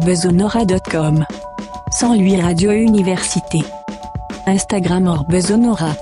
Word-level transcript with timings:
orbesonora.com. 0.00 1.26
Sans 1.90 2.14
lui 2.14 2.40
Radio 2.40 2.70
Université. 2.70 3.62
Instagram 4.46 5.06
Orbesonora. 5.08 5.94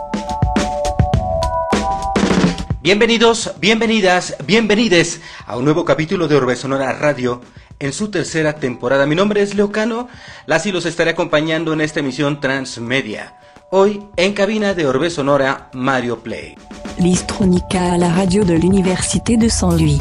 Bienvenidos, 2.81 3.51
bienvenidas, 3.59 4.37
bienvenides 4.47 5.21
a 5.47 5.57
un 5.57 5.65
nuevo 5.65 5.85
capítulo 5.85 6.29
de 6.29 6.37
Orbe 6.37 6.55
Sonora 6.55 6.93
Radio 6.93 7.41
en 7.81 7.93
su 7.93 8.09
tercera 8.09 8.53
temporada. 8.53 9.05
Mi 9.05 9.17
nombre 9.17 9.43
es 9.43 9.57
Leocano, 9.57 10.07
las 10.47 10.65
y 10.67 10.71
los 10.71 10.87
estaré 10.87 11.11
acompañando 11.11 11.73
en 11.73 11.81
esta 11.81 11.99
emisión 11.99 12.41
transmedia. 12.41 13.35
Hoy 13.73 14.05
en 14.17 14.33
cabina 14.33 14.75
de 14.75 14.87
Orbe 14.87 15.11
Sonora 15.11 15.71
Mario 15.73 16.21
Play. 16.21 16.55
L'Istronica 17.01 17.95
à 17.95 17.99
la 17.99 18.11
radio 18.11 18.45
de 18.45 18.55
l'Université 18.55 19.37
de 19.37 19.49
Saint-Louis. 19.49 20.01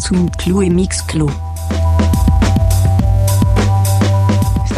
Soundclou 0.00 0.62
et 0.62 0.70
Mixclou. 0.70 1.30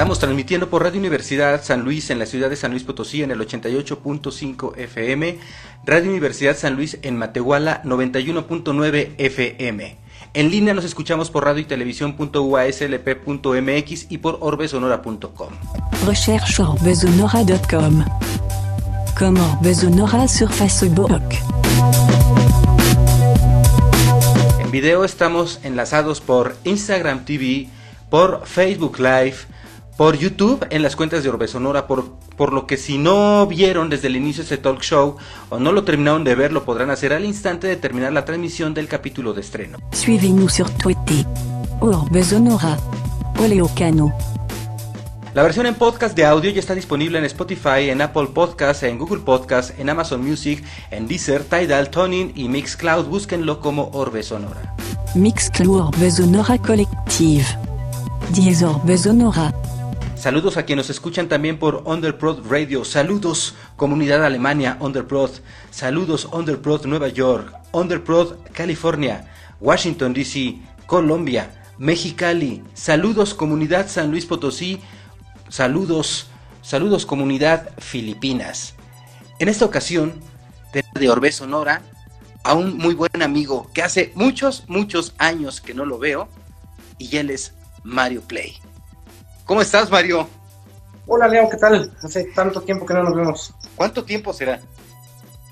Estamos 0.01 0.19
transmitiendo 0.19 0.71
por 0.71 0.83
Radio 0.83 0.99
Universidad 0.99 1.63
San 1.63 1.85
Luis 1.85 2.09
en 2.09 2.19
la 2.19 2.25
ciudad 2.25 2.49
de 2.49 2.57
San 2.57 2.71
Luis 2.71 2.85
Potosí 2.85 3.23
en 3.23 3.33
el 3.33 3.39
88.5 3.39 4.79
FM, 4.79 5.39
Radio 5.85 6.09
Universidad 6.09 6.57
San 6.57 6.75
Luis 6.75 6.97
en 7.03 7.19
Matehuala 7.19 7.83
91.9 7.83 9.11
FM. 9.19 9.99
En 10.33 10.51
línea 10.51 10.73
nos 10.73 10.87
escuchamos 10.87 11.31
por 11.31 11.45
radio 11.45 11.61
y 11.61 11.67
televisión.uaslp.mx 11.67 14.07
y 14.09 14.17
por 14.17 14.39
orbesonora.com. 14.41 15.53
Recherche 16.07 16.63
orbesonora.com. 16.63 18.05
Comme 19.19 19.39
Orbesonora 19.39 20.27
sur 20.29 20.51
Facebook. 20.51 21.21
En 24.61 24.71
video 24.71 25.05
estamos 25.05 25.61
enlazados 25.63 26.23
por 26.23 26.57
Instagram 26.65 27.27
TV, 27.27 27.69
por 28.09 28.47
Facebook 28.47 28.99
Live, 28.99 29.37
por 30.01 30.17
YouTube 30.17 30.67
en 30.71 30.83
las 30.83 30.97
cuentas 30.97 31.23
de 31.23 31.29
Orbe 31.29 31.47
Sonora, 31.47 31.87
por, 31.87 32.13
por 32.35 32.55
lo 32.55 32.67
que 32.67 32.79
si 32.79 32.97
no 32.97 33.47
vieron 33.47 33.91
desde 33.91 34.07
el 34.07 34.17
inicio 34.17 34.43
este 34.43 34.57
talk 34.57 34.81
show 34.81 35.17
o 35.51 35.59
no 35.59 35.73
lo 35.73 35.85
terminaron 35.85 36.25
de 36.25 36.35
ver, 36.35 36.53
lo 36.53 36.65
podrán 36.65 36.89
hacer 36.89 37.13
al 37.13 37.27
instante 37.27 37.67
de 37.67 37.77
terminar 37.77 38.11
la 38.11 38.25
transmisión 38.25 38.73
del 38.73 38.89
capítulo 38.89 39.35
de 39.35 39.43
estreno. 39.43 39.77
Suivez-nous 39.93 40.55
sur 40.55 40.71
Twitter. 40.71 41.27
Orbesonora. 41.81 42.79
Oleocano. 43.39 44.11
La 45.35 45.43
versión 45.43 45.67
en 45.67 45.75
podcast 45.75 46.17
de 46.17 46.25
audio 46.25 46.51
ya 46.51 46.61
está 46.61 46.75
disponible 46.75 47.19
en 47.19 47.27
Spotify, 47.27 47.91
en 47.91 48.01
Apple 48.01 48.29
Podcasts, 48.33 48.85
en 48.85 48.97
Google 48.97 49.21
Podcasts, 49.21 49.75
en 49.79 49.91
Amazon 49.91 50.27
Music, 50.27 50.65
en 50.91 51.09
Deezer, 51.09 51.45
Tidal, 51.45 51.91
Tonin 51.91 52.33
y 52.35 52.49
Mixcloud. 52.49 53.05
Búsquenlo 53.05 53.61
como 53.61 53.91
Orbe 53.93 54.23
Sonora. 54.23 54.75
Mixclou 55.15 55.89
Orbesonora 55.89 56.57
Collective. 56.57 57.45
Diez 58.33 58.63
Orbesonora. 58.63 59.53
Saludos 60.21 60.59
a 60.59 60.67
quienes 60.67 60.85
nos 60.85 60.91
escuchan 60.91 61.31
también 61.31 61.59
por 61.59 61.85
Underprod 61.87 62.47
Radio. 62.47 62.85
Saludos, 62.85 63.55
comunidad 63.77 64.23
Alemania, 64.23 64.77
Underprod. 64.79 65.31
Saludos, 65.71 66.29
Underprod 66.31 66.85
Nueva 66.85 67.09
York, 67.09 67.51
Underprod 67.73 68.37
California, 68.53 69.33
Washington 69.61 70.13
DC, 70.13 70.59
Colombia, 70.85 71.65
Mexicali. 71.79 72.63
Saludos, 72.75 73.33
comunidad 73.33 73.89
San 73.89 74.11
Luis 74.11 74.27
Potosí. 74.27 74.79
Saludos, 75.49 76.27
saludos, 76.61 77.07
comunidad 77.07 77.71
Filipinas. 77.79 78.75
En 79.39 79.49
esta 79.49 79.65
ocasión, 79.65 80.21
de 80.97 81.09
Orbe 81.09 81.33
Sonora, 81.33 81.81
a 82.45 82.53
un 82.53 82.77
muy 82.77 82.93
buen 82.93 83.23
amigo 83.23 83.71
que 83.73 83.83
hace 83.83 84.13
muchos, 84.15 84.65
muchos 84.69 85.15
años 85.17 85.63
que 85.63 85.73
no 85.73 85.87
lo 85.87 85.99
veo, 85.99 86.29
y 86.99 87.17
él 87.17 87.31
es 87.31 87.55
Mario 87.85 88.21
Play. 88.21 88.61
¿Cómo 89.45 89.61
estás, 89.61 89.91
Mario? 89.91 90.29
Hola, 91.07 91.27
Leo, 91.27 91.49
¿qué 91.49 91.57
tal? 91.57 91.93
Hace 92.03 92.25
tanto 92.35 92.63
tiempo 92.63 92.87
que 92.87 92.95
no 92.95 93.03
nos 93.03 93.15
vemos. 93.15 93.55
¿Cuánto 93.75 94.05
tiempo 94.05 94.33
será? 94.33 94.61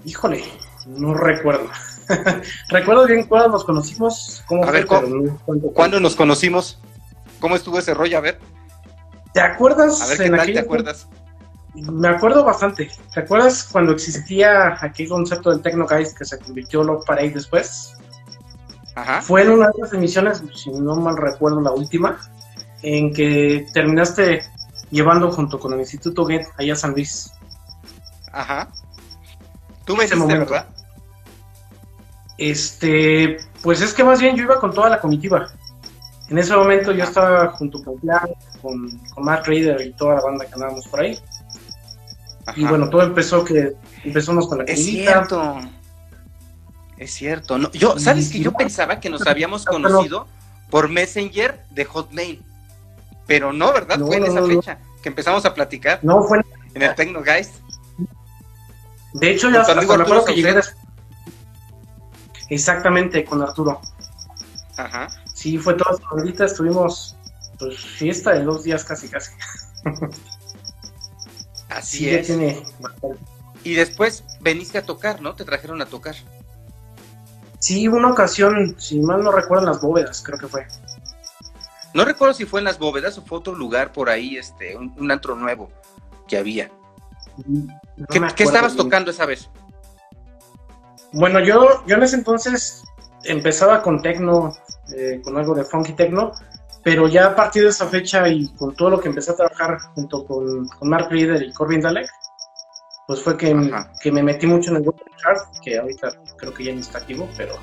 Híjole, 0.04 0.44
no 0.86 1.14
recuerdo. 1.14 1.68
recuerdo 2.68 3.06
bien 3.06 3.24
cuándo 3.24 3.48
nos 3.48 3.64
conocimos. 3.64 4.42
¿Cómo 4.46 4.64
a 4.64 4.70
ver, 4.70 4.86
¿cuándo, 4.86 5.36
¿cuándo 5.74 6.00
nos 6.00 6.14
conocimos? 6.14 6.78
¿Cómo 7.40 7.56
estuvo 7.56 7.78
ese 7.78 7.94
rollo? 7.94 8.18
A 8.18 8.20
ver. 8.20 8.38
¿Te 9.32 9.40
acuerdas? 9.40 10.00
A 10.00 10.06
ver, 10.06 10.18
¿qué 10.18 10.30
tal 10.30 10.52
te 10.52 10.58
acuerdas? 10.58 11.08
Me 11.74 12.08
acuerdo 12.08 12.44
bastante. 12.44 12.90
¿Te 13.12 13.20
acuerdas 13.20 13.68
cuando 13.70 13.92
existía 13.92 14.78
aquel 14.80 15.08
concepto 15.08 15.50
del 15.50 15.60
Techno 15.60 15.86
Guys 15.86 16.14
que 16.14 16.24
se 16.24 16.38
convirtió 16.38 16.82
Love 16.82 17.04
Parade 17.04 17.30
después? 17.30 17.94
Ajá. 18.94 19.22
Fue 19.22 19.42
en 19.42 19.50
una 19.50 19.66
de 19.68 19.82
las 19.82 19.92
emisiones, 19.92 20.42
si 20.54 20.70
no 20.70 20.96
mal 20.96 21.16
recuerdo, 21.16 21.60
la 21.60 21.70
última, 21.70 22.18
en 22.82 23.12
que 23.12 23.66
terminaste 23.72 24.42
llevando 24.90 25.30
junto 25.30 25.58
con 25.58 25.72
el 25.74 25.80
Instituto 25.80 26.24
Get 26.26 26.46
allá 26.58 26.72
a 26.72 26.76
San 26.76 26.92
Luis. 26.92 27.30
Ajá. 28.32 28.68
Tú 29.84 29.96
me 29.96 30.06
momento. 30.16 30.52
¿verdad? 30.52 30.66
Este, 32.36 33.38
pues 33.62 33.80
es 33.80 33.92
que 33.92 34.04
más 34.04 34.20
bien 34.20 34.36
yo 34.36 34.44
iba 34.44 34.60
con 34.60 34.72
toda 34.72 34.88
la 34.88 35.00
comitiva. 35.00 35.48
En 36.28 36.38
ese 36.38 36.54
momento 36.54 36.92
yo 36.92 37.04
estaba 37.04 37.48
junto 37.52 37.82
con 37.82 37.96
Clan, 37.96 38.28
con, 38.62 38.98
con 39.14 39.24
Matt 39.24 39.46
Raider 39.46 39.80
y 39.80 39.92
toda 39.94 40.16
la 40.16 40.20
banda 40.20 40.44
que 40.46 40.54
andábamos 40.54 40.86
por 40.86 41.00
ahí. 41.00 41.18
Y 42.56 42.62
Ajá. 42.62 42.70
bueno, 42.70 42.88
todo 42.90 43.02
empezó 43.02 43.44
que 43.44 43.72
empezamos 44.04 44.46
con 44.46 44.58
la 44.58 44.64
Es 44.64 44.78
comidita. 44.80 45.12
cierto. 45.12 45.60
Es 46.98 47.12
cierto. 47.14 47.58
No, 47.58 47.70
yo, 47.72 47.98
¿sabes 47.98 48.30
que 48.30 48.38
Y- 48.38 48.42
yo 48.42 48.52
pensaba 48.52 49.00
que 49.00 49.08
nos 49.10 49.26
habíamos 49.26 49.64
No, 49.66 49.78
no. 49.78 49.88
conocido 49.88 50.26
por 50.70 50.88
Messenger 50.88 51.64
de 51.70 51.84
Hotmail? 51.84 52.42
Pero 53.28 53.52
no, 53.52 53.72
¿verdad? 53.72 53.98
No, 53.98 54.06
Fue 54.06 54.16
en 54.16 54.22
no, 54.22 54.28
esa 54.28 54.40
no, 54.40 54.46
fecha 54.48 54.78
que 55.02 55.08
empezamos 55.10 55.44
a 55.44 55.54
platicar 55.54 56.00
No, 56.02 56.24
fue. 56.24 56.40
en 56.74 56.82
el 56.82 56.94
Tecno 56.96 57.20
Guys. 57.22 57.50
De 59.12 59.30
hecho, 59.30 59.50
ya 59.50 59.60
hasta 59.60 59.74
acuerdo 59.80 60.04
que 60.24 60.32
Arturo 60.32 60.34
llegué 60.34 60.60
Exactamente, 62.48 63.24
con 63.24 63.42
Arturo. 63.42 63.80
Ajá. 64.76 65.08
Sí, 65.34 65.58
fue 65.58 65.74
toda 65.74 65.96
ahorita 66.10 66.46
estuvimos 66.46 67.14
pues 67.58 67.78
fiesta 67.78 68.32
de 68.32 68.42
dos 68.44 68.64
días 68.64 68.84
casi 68.84 69.08
casi. 69.08 69.32
Así 71.68 71.98
Sí, 71.98 72.10
es. 72.10 72.26
tiene. 72.26 72.62
Y 73.62 73.74
después 73.74 74.24
veniste 74.40 74.78
a 74.78 74.82
tocar, 74.82 75.20
¿no? 75.20 75.34
Te 75.34 75.44
trajeron 75.44 75.82
a 75.82 75.86
tocar. 75.86 76.14
Sí, 77.58 77.88
hubo 77.88 77.96
una 77.96 78.12
ocasión, 78.12 78.76
si 78.78 79.00
mal 79.00 79.22
no 79.22 79.32
recuerdo, 79.32 79.64
en 79.64 79.70
las 79.72 79.80
bóvedas, 79.82 80.22
creo 80.22 80.38
que 80.38 80.46
fue. 80.46 80.66
No 81.94 82.04
recuerdo 82.04 82.34
si 82.34 82.44
fue 82.44 82.60
en 82.60 82.64
las 82.64 82.78
bóvedas 82.78 83.16
o 83.18 83.22
fue 83.22 83.38
otro 83.38 83.54
lugar 83.54 83.92
por 83.92 84.10
ahí, 84.10 84.36
este, 84.36 84.76
un, 84.76 84.94
un 84.98 85.10
antro 85.10 85.34
nuevo 85.34 85.70
que 86.26 86.36
había. 86.36 86.70
No 87.46 88.06
¿Qué, 88.34 88.44
estabas 88.44 88.74
bien. 88.74 88.84
tocando 88.84 89.10
esa 89.10 89.26
vez? 89.26 89.48
Bueno, 91.12 91.40
yo, 91.40 91.84
yo 91.86 91.96
en 91.96 92.02
ese 92.02 92.16
entonces 92.16 92.84
empezaba 93.24 93.82
con 93.82 94.02
tecno, 94.02 94.54
eh, 94.94 95.20
con 95.22 95.36
algo 95.36 95.54
de 95.54 95.64
funky 95.64 95.92
tecno, 95.92 96.32
pero 96.82 97.08
ya 97.08 97.26
a 97.26 97.36
partir 97.36 97.62
de 97.62 97.70
esa 97.70 97.86
fecha 97.86 98.28
y 98.28 98.48
con 98.54 98.74
todo 98.74 98.90
lo 98.90 99.00
que 99.00 99.08
empecé 99.08 99.32
a 99.32 99.36
trabajar 99.36 99.78
junto 99.94 100.24
con, 100.24 100.68
con 100.68 100.88
Mark 100.88 101.08
Reeder 101.10 101.42
y 101.42 101.52
Corbin 101.52 101.80
Dalek, 101.80 102.08
pues 103.06 103.22
fue 103.22 103.36
que, 103.36 103.54
que 104.00 104.12
me 104.12 104.22
metí 104.22 104.46
mucho 104.46 104.70
en 104.70 104.76
el 104.76 104.94
Hard, 105.24 105.60
que 105.64 105.78
ahorita 105.78 106.12
creo 106.36 106.52
que 106.52 106.64
ya 106.64 106.74
no 106.74 106.80
está 106.80 106.98
activo, 106.98 107.28
pero 107.36 107.54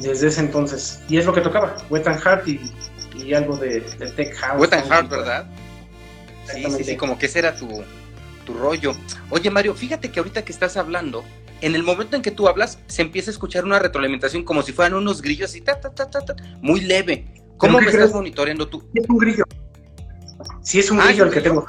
desde 0.00 0.28
ese 0.28 0.40
entonces. 0.40 1.00
Y 1.08 1.18
es 1.18 1.26
lo 1.26 1.32
que 1.32 1.40
tocaba, 1.40 1.76
Wet 1.90 2.06
and 2.06 2.20
Hard 2.26 2.46
y, 2.46 2.60
y 3.16 3.34
algo 3.34 3.56
de, 3.56 3.80
de 3.80 4.10
Tech 4.12 4.34
House. 4.36 4.60
Wet 4.60 4.72
and 4.72 4.88
pues. 4.88 5.10
¿verdad? 5.10 5.46
Sí, 6.52 6.64
sí, 6.70 6.84
sí, 6.84 6.96
como 6.96 7.18
que 7.18 7.26
ese 7.26 7.40
era 7.40 7.56
tu, 7.56 7.68
tu 8.44 8.54
rollo. 8.54 8.94
Oye, 9.30 9.50
Mario, 9.50 9.74
fíjate 9.74 10.10
que 10.10 10.20
ahorita 10.20 10.44
que 10.44 10.52
estás 10.52 10.76
hablando, 10.76 11.24
en 11.60 11.74
el 11.74 11.82
momento 11.82 12.16
en 12.16 12.22
que 12.22 12.30
tú 12.30 12.48
hablas, 12.48 12.78
se 12.86 13.02
empieza 13.02 13.30
a 13.30 13.32
escuchar 13.32 13.64
una 13.64 13.78
retroalimentación 13.78 14.44
como 14.44 14.62
si 14.62 14.72
fueran 14.72 14.94
unos 14.94 15.22
grillos 15.22 15.56
y 15.56 15.60
ta, 15.60 15.80
ta, 15.80 15.90
ta, 15.90 16.08
ta, 16.08 16.20
ta, 16.24 16.36
muy 16.60 16.80
leve. 16.80 17.26
¿Cómo 17.56 17.78
¿Pero 17.78 17.90
qué 17.90 17.96
me 17.96 18.02
estás 18.04 18.14
monitoreando 18.14 18.68
tú? 18.68 18.84
Es 18.94 19.08
un 19.08 19.18
grillo. 19.18 19.44
Sí, 20.62 20.78
es 20.78 20.90
un 20.90 21.00
Ah, 21.00 21.06
grillo 21.06 21.24
¿es 21.24 21.28
el 21.28 21.34
que 21.34 21.40
tengo. 21.48 21.66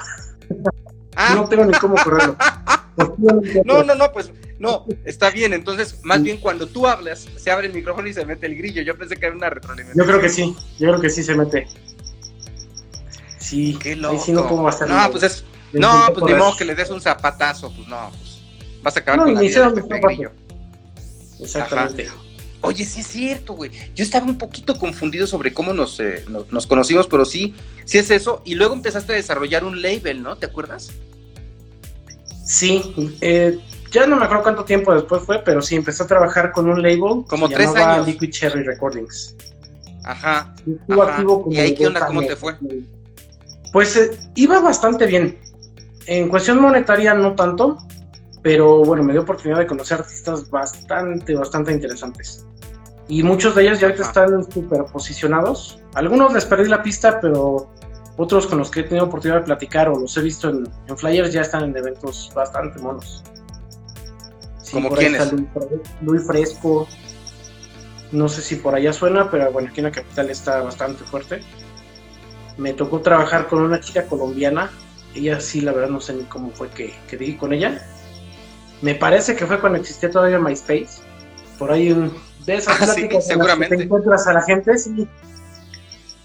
Ah, 1.16 1.34
No 1.36 1.48
tengo 1.48 1.66
ni 1.66 1.74
cómo 1.74 1.96
correrlo. 2.04 2.36
no, 3.66 3.84
no, 3.84 3.96
no, 3.96 4.12
pues 4.12 4.31
no, 4.59 4.86
está 5.06 5.30
bien. 5.30 5.54
Entonces, 5.54 6.00
más 6.04 6.21
bien 6.21 6.38
cuando 6.38 6.68
tú 6.68 6.88
hablas, 6.88 7.27
se 7.36 7.51
abre 7.51 7.68
el 7.68 7.74
micrófono 7.74 8.07
y 8.07 8.13
se 8.13 8.25
mete 8.25 8.48
el 8.48 8.56
grillo. 8.56 8.81
Yo 8.81 8.98
pensé 8.98 9.18
que 9.18 9.27
era 9.27 9.36
una 9.36 9.50
retroalimentación. 9.50 10.06
Yo 10.06 10.09
creo 10.09 10.21
que 10.21 10.30
sí, 10.30 10.56
yo 10.80 10.88
creo 10.89 11.01
que 11.01 11.09
sí 11.09 11.24
se 11.24 11.36
mete. 11.36 11.68
Sí, 13.39 13.77
Qué 13.81 13.95
loco. 13.95 14.21
sí 14.24 14.31
no 14.33 14.48
puedo 14.48 14.68
hacer 14.68 14.89
no, 14.89 15.09
pues 15.09 15.24
es, 15.24 15.44
no, 15.71 16.07
pues 16.13 16.25
ni 16.25 16.38
modo 16.38 16.57
que 16.57 16.65
le 16.65 16.75
des 16.75 16.89
un 16.89 17.00
zapatazo, 17.00 17.71
pues 17.74 17.88
no, 17.88 18.12
pues 18.12 18.42
vas 18.81 18.98
a 18.98 19.00
acabar 19.00 19.19
No, 19.19 19.25
con 19.25 19.36
la 19.36 19.42
vida 19.42 19.69
de 19.71 19.81
Pepe 19.81 20.01
Grillo. 20.01 20.31
Exactamente. 21.39 22.09
Oye, 22.62 22.83
sí 22.83 23.01
es 23.01 23.07
cierto, 23.07 23.54
güey. 23.54 23.71
Yo 23.95 24.04
estaba 24.04 24.25
un 24.25 24.38
poquito 24.38 24.77
confundido 24.77 25.27
sobre 25.27 25.54
cómo 25.54 25.74
nos, 25.74 26.00
eh, 26.00 26.25
nos, 26.27 26.51
nos 26.51 26.65
conocimos, 26.65 27.07
pero 27.07 27.24
sí, 27.24 27.54
sí 27.86 28.00
es 28.00 28.09
eso. 28.09 28.42
Y 28.44 28.56
luego 28.56 28.74
empezaste 28.74 29.13
a 29.13 29.15
desarrollar 29.15 29.63
un 29.63 29.81
label, 29.81 30.24
¿no? 30.24 30.36
¿Te 30.38 30.48
acuerdas? 30.48 30.89
Sí, 32.45 32.81
eh, 33.21 33.59
ya 33.92 34.07
no 34.07 34.16
me 34.16 34.25
acuerdo 34.25 34.44
cuánto 34.44 34.66
tiempo 34.66 34.94
después 34.94 35.24
fue, 35.24 35.39
pero 35.44 35.62
sí, 35.62 35.75
empecé 35.75 36.04
a 36.04 36.07
trabajar 36.07 36.51
con 36.51 36.69
un 36.69 36.81
label. 36.81 37.25
Como 37.28 37.48
se 37.48 37.56
tres 37.56 37.68
llamaba 37.74 37.95
años. 37.95 38.07
Liquid 38.07 38.30
Cherry 38.31 38.63
Recordings. 38.63 39.36
Ajá. 40.04 40.54
Estuvo 40.66 41.04
activo 41.04 41.44
como 41.44 41.56
¿Y 41.56 41.60
ahí 41.60 41.75
qué 41.75 41.88
onda? 41.88 42.06
¿Cómo 42.06 42.22
te 42.22 42.36
fue? 42.36 42.56
Pues 43.74 43.95
eh, 43.98 44.18
iba 44.36 44.60
bastante 44.60 45.06
bien. 45.06 45.38
En 46.06 46.30
cuestión 46.30 46.62
monetaria 46.62 47.13
no 47.13 47.36
tanto, 47.36 47.78
pero 48.42 48.84
bueno, 48.86 49.04
me 49.04 49.12
dio 49.12 49.24
oportunidad 49.24 49.60
de 49.60 49.68
conocer 49.68 50.00
artistas 50.00 50.50
bastante, 50.50 51.36
bastante 51.36 51.74
interesantes. 51.74 52.45
Y 53.10 53.24
muchos 53.24 53.56
de 53.56 53.63
ellos 53.63 53.80
ya 53.80 53.88
ahorita 53.88 54.04
están 54.04 54.51
súper 54.51 54.86
posicionados. 54.86 55.80
Algunos 55.94 56.33
les 56.33 56.45
perdí 56.45 56.69
la 56.69 56.83
pista, 56.83 57.19
pero 57.22 57.69
otros 58.18 58.48
con 58.48 58.57
los 58.57 58.72
que 58.72 58.81
he 58.81 58.83
tenido 58.83 59.06
oportunidad 59.06 59.40
de 59.40 59.45
platicar 59.45 59.90
o 59.90 60.00
los 60.00 60.16
he 60.18 60.22
visto 60.22 60.50
en, 60.50 60.68
flyers 60.98 61.31
ya 61.31 61.42
están 61.42 61.63
en 61.63 61.78
eventos 61.78 62.31
bastante 62.36 62.80
monos. 62.80 63.24
¿Como 64.72 64.90
quiénes? 64.92 65.34
Luis, 66.02 66.25
Fresco. 66.25 66.88
No 68.12 68.30
sé 68.30 68.42
si 68.42 68.56
por 68.56 68.74
allá 68.74 68.94
suena, 68.94 69.30
pero 69.30 69.52
bueno, 69.52 69.69
aquí 69.69 69.81
en 69.81 69.86
la 69.86 69.92
capital 69.92 70.30
está 70.30 70.62
bastante 70.62 71.04
fuerte. 71.04 71.42
Me 72.58 72.74
tocó 72.74 73.02
trabajar 73.02 73.48
con 73.48 73.62
una 73.62 73.80
chica 73.80 74.06
colombiana. 74.06 74.72
Ella 75.14 75.40
sí, 75.40 75.62
la 75.62 75.74
verdad, 75.74 75.90
no 75.90 76.00
sé 76.00 76.14
ni 76.14 76.24
cómo 76.24 76.52
fue 76.52 76.69
que, 76.69 76.94
que 77.10 77.18
di 77.18 77.36
con 77.36 77.54
ella. 77.54 77.86
Me 78.81 78.96
parece 78.96 79.36
que 79.36 79.46
fue 79.46 79.60
cuando 79.60 79.80
existía 79.80 80.10
todavía 80.10 80.40
MySpace. 80.40 81.02
Por 81.58 81.72
ahí 81.72 81.92
un, 81.92 82.14
de 82.46 82.56
esas 82.56 82.81
ah, 82.81 83.22
seguramente. 83.22 83.75
te 83.75 83.84
encuentras 83.84 84.25
a 84.28 84.34
la 84.34 84.42
gente, 84.42 84.78
sí, 84.78 85.08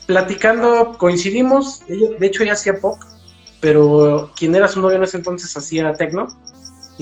platicando, 0.07 0.97
coincidimos, 0.99 1.87
de 1.87 2.27
hecho 2.27 2.43
ella 2.43 2.55
hacía 2.55 2.79
pop, 2.81 2.99
pero 3.61 4.33
quien 4.37 4.55
era 4.55 4.69
su 4.69 4.81
novio 4.81 4.97
en 4.97 5.05
ese 5.05 5.19
entonces 5.19 5.57
hacía 5.57 5.93
techno. 5.95 6.29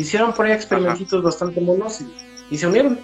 Hicieron 0.00 0.32
por 0.32 0.46
ahí 0.46 0.52
experimentitos 0.52 1.22
bastante 1.22 1.60
monos 1.60 2.00
y, 2.50 2.56
se 2.56 2.66
unieron. 2.66 2.98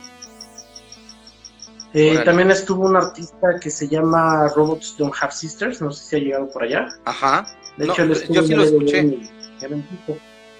Eh, 1.92 2.18
también 2.24 2.50
estuvo 2.50 2.86
un 2.86 2.96
artista 2.96 3.60
que 3.60 3.70
se 3.70 3.86
llama 3.86 4.48
Robots 4.56 4.96
Don't 4.96 5.14
Have 5.20 5.32
Sisters, 5.32 5.82
no 5.82 5.92
sé 5.92 6.04
si 6.04 6.16
ha 6.16 6.18
llegado 6.18 6.50
por 6.50 6.62
allá. 6.62 6.88
Ajá. 7.04 7.46
De 7.76 7.84
hecho, 7.84 8.04
yo 8.06 8.42
sí 8.42 8.54
lo 8.54 8.64
escuché. 8.64 9.18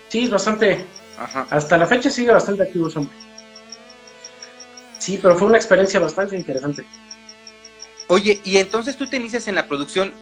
sí, 0.08 0.28
bastante. 0.28 0.84
Ajá. 1.18 1.46
Hasta 1.48 1.78
la 1.78 1.86
fecha 1.86 2.10
sigue 2.10 2.32
bastante 2.32 2.64
activo 2.64 2.88
hombre. 2.94 3.16
Sí, 4.98 5.18
pero 5.20 5.36
fue 5.36 5.48
una 5.48 5.56
experiencia 5.56 5.98
bastante 6.00 6.36
interesante. 6.36 6.84
Oye, 8.08 8.40
¿y 8.44 8.58
entonces 8.58 8.96
tú 8.96 9.06
te 9.06 9.16
inicias 9.16 9.48
en 9.48 9.54
la 9.54 9.66
producción 9.66 10.12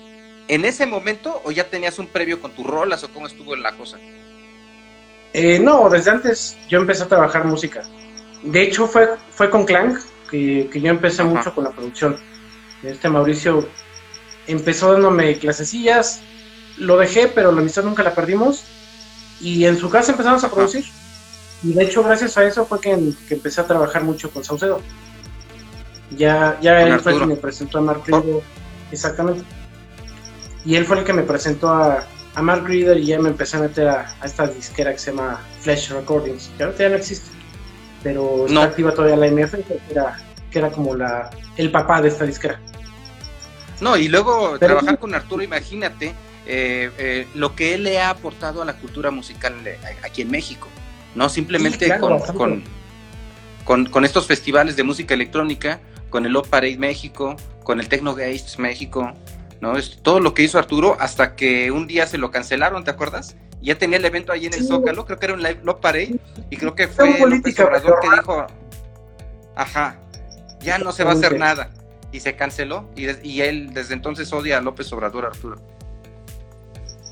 en 0.46 0.64
ese 0.64 0.86
momento 0.86 1.42
o 1.44 1.50
ya 1.50 1.68
tenías 1.70 1.98
un 1.98 2.06
previo 2.06 2.40
con 2.40 2.52
tus 2.52 2.64
rolas 2.64 3.02
o 3.02 3.12
cómo 3.12 3.26
estuvo 3.26 3.56
la 3.56 3.72
cosa? 3.72 3.98
Eh, 5.34 5.58
no, 5.58 5.90
desde 5.90 6.12
antes 6.12 6.56
yo 6.68 6.78
empecé 6.78 7.02
a 7.02 7.08
trabajar 7.08 7.44
música. 7.44 7.82
De 8.44 8.62
hecho, 8.62 8.86
fue, 8.86 9.08
fue 9.30 9.50
con 9.50 9.64
Clank 9.64 9.98
que, 10.30 10.70
yo 10.72 10.88
empecé 10.88 11.24
mucho 11.24 11.52
con 11.52 11.64
la 11.64 11.70
producción. 11.70 12.16
Este 12.84 13.08
Mauricio 13.08 13.66
empezó 14.46 14.92
dándome 14.92 15.38
clasecillas, 15.38 16.20
lo 16.78 16.96
dejé, 16.98 17.26
pero 17.26 17.50
la 17.50 17.60
amistad 17.60 17.82
nunca 17.82 18.04
la 18.04 18.14
perdimos. 18.14 18.64
Y 19.40 19.64
en 19.64 19.76
su 19.76 19.90
casa 19.90 20.12
empezamos 20.12 20.44
a 20.44 20.50
producir. 20.50 20.84
Y 21.64 21.72
de 21.72 21.82
hecho, 21.82 22.04
gracias 22.04 22.36
a 22.38 22.44
eso 22.44 22.64
fue 22.64 22.80
que, 22.80 22.92
empecé 22.92 23.60
a 23.60 23.66
trabajar 23.66 24.04
mucho 24.04 24.30
con 24.30 24.44
Saucedo. 24.44 24.80
Ya, 26.16 26.58
ya 26.60 26.82
él 26.82 27.00
fue 27.00 27.14
el 27.14 27.18
que 27.18 27.26
me 27.26 27.36
presentó 27.36 27.78
a 27.78 27.80
Mark 27.80 28.02
Reader. 28.06 28.40
Exactamente. 28.92 29.42
Y 30.64 30.76
él 30.76 30.84
fue 30.86 30.98
el 30.98 31.04
que 31.04 31.12
me 31.12 31.22
presentó 31.22 31.70
a, 31.70 32.06
a 32.34 32.42
Mark 32.42 32.64
Reader 32.66 32.98
y 32.98 33.06
ya 33.06 33.20
me 33.20 33.28
empecé 33.28 33.56
a 33.56 33.60
meter 33.60 33.88
a, 33.88 34.14
esta 34.24 34.46
disquera 34.46 34.92
que 34.92 34.98
se 34.98 35.12
llama 35.12 35.40
Flash 35.60 35.90
Recordings, 35.90 36.50
que 36.56 36.64
ahorita 36.64 36.82
ya 36.82 36.88
no 36.90 36.96
existe. 36.96 37.30
Pero 38.02 38.46
está 38.46 38.64
activa 38.64 38.92
todavía 38.92 39.16
la 39.16 39.26
MF, 39.28 39.52
que 39.52 39.80
era, 39.90 40.18
que 40.50 40.58
era 40.58 40.70
como 40.70 40.94
la, 40.94 41.30
el 41.56 41.70
papá 41.70 42.02
de 42.02 42.08
esta 42.08 42.26
disquera. 42.26 42.60
No, 43.80 43.96
y 43.96 44.08
luego 44.08 44.58
trabajar 44.58 44.98
con 44.98 45.14
Arturo, 45.14 45.42
imagínate 45.42 46.14
eh, 46.46 46.90
eh, 46.98 47.26
lo 47.34 47.56
que 47.56 47.74
él 47.74 47.84
le 47.84 48.00
ha 48.00 48.10
aportado 48.10 48.62
a 48.62 48.64
la 48.64 48.74
cultura 48.74 49.10
musical 49.10 49.54
aquí 50.02 50.22
en 50.22 50.30
México. 50.30 50.68
No 51.14 51.28
simplemente 51.28 51.98
con, 51.98 52.64
con, 53.64 53.86
con, 53.86 54.04
estos 54.04 54.26
festivales 54.26 54.76
de 54.76 54.82
música 54.82 55.14
electrónica, 55.14 55.80
con 56.10 56.26
el 56.26 56.32
Love 56.32 56.48
Parade 56.48 56.76
México, 56.76 57.36
con 57.62 57.80
el 57.80 57.88
Techno 57.88 58.14
Gates 58.14 58.58
México, 58.58 59.12
¿no? 59.64 59.78
Es 59.78 59.98
todo 60.02 60.20
lo 60.20 60.34
que 60.34 60.42
hizo 60.42 60.58
Arturo 60.58 60.96
hasta 61.00 61.34
que 61.34 61.70
un 61.70 61.86
día 61.86 62.06
se 62.06 62.18
lo 62.18 62.30
cancelaron, 62.30 62.84
¿te 62.84 62.90
acuerdas? 62.90 63.34
Ya 63.62 63.78
tenía 63.78 63.96
el 63.96 64.04
evento 64.04 64.30
ahí 64.30 64.44
en 64.44 64.52
el 64.52 64.62
Zócalo, 64.62 65.06
creo 65.06 65.18
que 65.18 65.24
era 65.24 65.34
un 65.34 65.42
Love 65.42 65.80
Parade, 65.80 66.20
y 66.50 66.56
creo 66.58 66.74
que 66.74 66.86
fue 66.86 67.22
el 67.22 67.22
Obrador 67.22 67.98
que 68.00 68.10
dijo, 68.10 68.46
ajá, 69.56 69.96
ya 70.60 70.76
no 70.76 70.92
se 70.92 71.02
va 71.02 71.12
a 71.12 71.14
hacer 71.14 71.38
nada. 71.38 71.70
Y 72.12 72.20
se 72.20 72.36
canceló, 72.36 72.90
y, 72.94 73.06
y 73.26 73.40
él 73.40 73.72
desde 73.72 73.94
entonces 73.94 74.30
odia 74.34 74.58
a 74.58 74.60
López 74.60 74.92
Obrador 74.92 75.24
Arturo. 75.24 75.56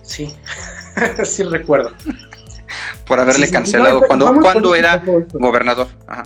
Sí, 0.03 0.37
sí 1.25 1.43
recuerdo. 1.45 1.93
Por 3.07 3.19
haberle 3.19 3.51
cancelado 3.51 4.03
cuando, 4.07 4.35
cuando 4.41 4.75
era 4.75 5.03
gobernador. 5.33 5.89
Ajá. 6.07 6.25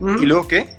¿Y 0.00 0.24
luego 0.24 0.48
qué? 0.48 0.77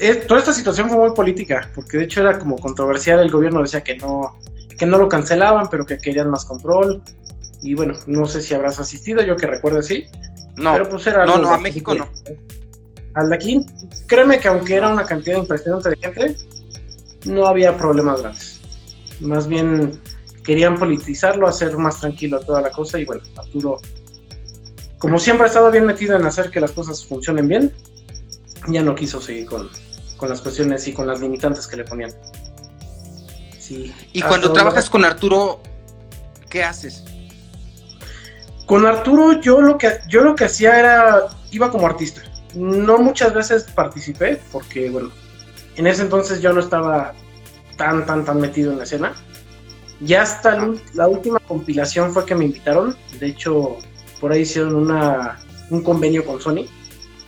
Eh, 0.00 0.24
toda 0.26 0.40
esta 0.40 0.52
situación 0.52 0.88
fue 0.88 0.98
muy 0.98 1.14
política, 1.14 1.70
porque 1.74 1.98
de 1.98 2.04
hecho 2.04 2.20
era 2.20 2.38
como 2.38 2.56
controversial, 2.56 3.20
el 3.20 3.30
gobierno 3.30 3.62
decía 3.62 3.82
que 3.82 3.96
no, 3.96 4.38
que 4.76 4.86
no 4.86 4.98
lo 4.98 5.08
cancelaban, 5.08 5.68
pero 5.70 5.86
que 5.86 5.98
querían 5.98 6.30
más 6.30 6.44
control. 6.44 7.02
Y 7.62 7.74
bueno, 7.74 7.94
no 8.06 8.26
sé 8.26 8.40
si 8.40 8.54
habrás 8.54 8.78
asistido, 8.78 9.22
yo 9.22 9.36
que 9.36 9.46
recuerdo 9.46 9.82
sí. 9.82 10.04
No, 10.56 10.72
pero 10.72 10.88
pues 10.88 11.06
era 11.06 11.24
no, 11.24 11.38
no, 11.38 11.50
a 11.50 11.58
México 11.58 11.94
no. 11.94 12.08
Al 13.14 13.30
de 13.30 13.34
aquí, 13.34 13.66
créeme 14.06 14.38
que 14.38 14.48
aunque 14.48 14.74
era 14.76 14.92
una 14.92 15.04
cantidad 15.04 15.38
impresionante 15.38 15.90
de 15.90 15.96
gente, 15.96 16.36
no 17.24 17.46
había 17.46 17.76
problemas 17.76 18.20
grandes. 18.20 18.60
Más 19.20 19.48
bien 19.48 20.00
querían 20.44 20.78
politizarlo, 20.78 21.46
hacer 21.46 21.76
más 21.76 22.00
tranquilo 22.00 22.40
toda 22.40 22.60
la 22.60 22.70
cosa 22.70 22.98
y 22.98 23.04
bueno, 23.04 23.22
Arturo, 23.36 23.80
como 24.98 25.18
siempre 25.18 25.44
ha 25.44 25.48
estado 25.48 25.70
bien 25.70 25.84
metido 25.84 26.16
en 26.16 26.24
hacer 26.24 26.50
que 26.50 26.60
las 26.60 26.72
cosas 26.72 27.04
funcionen 27.04 27.48
bien, 27.48 27.72
ya 28.66 28.82
no 28.82 28.94
quiso 28.94 29.20
seguir 29.20 29.46
con, 29.46 29.70
las 30.28 30.40
cuestiones 30.40 30.86
y 30.88 30.92
con 30.92 31.06
las 31.06 31.20
limitantes 31.20 31.66
que 31.66 31.76
le 31.76 31.84
ponían. 31.84 32.10
Sí, 33.58 33.94
y 34.12 34.22
cuando 34.22 34.52
trabajas 34.52 34.88
con 34.88 35.04
Arturo, 35.04 35.60
¿qué 36.48 36.64
haces? 36.64 37.04
Con 38.66 38.86
Arturo 38.86 39.40
yo 39.40 39.60
lo 39.60 39.78
que 39.78 39.98
yo 40.08 40.22
lo 40.22 40.34
que 40.34 40.44
hacía 40.44 40.78
era 40.78 41.28
iba 41.50 41.70
como 41.70 41.86
artista. 41.86 42.22
No 42.54 42.98
muchas 42.98 43.34
veces 43.34 43.64
participé 43.64 44.40
porque 44.52 44.90
bueno, 44.90 45.10
en 45.76 45.86
ese 45.86 46.02
entonces 46.02 46.40
yo 46.40 46.52
no 46.52 46.60
estaba 46.60 47.14
tan 47.76 48.04
tan 48.06 48.24
tan 48.24 48.40
metido 48.40 48.72
en 48.72 48.78
la 48.78 48.84
escena. 48.84 49.14
Ya 50.00 50.22
hasta 50.22 50.68
la 50.94 51.08
última 51.08 51.38
compilación 51.40 52.12
fue 52.12 52.24
que 52.24 52.34
me 52.34 52.44
invitaron. 52.44 52.96
De 53.18 53.26
hecho, 53.26 53.78
por 54.20 54.32
ahí 54.32 54.42
hicieron 54.42 54.74
una, 54.76 55.38
un 55.70 55.82
convenio 55.82 56.24
con 56.24 56.40
Sony 56.40 56.66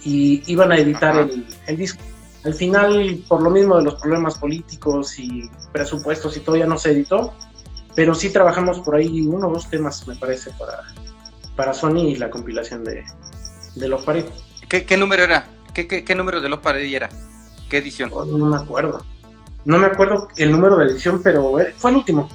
y 0.04 0.42
iban 0.47 0.73
a 0.73 0.76
editar 0.76 1.28
el, 1.66 1.76
disco. 1.76 2.02
Al 2.45 2.54
final, 2.54 3.23
por 3.28 3.42
lo 3.42 3.50
mismo 3.50 3.76
de 3.76 3.85
los 3.85 3.97
problemas 3.97 4.38
políticos 4.38 5.19
y 5.19 5.50
presupuestos 5.73 6.37
y 6.37 6.40
todo, 6.40 6.57
ya 6.57 6.66
no 6.66 6.78
se 6.78 6.92
editó, 6.92 7.35
pero 7.95 8.14
sí 8.14 8.30
trabajamos 8.30 8.80
por 8.80 8.97
ahí 8.97 9.26
uno 9.26 9.49
o 9.49 9.52
dos 9.52 9.69
temas, 9.69 10.07
me 10.09 10.16
parece, 10.16 10.50
para, 10.52 10.80
para 11.54 11.75
Sony 11.75 12.09
y 12.09 12.16
la 12.16 12.30
compilación 12.30 12.85
de, 12.85 13.04
de 13.75 13.88
Los 13.88 14.02
Pared. 14.02 14.25
¿Qué, 14.69 14.97
número 14.97 15.25
era? 15.25 15.47
¿Qué, 15.75 15.87
qué, 15.87 16.14
número 16.14 16.40
de 16.40 16.49
Los 16.49 16.61
Pared 16.61 16.85
era? 16.85 17.11
¿Qué 17.69 17.78
edición? 17.78 18.11
Oh, 18.12 18.25
no 18.25 18.47
me 18.47 18.57
acuerdo. 18.57 19.04
No 19.64 19.78
me 19.78 19.87
acuerdo 19.87 20.28
el 20.37 20.52
número 20.52 20.78
de 20.78 20.87
edición, 20.87 21.21
pero 21.23 21.57
fue 21.76 21.90
el 21.90 21.97
último. 21.97 22.28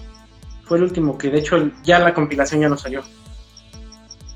Fue 0.66 0.78
el 0.78 0.84
último, 0.84 1.18
que 1.18 1.30
de 1.30 1.40
hecho 1.40 1.72
ya 1.84 2.00
la 2.00 2.14
compilación 2.14 2.62
ya 2.62 2.70
no 2.70 2.78
salió. 2.78 3.04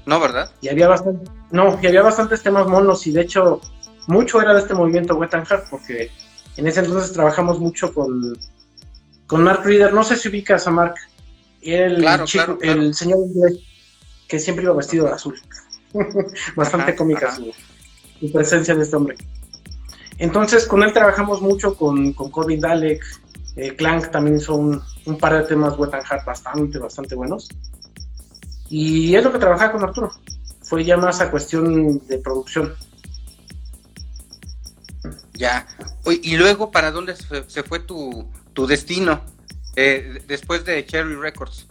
No, 0.09 0.19
¿verdad? 0.19 0.49
Y 0.59 0.69
había 0.69 0.87
bastante, 0.87 1.29
no, 1.51 1.79
y 1.79 1.85
había 1.85 2.01
bastantes 2.01 2.41
temas 2.41 2.67
monos 2.67 3.05
y 3.05 3.11
de 3.11 3.21
hecho 3.21 3.61
mucho 4.07 4.41
era 4.41 4.55
de 4.55 4.61
este 4.61 4.73
movimiento 4.73 5.15
Wet 5.15 5.35
and 5.35 5.45
Hard 5.47 5.69
porque 5.69 6.09
en 6.57 6.65
ese 6.65 6.79
entonces 6.79 7.13
trabajamos 7.13 7.59
mucho 7.59 7.93
con, 7.93 8.35
con 9.27 9.43
Mark 9.43 9.61
Reader. 9.63 9.93
No 9.93 10.03
sé 10.03 10.15
si 10.15 10.29
ubicas 10.29 10.65
a 10.65 10.71
Mark. 10.71 10.95
El, 11.61 12.03
chico, 12.25 12.57
el 12.59 12.95
señor 12.95 13.19
inglés 13.19 13.59
que 14.27 14.39
siempre 14.39 14.63
iba 14.63 14.73
vestido 14.73 15.05
de 15.05 15.11
azul. 15.11 15.39
Bastante 16.55 16.95
cómica 16.95 17.35
Su, 17.35 18.31
presencia 18.31 18.73
de 18.73 18.81
este 18.81 18.95
hombre. 18.95 19.15
Entonces 20.17 20.65
con 20.65 20.81
él 20.81 20.91
trabajamos 20.91 21.39
mucho 21.39 21.75
con, 21.75 22.13
con 22.13 22.31
Corbin 22.31 22.61
Dalek. 22.61 23.03
Eh, 23.57 23.75
Clank 23.75 24.09
también 24.09 24.37
hizo 24.37 24.55
un, 24.55 24.81
un, 25.05 25.17
par 25.19 25.33
de 25.37 25.43
temas 25.43 25.77
Wet 25.77 25.93
and 25.93 26.03
Hard 26.09 26.25
bastante, 26.25 26.79
bastante 26.79 27.13
buenos. 27.13 27.47
Y 28.69 29.15
es 29.15 29.23
lo 29.23 29.31
que 29.31 29.39
trabajaba 29.39 29.71
con 29.71 29.83
Arturo. 29.83 30.11
Fue 30.61 30.83
ya 30.83 30.97
más 30.97 31.19
a 31.21 31.31
cuestión 31.31 32.05
de 32.07 32.19
producción. 32.19 32.75
Ya. 35.33 35.65
y 36.05 36.35
luego, 36.35 36.69
¿para 36.69 36.91
dónde 36.91 37.15
se 37.15 37.63
fue 37.63 37.79
tu, 37.79 38.27
destino? 38.67 39.21
Eh, 39.75 40.21
después 40.27 40.65
de 40.65 40.85
Cherry 40.85 41.15
Records. 41.15 41.67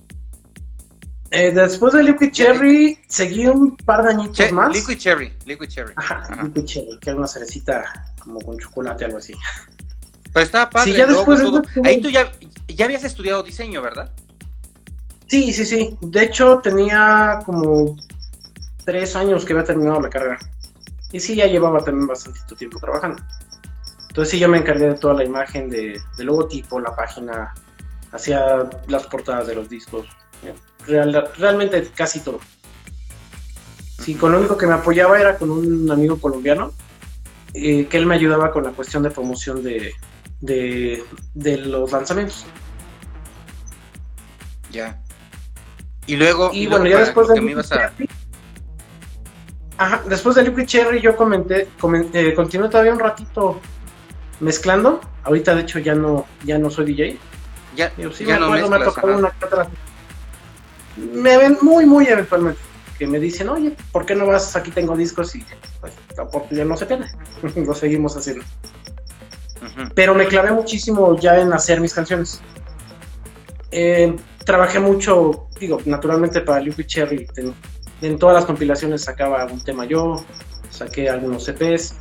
Eh, 1.30 1.50
después 1.52 1.92
de 1.92 2.02
Liquid 2.02 2.30
Cherry, 2.30 2.98
seguí 3.06 3.46
un 3.46 3.76
par 3.76 4.02
de 4.02 4.10
añitos 4.10 4.50
más. 4.50 4.74
Liquid 4.74 4.96
Cherry, 4.96 5.32
Liquid 5.44 5.68
Cherry. 5.68 5.92
Ajá, 5.96 6.42
Liquid 6.42 6.64
Cherry, 6.64 6.98
que 6.98 7.10
era 7.10 7.18
una 7.18 7.28
cerecita 7.28 7.84
como 8.18 8.40
con 8.40 8.58
chocolate, 8.58 9.04
algo 9.04 9.18
así. 9.18 9.34
Pero 10.32 10.44
estaba 10.44 10.70
padre. 10.70 10.92
Sí, 10.92 10.96
ya 10.96 11.06
después 11.06 11.40
de 11.40 11.62
Ahí 11.84 12.00
tú 12.00 12.08
ya, 12.08 12.32
ya 12.68 12.86
habías 12.86 13.04
estudiado 13.04 13.42
diseño, 13.42 13.82
¿verdad? 13.82 14.10
Sí, 15.28 15.52
sí, 15.52 15.64
sí. 15.66 15.96
De 16.00 16.24
hecho, 16.24 16.58
tenía 16.58 17.40
como 17.44 17.96
tres 18.84 19.14
años 19.14 19.44
que 19.44 19.52
había 19.52 19.64
terminado 19.64 20.00
la 20.00 20.08
carrera. 20.10 20.38
Y 21.12 21.20
sí, 21.20 21.34
ya 21.36 21.46
llevaba 21.46 21.84
también 21.84 22.06
bastante 22.06 22.40
tiempo 22.56 22.78
trabajando. 22.80 23.22
Entonces 24.08 24.32
sí, 24.32 24.38
yo 24.38 24.48
me 24.48 24.58
encargué 24.58 24.88
de 24.88 24.94
toda 24.94 25.14
la 25.14 25.24
imagen 25.24 25.68
de, 25.70 26.00
del 26.16 26.26
logotipo, 26.26 26.80
la 26.80 26.94
página, 26.96 27.54
hacía 28.10 28.68
las 28.88 29.06
portadas 29.06 29.46
de 29.46 29.54
los 29.54 29.68
discos. 29.68 30.06
Real- 30.86 31.30
realmente 31.38 31.88
casi 31.94 32.20
todo. 32.20 32.40
Sí, 34.02 34.14
con 34.14 34.32
lo 34.32 34.38
único 34.38 34.56
que 34.56 34.66
me 34.66 34.74
apoyaba 34.74 35.20
era 35.20 35.36
con 35.36 35.50
un 35.50 35.90
amigo 35.90 36.18
colombiano, 36.18 36.72
eh, 37.52 37.86
que 37.86 37.96
él 37.98 38.06
me 38.06 38.14
ayudaba 38.14 38.50
con 38.50 38.64
la 38.64 38.70
cuestión 38.72 39.02
de 39.02 39.10
promoción 39.10 39.62
de, 39.62 39.92
de, 40.40 41.04
de 41.34 41.56
los 41.58 41.92
lanzamientos. 41.92 42.46
Ya. 44.70 45.00
Y 46.08 46.16
luego, 46.16 46.50
Y 46.52 46.66
bueno, 46.66 46.86
ya 46.86 46.98
después 46.98 47.28
de 47.28 47.40
me 47.40 47.52
ibas 47.52 47.70
a... 47.70 47.92
Ajá, 49.76 50.02
después 50.08 50.34
de 50.34 50.42
Liquid 50.42 50.64
Cherry 50.66 51.00
yo 51.00 51.14
comenté, 51.16 51.68
comen- 51.80 52.10
eh, 52.12 52.34
continué 52.34 52.68
todavía 52.68 52.92
un 52.92 52.98
ratito 52.98 53.60
mezclando. 54.40 55.00
Ahorita 55.22 55.54
de 55.54 55.60
hecho 55.62 55.78
ya 55.78 55.94
no, 55.94 56.26
ya 56.44 56.58
no 56.58 56.68
soy 56.70 56.86
DJ. 56.86 57.18
Ya, 57.76 57.92
Digo, 57.96 58.10
sí, 58.10 58.24
ya 58.24 58.34
me 58.34 58.40
no 58.40 58.46
acuerdo, 58.46 58.70
me 58.70 58.76
ha 58.76 58.84
tocado 58.84 59.08
ajá. 59.08 59.18
una 59.18 59.32
otra. 59.40 59.68
Me 60.96 61.36
ven 61.38 61.58
muy, 61.62 61.86
muy 61.86 62.06
eventualmente. 62.08 62.60
Que 62.98 63.06
me 63.06 63.20
dicen, 63.20 63.48
oye, 63.50 63.76
¿por 63.92 64.04
qué 64.04 64.16
no 64.16 64.26
vas? 64.26 64.56
Aquí 64.56 64.72
tengo 64.72 64.96
discos 64.96 65.36
y 65.36 65.44
pues 65.80 65.92
oportunidad 66.18 66.66
no 66.66 66.76
se 66.76 66.86
pierde. 66.86 67.06
Lo 67.64 67.74
seguimos 67.74 68.16
haciendo. 68.16 68.44
Pero 69.94 70.14
me 70.14 70.26
clavé 70.26 70.50
muchísimo 70.50 71.16
ya 71.20 71.38
en 71.38 71.52
hacer 71.52 71.80
mis 71.80 71.94
canciones. 71.94 72.40
Eh, 73.70 74.16
trabajé 74.48 74.80
mucho, 74.80 75.46
digo, 75.60 75.78
naturalmente 75.84 76.40
para 76.40 76.60
Liquid 76.60 76.86
Cherry. 76.86 77.28
En, 77.36 77.54
en 78.00 78.18
todas 78.18 78.34
las 78.34 78.46
compilaciones 78.46 79.04
sacaba 79.04 79.44
un 79.44 79.62
tema 79.62 79.84
yo, 79.84 80.24
saqué 80.70 81.10
algunos 81.10 81.46
EPs. 81.48 81.94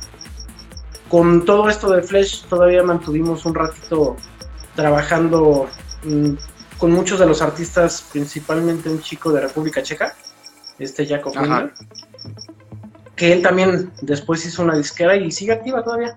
Con 1.10 1.44
todo 1.44 1.68
esto 1.68 1.90
de 1.90 2.02
Flash 2.02 2.44
todavía 2.46 2.82
mantuvimos 2.82 3.44
un 3.44 3.54
ratito 3.54 4.16
trabajando 4.74 5.68
mm, 6.04 6.32
con 6.78 6.90
muchos 6.90 7.20
de 7.20 7.26
los 7.26 7.42
artistas, 7.42 8.08
principalmente 8.10 8.88
un 8.88 9.02
chico 9.02 9.30
de 9.30 9.42
República 9.42 9.82
Checa, 9.82 10.14
este 10.78 11.06
Jacob 11.06 11.34
que 13.14 13.32
él 13.32 13.42
también 13.42 13.90
después 14.00 14.46
hizo 14.46 14.62
una 14.62 14.76
disquera 14.76 15.16
y 15.16 15.30
sigue 15.32 15.52
activa 15.52 15.82
todavía. 15.82 16.16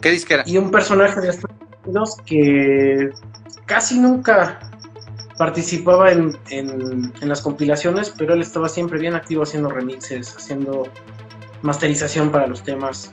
¿Qué 0.00 0.10
disquera? 0.10 0.44
Y 0.46 0.58
un 0.58 0.70
personaje 0.70 1.18
de 1.20 1.30
Estados 1.30 1.56
Unidos 1.84 2.16
que 2.26 3.10
casi 3.72 3.98
nunca 3.98 4.60
participaba 5.38 6.12
en, 6.12 6.36
en- 6.50 7.10
en 7.20 7.28
las 7.28 7.40
compilaciones, 7.40 8.10
pero 8.10 8.34
él 8.34 8.42
estaba 8.42 8.68
siempre 8.68 8.98
bien 8.98 9.14
activo 9.14 9.44
haciendo 9.44 9.70
remixes, 9.70 10.36
haciendo 10.36 10.88
masterización 11.62 12.30
para 12.30 12.46
los 12.46 12.62
temas. 12.62 13.12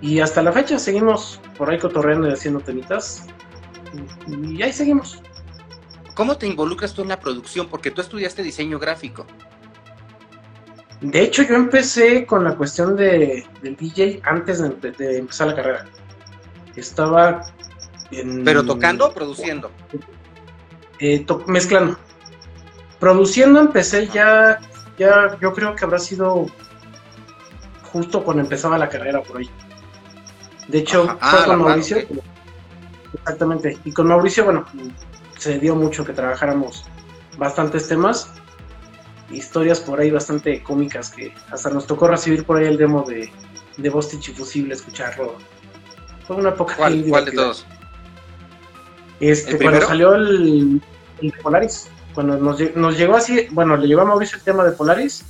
Y 0.00 0.18
hasta 0.18 0.42
la 0.42 0.50
fecha 0.50 0.76
seguimos 0.80 1.40
por 1.56 1.70
ahí 1.70 1.78
cotorreando 1.78 2.28
y 2.28 2.32
haciendo 2.32 2.58
temitas. 2.60 3.26
Y 4.26 4.56
y 4.56 4.62
ahí 4.64 4.72
seguimos. 4.72 5.22
¿Cómo 6.14 6.36
te 6.36 6.48
involucras 6.48 6.92
tú 6.92 7.02
en 7.02 7.08
la 7.08 7.20
producción? 7.20 7.68
Porque 7.68 7.92
tú 7.92 8.00
estudiaste 8.00 8.42
diseño 8.42 8.80
gráfico. 8.80 9.24
De 11.00 11.20
hecho, 11.22 11.44
yo 11.44 11.54
empecé 11.54 12.26
con 12.26 12.42
la 12.42 12.56
cuestión 12.56 12.96
de, 12.96 13.46
del 13.62 13.76
DJ 13.76 14.20
antes 14.24 14.58
de 14.60 15.18
empezar 15.18 15.46
la 15.46 15.54
carrera. 15.54 15.84
Estaba 16.76 17.42
en... 18.12 18.44
¿Pero 18.44 18.64
tocando 18.64 19.06
o 19.08 19.12
produciendo? 19.12 19.70
eh, 20.98 21.20
to- 21.20 21.44
mezclando. 21.46 21.98
Produciendo 22.98 23.60
empecé 23.60 24.08
ya, 24.08 24.60
ya, 24.98 25.38
yo 25.40 25.52
creo 25.54 25.74
que 25.74 25.84
habrá 25.84 25.98
sido 25.98 26.46
justo 27.92 28.22
cuando 28.22 28.42
empezaba 28.42 28.76
la 28.78 28.88
carrera 28.88 29.22
por 29.22 29.38
ahí. 29.38 29.50
De 30.68 30.78
hecho, 30.78 31.04
Ajá. 31.04 31.18
Ah, 31.20 31.30
fue 31.30 31.38
con 31.40 31.48
mano, 31.48 31.64
Mauricio. 31.64 31.98
Exactamente. 33.14 33.78
Y 33.84 33.92
con 33.92 34.06
Mauricio, 34.08 34.44
bueno, 34.44 34.66
se 35.38 35.58
dio 35.58 35.74
mucho 35.74 36.04
que 36.04 36.12
trabajáramos 36.12 36.84
bastantes 37.38 37.88
temas. 37.88 38.30
Historias 39.30 39.80
por 39.80 40.00
ahí 40.00 40.10
bastante 40.10 40.62
cómicas 40.62 41.10
que 41.10 41.32
hasta 41.50 41.70
nos 41.70 41.86
tocó 41.86 42.08
recibir 42.08 42.44
por 42.44 42.58
ahí 42.58 42.66
el 42.66 42.76
demo 42.76 43.02
de, 43.02 43.32
de 43.76 43.90
Bostich 43.90 44.28
y 44.28 44.32
Fusible, 44.34 44.74
escucharlo. 44.74 45.36
Fue 46.26 46.36
una 46.36 46.50
época 46.50 46.74
¿Cuál, 46.76 47.04
cuál 47.08 47.24
de 47.24 47.32
todos? 47.32 47.66
Este, 49.20 49.52
¿El 49.52 49.58
cuando 49.62 49.86
salió 49.86 50.14
el, 50.14 50.80
el 51.20 51.30
de 51.30 51.36
Polaris, 51.42 51.88
cuando 52.14 52.36
nos, 52.38 52.58
lle- 52.58 52.74
nos 52.74 52.96
llegó 52.98 53.16
así, 53.16 53.46
bueno, 53.50 53.76
le 53.76 53.86
llegó 53.86 54.00
a 54.00 54.04
Mauricio 54.06 54.38
el 54.38 54.42
tema 54.44 54.64
de 54.64 54.72
Polaris, 54.72 55.22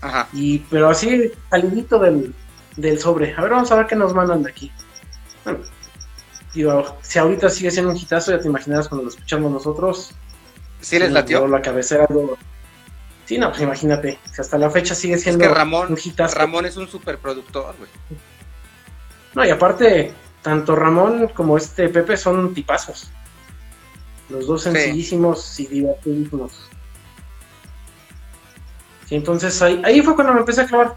Ajá. 0.00 0.28
y 0.32 0.58
pero 0.60 0.88
así 0.88 1.30
salidito 1.50 1.98
del, 1.98 2.34
del 2.76 2.98
sobre. 3.00 3.34
A 3.36 3.40
ver, 3.42 3.50
vamos 3.50 3.70
a 3.72 3.76
ver 3.76 3.86
qué 3.86 3.96
nos 3.96 4.14
mandan 4.14 4.42
de 4.44 4.50
aquí. 4.50 4.70
Bueno, 5.44 5.60
digo, 6.54 6.96
si 7.02 7.18
ahorita 7.18 7.50
sigue 7.50 7.70
siendo 7.70 7.90
un 7.90 7.96
hitazo, 7.96 8.30
ya 8.30 8.38
te 8.38 8.48
imaginarás 8.48 8.88
cuando 8.88 9.04
lo 9.04 9.10
escuchamos 9.10 9.50
nosotros. 9.50 10.12
¿Sí 10.80 10.98
les 10.98 11.10
latió? 11.12 11.46
la 11.46 11.60
cabecera. 11.62 12.06
Sí, 13.24 13.38
no, 13.38 13.50
pues 13.50 13.62
imagínate, 13.62 14.18
si 14.32 14.40
hasta 14.40 14.58
la 14.58 14.68
fecha 14.70 14.94
sigue 14.94 15.14
Es 15.14 15.22
siendo 15.22 15.44
que 15.46 15.48
Ramón, 15.54 15.92
un 15.92 15.98
hitazo. 16.02 16.36
Ramón 16.38 16.66
es 16.66 16.76
un 16.76 16.88
superproductor, 16.88 17.74
güey. 17.78 17.90
No, 19.34 19.44
y 19.44 19.50
aparte, 19.50 20.12
tanto 20.42 20.74
Ramón 20.76 21.28
como 21.34 21.56
este 21.56 21.88
Pepe 21.88 22.16
son 22.16 22.52
tipazos. 22.54 23.10
Los 24.28 24.46
dos 24.46 24.62
Sí. 24.62 24.70
sencillísimos 24.72 25.60
y 25.60 25.66
divertidísimos. 25.66 26.52
Sí, 29.08 29.14
entonces 29.16 29.60
ahí, 29.62 29.80
ahí 29.84 30.00
fue 30.02 30.14
cuando 30.14 30.32
me 30.34 30.40
empecé 30.40 30.62
a 30.62 30.66
clavar. 30.66 30.96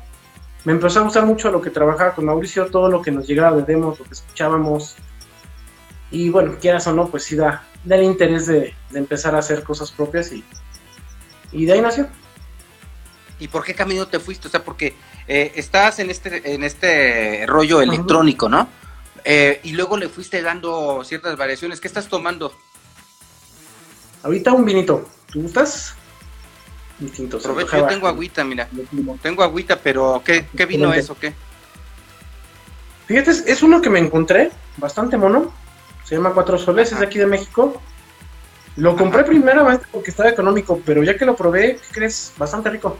Me 0.64 0.72
empezó 0.74 1.00
a 1.00 1.04
gustar 1.04 1.26
mucho 1.26 1.52
lo 1.52 1.62
que 1.62 1.70
trabajaba 1.70 2.16
con 2.16 2.26
Mauricio, 2.26 2.68
todo 2.68 2.90
lo 2.90 3.02
que 3.02 3.12
nos 3.12 3.28
llegaba 3.28 3.56
de 3.58 3.64
demos, 3.64 4.00
lo 4.00 4.06
que 4.06 4.14
escuchábamos. 4.14 4.96
Y 6.12 6.30
bueno, 6.30 6.56
quieras 6.60 6.88
o 6.88 6.94
no, 6.94 7.08
pues 7.08 7.24
sí 7.24 7.36
da, 7.36 7.64
da 7.84 7.96
el 7.98 8.04
interés 8.04 8.48
de, 8.48 8.74
de 8.90 9.00
empezar 9.00 9.36
a 9.36 9.40
hacer 9.40 9.64
cosas 9.64 9.92
propias 9.92 10.32
y, 10.32 10.44
y 11.52 11.66
de 11.66 11.74
ahí 11.74 11.82
nació. 11.82 12.08
¿Y 13.40 13.48
por 13.50 13.64
qué 13.64 13.76
camino 13.76 14.08
te 14.08 14.20
fuiste? 14.20 14.48
O 14.48 14.52
sea, 14.52 14.64
porque 14.64 14.96
eh, 15.28 15.52
estás 15.56 16.00
en 16.00 16.10
este, 16.10 16.54
en 16.54 16.64
este 16.64 17.46
rollo 17.48 17.82
electrónico, 17.82 18.48
¿no? 18.48 18.70
Eh, 19.28 19.60
y 19.64 19.72
luego 19.72 19.98
le 19.98 20.08
fuiste 20.08 20.42
dando 20.44 21.04
ciertas 21.04 21.36
variaciones. 21.36 21.82
¿Qué 21.82 21.88
estás 21.88 22.08
tomando? 22.08 22.56
Ahorita 24.24 24.54
un 24.54 24.64
vinito. 24.64 25.10
¿Tú 25.32 25.42
gustas? 25.42 25.96
Un 27.00 27.10
tinto. 27.10 27.40
se 27.40 27.48
Aprovecho, 27.48 27.78
yo 27.78 27.88
tengo 27.88 28.08
agüita, 28.08 28.44
mira. 28.44 28.70
Tengo 29.22 29.44
agüita, 29.44 29.78
pero 29.80 30.22
¿qué, 30.24 30.46
qué 30.56 30.66
vino 30.66 30.94
es 30.94 31.10
o 31.10 31.18
qué? 31.18 31.34
Fíjate, 33.08 33.32
es- 33.32 33.64
uno 33.64 33.82
que 33.82 33.90
me 33.90 34.00
encontré, 34.00 34.52
bastante 34.78 35.18
mono. 35.18 35.52
Se 36.04 36.16
llama 36.16 36.34
Cuatro 36.34 36.58
Soles, 36.60 36.92
es 36.92 37.00
de 37.00 37.06
aquí 37.06 37.18
de 37.18 37.26
México. 37.26 37.82
Lo 38.78 38.96
compré 38.96 39.24
primeramente 39.24 39.88
porque 39.92 40.12
estaba 40.12 40.30
económico, 40.30 40.80
pero 40.86 41.02
ya 41.04 41.18
que 41.18 41.26
lo 41.26 41.36
probé, 41.36 41.78
¿qué 41.78 41.94
crees? 41.94 42.32
Bastante 42.38 42.70
rico. 42.70 42.98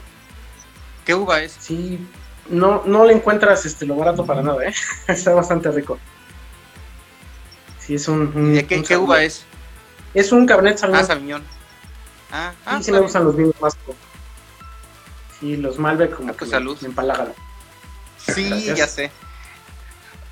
¿Qué 1.04 1.14
uva 1.14 1.40
es? 1.42 1.56
Sí, 1.60 2.04
no, 2.48 2.82
no 2.84 3.04
le 3.04 3.12
encuentras 3.12 3.64
este, 3.64 3.86
lo 3.86 3.94
barato 3.94 4.26
para 4.26 4.42
nada, 4.42 4.64
¿eh? 4.64 4.74
Está 5.08 5.34
bastante 5.34 5.70
rico. 5.70 5.98
Sí, 7.86 7.94
es 7.94 8.08
un... 8.08 8.32
un- 8.34 8.54
¿De 8.54 8.66
qué, 8.66 8.76
un 8.78 8.82
qué 8.84 8.96
uva 8.96 9.22
es? 9.22 9.44
Es 10.14 10.32
un 10.32 10.46
Cabernet 10.46 10.74
Ah, 10.76 10.78
Sauvignon. 10.80 11.06
Sauvignon. 11.06 11.42
Ah, 12.32 12.52
ah, 12.64 12.78
sí, 12.78 12.84
sí 12.84 12.90
está 12.90 12.92
me 12.92 13.00
gustan 13.00 13.24
los 13.24 13.36
vinos 13.36 13.54
más... 13.60 13.76
Sí, 15.38 15.56
los 15.56 15.78
Malbec 15.78 16.14
como 16.16 16.30
Ah, 16.30 16.32
que 16.32 16.38
pues, 16.38 16.50
me- 16.50 16.56
salud. 16.56 16.78
me 16.80 16.88
empalagan. 16.88 17.32
Sí, 18.18 18.48
Gracias. 18.48 18.78
ya 18.78 18.86
sé. 18.88 19.10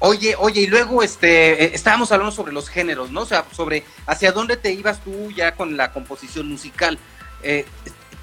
Oye, 0.01 0.35
oye, 0.39 0.63
y 0.63 0.67
luego 0.67 1.03
este, 1.03 1.65
eh, 1.65 1.71
estábamos 1.75 2.11
hablando 2.13 2.33
sobre 2.35 2.53
los 2.53 2.69
géneros, 2.69 3.11
¿no? 3.11 3.21
O 3.23 3.27
sea, 3.27 3.45
sobre 3.53 3.85
hacia 4.07 4.33
dónde 4.33 4.57
te 4.57 4.73
ibas 4.73 5.01
tú 5.03 5.31
ya 5.31 5.55
con 5.55 5.77
la 5.77 5.93
composición 5.93 6.49
musical. 6.49 6.99
Eh, 7.43 7.65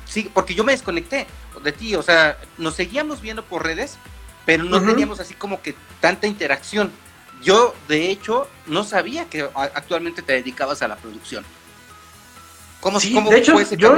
sí, 0.06 0.30
porque 0.34 0.54
yo 0.54 0.64
me 0.64 0.74
desconecté 0.74 1.28
de 1.64 1.72
ti, 1.72 1.96
o 1.96 2.04
sea, 2.04 2.38
nos 2.58 2.76
seguíamos 2.76 3.22
viendo 3.22 3.44
por 3.46 3.64
redes, 3.66 3.98
pero 4.46 4.64
no 4.64 4.82
teníamos 4.82 5.20
así 5.20 5.34
como 5.34 5.62
que 5.62 5.76
tanta 6.02 6.28
interacción. 6.28 6.92
Yo, 7.42 7.74
de 7.88 8.10
hecho, 8.12 8.48
no 8.68 8.84
sabía 8.84 9.26
que 9.26 9.50
actualmente 9.56 10.22
te 10.22 10.34
dedicabas 10.34 10.82
a 10.82 10.88
la 10.88 10.96
producción. 10.96 11.44
¿Cómo, 12.80 13.00
Sí, 13.00 13.14
cómo 13.14 13.30
de 13.30 13.38
hecho, 13.38 13.54
fue 13.54 13.64
ese 13.64 13.78
yo, 13.78 13.96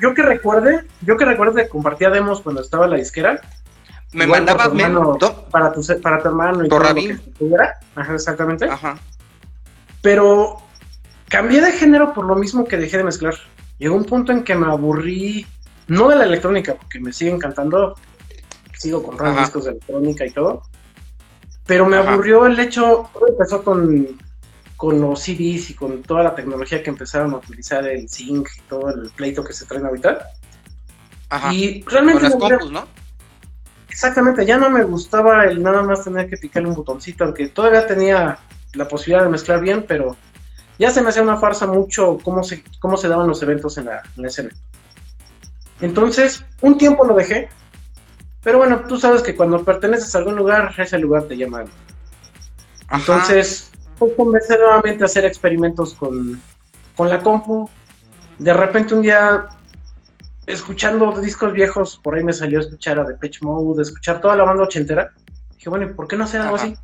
yo, 0.00 0.14
que 0.14 0.22
recuerde, 0.22 0.84
yo 1.02 1.16
que 1.16 1.24
recuerde 1.24 1.62
que 1.62 1.68
compartía 1.68 2.10
demos 2.10 2.40
cuando 2.40 2.62
estaba 2.62 2.84
en 2.86 2.90
la 2.92 2.96
disquera, 2.96 3.40
me 4.12 4.24
igual 4.24 4.40
mandabas 4.40 4.70
tu 4.72 4.78
hermano. 4.78 5.18
para 5.50 5.72
tu, 5.72 5.82
se- 5.82 5.96
para 5.96 6.20
tu 6.22 6.28
hermano 6.28 6.64
y 6.64 6.68
todo 6.68 6.80
lo 6.80 6.94
que 6.94 7.16
tuviera. 7.38 7.78
Ajá, 7.94 8.14
exactamente. 8.14 8.64
Ajá. 8.68 8.96
Pero 10.02 10.56
cambié 11.28 11.60
de 11.60 11.72
género 11.72 12.12
por 12.12 12.26
lo 12.26 12.34
mismo 12.36 12.64
que 12.64 12.76
dejé 12.76 12.98
de 12.98 13.04
mezclar. 13.04 13.34
Llegó 13.78 13.96
un 13.96 14.04
punto 14.04 14.32
en 14.32 14.44
que 14.44 14.54
me 14.54 14.66
aburrí, 14.66 15.46
no 15.88 16.08
de 16.08 16.16
la 16.16 16.24
electrónica, 16.24 16.74
porque 16.74 17.00
me 17.00 17.12
sigue 17.12 17.30
encantando, 17.32 17.96
sigo 18.78 19.02
comprando 19.02 19.36
Ajá. 19.38 19.46
discos 19.46 19.64
de 19.64 19.70
electrónica 19.72 20.26
y 20.26 20.30
todo, 20.30 20.62
Pero 21.66 21.86
me 21.86 21.96
aburrió 21.96 22.46
el 22.46 22.58
hecho, 22.58 23.08
todo 23.12 23.28
empezó 23.28 23.62
con, 23.64 24.18
con 24.76 25.00
los 25.00 25.20
CDs 25.20 25.70
y 25.70 25.74
con 25.74 26.02
toda 26.02 26.22
la 26.22 26.34
tecnología 26.34 26.82
que 26.82 26.90
empezaron 26.90 27.32
a 27.32 27.36
utilizar 27.36 27.86
el 27.88 28.08
Sync 28.08 28.48
y 28.56 28.60
todo 28.68 28.90
el 28.90 29.10
pleito 29.10 29.42
que 29.42 29.52
se 29.52 29.64
traen 29.64 29.86
ahorita. 29.86 30.30
Ajá. 31.30 31.52
Y 31.54 31.82
realmente 31.82 32.20
Con 32.30 32.30
las 32.30 32.58
compus, 32.58 32.70
¿no? 32.70 32.86
Exactamente, 33.88 34.44
ya 34.44 34.58
no 34.58 34.70
me 34.70 34.82
gustaba 34.82 35.44
el 35.44 35.62
nada 35.62 35.82
más 35.82 36.04
tener 36.04 36.28
que 36.28 36.36
picarle 36.36 36.68
un 36.68 36.74
botoncito, 36.74 37.24
aunque 37.24 37.48
todavía 37.48 37.86
tenía 37.86 38.38
la 38.74 38.88
posibilidad 38.88 39.22
de 39.22 39.30
mezclar 39.30 39.60
bien, 39.60 39.84
pero 39.86 40.16
ya 40.78 40.90
se 40.90 41.00
me 41.00 41.10
hacía 41.10 41.22
una 41.22 41.36
farsa 41.36 41.66
mucho 41.66 42.18
cómo 42.22 42.42
se, 42.42 42.64
cómo 42.80 42.96
se 42.96 43.08
daban 43.08 43.28
los 43.28 43.40
eventos 43.42 43.78
en 43.78 43.86
la, 43.86 44.02
en 44.16 44.22
la 44.22 44.28
escena. 44.28 44.50
Entonces, 45.80 46.44
un 46.60 46.76
tiempo 46.76 47.04
lo 47.04 47.14
dejé, 47.14 47.48
pero 48.44 48.58
bueno, 48.58 48.84
tú 48.86 48.98
sabes 48.98 49.22
que 49.22 49.34
cuando 49.34 49.64
perteneces 49.64 50.14
a 50.14 50.18
algún 50.18 50.36
lugar, 50.36 50.72
ese 50.76 50.98
lugar 50.98 51.24
te 51.24 51.36
llama. 51.36 51.64
Ajá. 52.88 52.98
Entonces, 52.98 53.72
pues 53.98 54.12
comencé 54.16 54.58
nuevamente 54.58 55.02
a 55.02 55.06
hacer 55.06 55.24
experimentos 55.24 55.94
con, 55.94 56.40
con 56.94 57.08
la 57.08 57.20
compu. 57.20 57.68
De 58.38 58.52
repente 58.52 58.94
un 58.94 59.02
día, 59.02 59.46
escuchando 60.46 61.10
discos 61.20 61.52
viejos, 61.54 61.98
por 62.02 62.14
ahí 62.14 62.22
me 62.22 62.34
salió 62.34 62.58
a 62.58 62.62
escuchar 62.62 62.98
a 62.98 63.04
Depeche 63.04 63.40
Mode, 63.42 63.82
escuchar 63.82 64.20
toda 64.20 64.36
la 64.36 64.44
banda 64.44 64.64
ochentera. 64.64 65.10
Dije, 65.56 65.70
bueno, 65.70 65.86
¿y 65.86 65.94
por 65.94 66.06
qué 66.06 66.16
no 66.16 66.24
hacer 66.24 66.42
algo 66.42 66.56
Ajá. 66.56 66.66
así? 66.66 66.76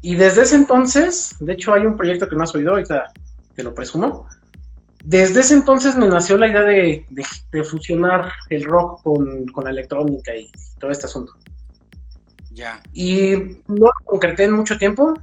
Y 0.00 0.16
desde 0.16 0.42
ese 0.42 0.56
entonces, 0.56 1.36
de 1.40 1.52
hecho 1.52 1.74
hay 1.74 1.86
un 1.86 1.96
proyecto 1.96 2.28
que 2.28 2.34
no 2.34 2.42
has 2.42 2.54
oído, 2.54 2.72
ahorita 2.72 3.12
te 3.54 3.62
lo 3.62 3.74
presumo. 3.74 4.26
Desde 5.04 5.40
ese 5.40 5.54
entonces 5.54 5.96
me 5.96 6.06
nació 6.06 6.36
la 6.36 6.48
idea 6.48 6.62
de, 6.62 7.06
de- 7.10 7.26
de 7.50 7.64
fusionar 7.64 8.32
el 8.50 8.64
rock 8.64 9.02
con, 9.02 9.46
con 9.46 9.64
la 9.64 9.70
electrónica 9.70 10.34
y 10.34 10.50
todo 10.78 10.90
este 10.90 11.06
asunto. 11.06 11.32
Ya. 12.52 12.80
Y 12.92 13.32
no 13.66 13.86
lo 13.86 13.92
concreté 14.04 14.44
en 14.44 14.52
mucho 14.52 14.76
tiempo. 14.78 15.14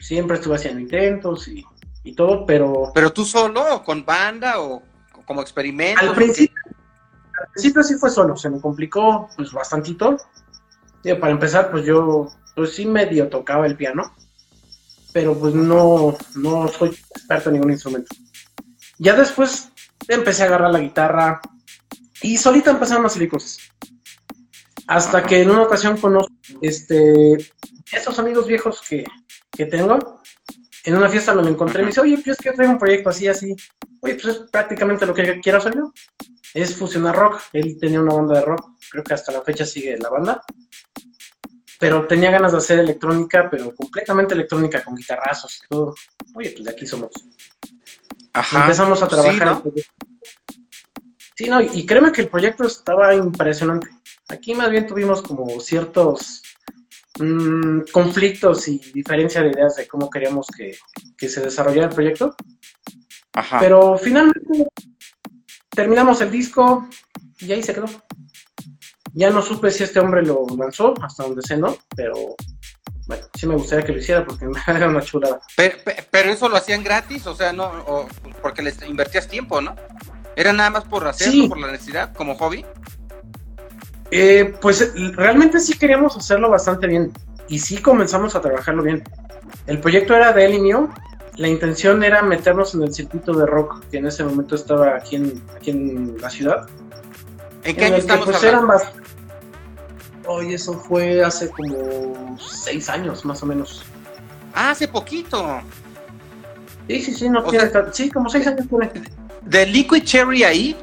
Siempre 0.00 0.36
estuve 0.36 0.56
haciendo 0.56 0.80
intentos 0.80 1.46
y, 1.48 1.64
y 2.04 2.14
todo, 2.14 2.46
pero 2.46 2.90
¿Pero 2.94 3.12
tú 3.12 3.24
solo 3.24 3.76
o 3.76 3.84
con 3.84 4.04
banda 4.04 4.60
o 4.60 4.82
como 5.26 5.42
experimento? 5.42 6.00
al 6.00 6.14
principio, 6.14 6.56
al 6.66 7.48
principio 7.52 7.82
sí 7.82 7.94
fue 7.94 8.10
solo. 8.10 8.36
Se 8.36 8.48
me 8.50 8.60
complicó 8.60 9.28
pues 9.36 9.52
bastantito. 9.52 10.16
Digo, 11.04 11.20
para 11.20 11.32
empezar, 11.32 11.70
pues 11.70 11.84
yo 11.84 12.28
pues 12.56 12.74
sí 12.74 12.86
medio 12.86 13.28
tocaba 13.28 13.66
el 13.66 13.76
piano, 13.76 14.12
pero 15.12 15.38
pues 15.38 15.54
no, 15.54 16.16
no 16.34 16.66
soy 16.68 16.88
experto 16.88 17.50
en 17.50 17.54
ningún 17.54 17.70
instrumento. 17.70 18.14
Ya 18.98 19.14
después 19.14 19.70
empecé 20.08 20.42
a 20.42 20.46
agarrar 20.46 20.70
la 20.70 20.80
guitarra 20.80 21.40
y 22.22 22.36
solita 22.36 22.70
empezaron 22.70 23.06
a 23.06 23.08
salir 23.08 23.28
cosas. 23.28 23.58
Hasta 24.86 25.22
que 25.22 25.42
en 25.42 25.50
una 25.50 25.62
ocasión 25.62 25.96
conozco 25.98 26.32
este, 26.62 27.36
estos 27.92 28.18
amigos 28.18 28.46
viejos 28.46 28.80
que, 28.88 29.04
que 29.50 29.66
tengo. 29.66 30.20
En 30.84 30.96
una 30.96 31.08
fiesta 31.08 31.34
me 31.34 31.42
lo 31.42 31.48
encontré 31.48 31.82
y 31.82 31.84
me 31.84 31.90
dice, 31.90 32.00
oye, 32.00 32.14
pues 32.16 32.28
es 32.28 32.36
que 32.38 32.52
traigo 32.52 32.72
un 32.72 32.78
proyecto 32.78 33.10
así, 33.10 33.28
así. 33.28 33.54
Oye, 34.00 34.14
pues 34.14 34.36
es 34.36 34.38
prácticamente 34.50 35.06
lo 35.06 35.14
que 35.14 35.40
quiero 35.40 35.58
hacer 35.58 35.74
yo. 35.74 35.92
Es 36.54 36.74
fusionar 36.74 37.14
rock. 37.14 37.42
Él 37.52 37.76
tenía 37.78 38.00
una 38.00 38.14
banda 38.14 38.34
de 38.36 38.46
rock. 38.46 38.78
Creo 38.90 39.04
que 39.04 39.14
hasta 39.14 39.32
la 39.32 39.42
fecha 39.42 39.66
sigue 39.66 39.98
la 39.98 40.08
banda. 40.08 40.42
Pero 41.78 42.06
tenía 42.06 42.30
ganas 42.30 42.52
de 42.52 42.58
hacer 42.58 42.78
electrónica, 42.80 43.48
pero 43.50 43.74
completamente 43.74 44.34
electrónica, 44.34 44.82
con 44.82 44.96
guitarrazos 44.96 45.60
y 45.62 45.68
todo. 45.68 45.94
Oye, 46.34 46.50
pues 46.50 46.64
de 46.64 46.70
aquí 46.70 46.86
somos. 46.86 47.10
Ajá. 48.32 48.62
Empezamos 48.62 49.02
a 49.02 49.06
Sí, 49.06 49.10
trabajar. 49.10 49.46
¿no? 49.46 49.52
el 49.56 49.62
proyecto. 49.62 49.92
Sí, 51.36 51.48
no, 51.48 51.60
y 51.62 51.68
y 51.72 51.86
créeme 51.86 52.10
que 52.12 52.22
el 52.22 52.28
proyecto 52.28 52.64
estaba 52.66 53.14
impresionante. 53.14 53.88
Aquí 54.28 54.54
más 54.54 54.70
bien 54.70 54.86
tuvimos 54.86 55.22
como 55.22 55.60
ciertos 55.60 56.42
mm, 57.18 57.82
conflictos 57.92 58.66
y 58.68 58.78
diferencia 58.92 59.42
de 59.42 59.50
ideas 59.50 59.76
de 59.76 59.86
cómo 59.86 60.10
queríamos 60.10 60.46
que, 60.56 60.76
que 61.16 61.28
se 61.28 61.40
desarrollara 61.40 61.88
el 61.88 61.94
proyecto. 61.94 62.34
Ajá. 63.34 63.58
Pero 63.60 63.96
finalmente 63.96 64.66
terminamos 65.70 66.20
el 66.20 66.30
disco 66.30 66.88
y 67.40 67.52
ahí 67.52 67.62
se 67.62 67.72
quedó. 67.74 67.86
Ya 69.14 69.30
no 69.30 69.40
supe 69.42 69.70
si 69.70 69.84
este 69.84 70.00
hombre 70.00 70.22
lo 70.22 70.44
lanzó, 70.58 70.92
hasta 71.02 71.22
donde 71.22 71.42
sé, 71.42 71.56
¿no? 71.56 71.76
Pero 71.96 72.34
bueno, 73.08 73.24
sí 73.34 73.46
me 73.46 73.54
gustaría 73.54 73.84
que 73.86 73.92
lo 73.92 73.98
hiciera 73.98 74.24
porque 74.24 74.46
era 74.68 74.86
una 74.86 75.00
chulada. 75.00 75.40
Pero, 75.56 75.76
pero 76.10 76.30
eso 76.30 76.48
lo 76.48 76.56
hacían 76.56 76.84
gratis, 76.84 77.26
o 77.26 77.34
sea, 77.34 77.52
no, 77.52 77.64
o 77.86 78.06
porque 78.42 78.62
les 78.62 78.80
invertías 78.82 79.26
tiempo, 79.26 79.60
¿no? 79.60 79.74
¿Era 80.36 80.52
nada 80.52 80.70
más 80.70 80.84
por 80.84 81.08
hacerlo, 81.08 81.32
Sí. 81.32 81.48
por 81.48 81.58
la 81.58 81.72
necesidad, 81.72 82.12
como 82.14 82.36
hobby? 82.36 82.64
Eh, 84.10 84.54
pues 84.60 84.92
realmente 85.16 85.58
sí 85.58 85.76
queríamos 85.76 86.16
hacerlo 86.16 86.48
bastante 86.48 86.86
bien 86.86 87.12
y 87.48 87.58
sí 87.58 87.78
comenzamos 87.82 88.34
a 88.36 88.40
trabajarlo 88.40 88.82
bien. 88.82 89.02
El 89.66 89.80
proyecto 89.80 90.14
era 90.14 90.32
de 90.32 90.44
él 90.44 90.54
y 90.54 90.60
mío. 90.60 90.88
La 91.36 91.48
intención 91.48 92.02
era 92.04 92.22
meternos 92.22 92.74
en 92.74 92.82
el 92.82 92.92
circuito 92.92 93.32
de 93.32 93.46
rock 93.46 93.84
que 93.90 93.98
en 93.98 94.06
ese 94.06 94.22
momento 94.24 94.54
estaba 94.54 94.96
aquí 94.96 95.16
en, 95.16 95.42
aquí 95.56 95.70
en 95.70 96.16
la 96.20 96.28
ciudad. 96.30 96.68
¿En 97.64 97.74
qué 97.76 97.86
en 97.86 97.86
año 97.86 97.86
el 97.86 97.92
que, 97.94 98.00
estamos 98.00 98.24
pues, 98.26 98.36
hablando? 98.36 98.74
eran 98.74 98.80
Oye, 100.28 100.54
eso 100.54 100.74
fue 100.74 101.24
hace 101.24 101.48
como 101.50 102.36
seis 102.38 102.88
años 102.90 103.24
más 103.24 103.42
o 103.42 103.46
menos. 103.46 103.82
Ah, 104.54 104.70
hace 104.70 104.86
poquito. 104.86 105.60
Sí, 106.86 107.00
sí, 107.02 107.14
sí, 107.14 107.28
no 107.30 107.40
O 107.40 107.50
tiene 107.50 107.70
sea- 107.70 107.92
Sí, 107.92 108.10
como 108.10 108.28
seis 108.28 108.46
años 108.46 108.66
tiene. 108.68 108.90
De 109.42 109.66
Liquid 109.66 110.02
Cherry 110.04 110.44
ahí, 110.44 110.76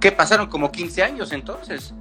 que 0.00 0.10
pasaron 0.12 0.46
como 0.48 0.70
15 0.72 1.02
años 1.02 1.32
entonces. 1.32 1.92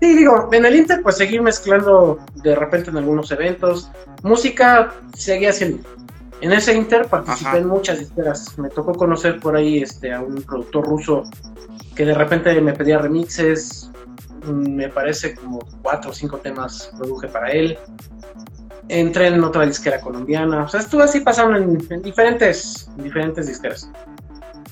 Sí, 0.00 0.14
digo, 0.14 0.48
en 0.52 0.64
el 0.64 0.76
Inter 0.76 1.00
pues 1.02 1.16
seguí 1.16 1.40
mezclando 1.40 2.18
de 2.36 2.54
repente 2.54 2.90
en 2.90 2.98
algunos 2.98 3.30
eventos. 3.32 3.90
Música 4.22 4.94
seguía 5.16 5.50
haciendo. 5.50 5.88
En 6.40 6.52
ese 6.52 6.74
Inter 6.74 7.06
participé 7.06 7.48
Ajá. 7.48 7.58
en 7.58 7.66
muchas 7.66 7.98
disqueras. 7.98 8.56
Me 8.58 8.68
tocó 8.68 8.92
conocer 8.94 9.40
por 9.40 9.56
ahí 9.56 9.82
este, 9.82 10.12
a 10.12 10.20
un 10.20 10.42
productor 10.42 10.86
ruso 10.86 11.24
que 11.96 12.04
de 12.04 12.14
repente 12.14 12.60
me 12.60 12.74
pedía 12.74 12.98
remixes. 12.98 13.90
Me 14.48 14.88
parece 14.88 15.34
como 15.34 15.58
cuatro 15.82 16.10
o 16.10 16.14
cinco 16.14 16.38
temas 16.38 16.90
produje 16.98 17.28
para 17.28 17.50
él. 17.50 17.78
Entré 18.88 19.28
en 19.28 19.42
otra 19.44 19.66
disquera 19.66 20.00
colombiana. 20.00 20.64
O 20.64 20.68
sea, 20.68 20.80
estuve 20.80 21.04
así 21.04 21.20
pasando 21.20 21.56
en, 21.58 21.78
en 21.90 22.02
diferentes, 22.02 22.88
en 22.96 23.04
diferentes 23.04 23.46
disqueras. 23.46 23.90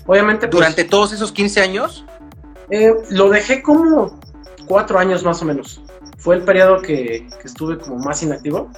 Obviamente, 0.07 0.47
pues, 0.49 0.59
Durante 0.59 0.85
todos 0.85 1.13
esos 1.13 1.33
15 1.33 1.61
años. 1.61 2.05
eh, 2.71 2.93
lo 3.11 3.29
dejé 3.29 3.63
como 3.63 4.19
cuatro 4.67 4.99
años 4.99 5.23
más 5.25 5.43
o 5.43 5.45
menos. 5.45 5.83
Fue 6.19 6.37
el 6.37 6.43
periodo 6.43 6.81
que, 6.81 7.29
que 7.41 7.47
estuve 7.47 7.79
como 7.79 7.99
más 7.99 8.23
inactivo. 8.23 8.71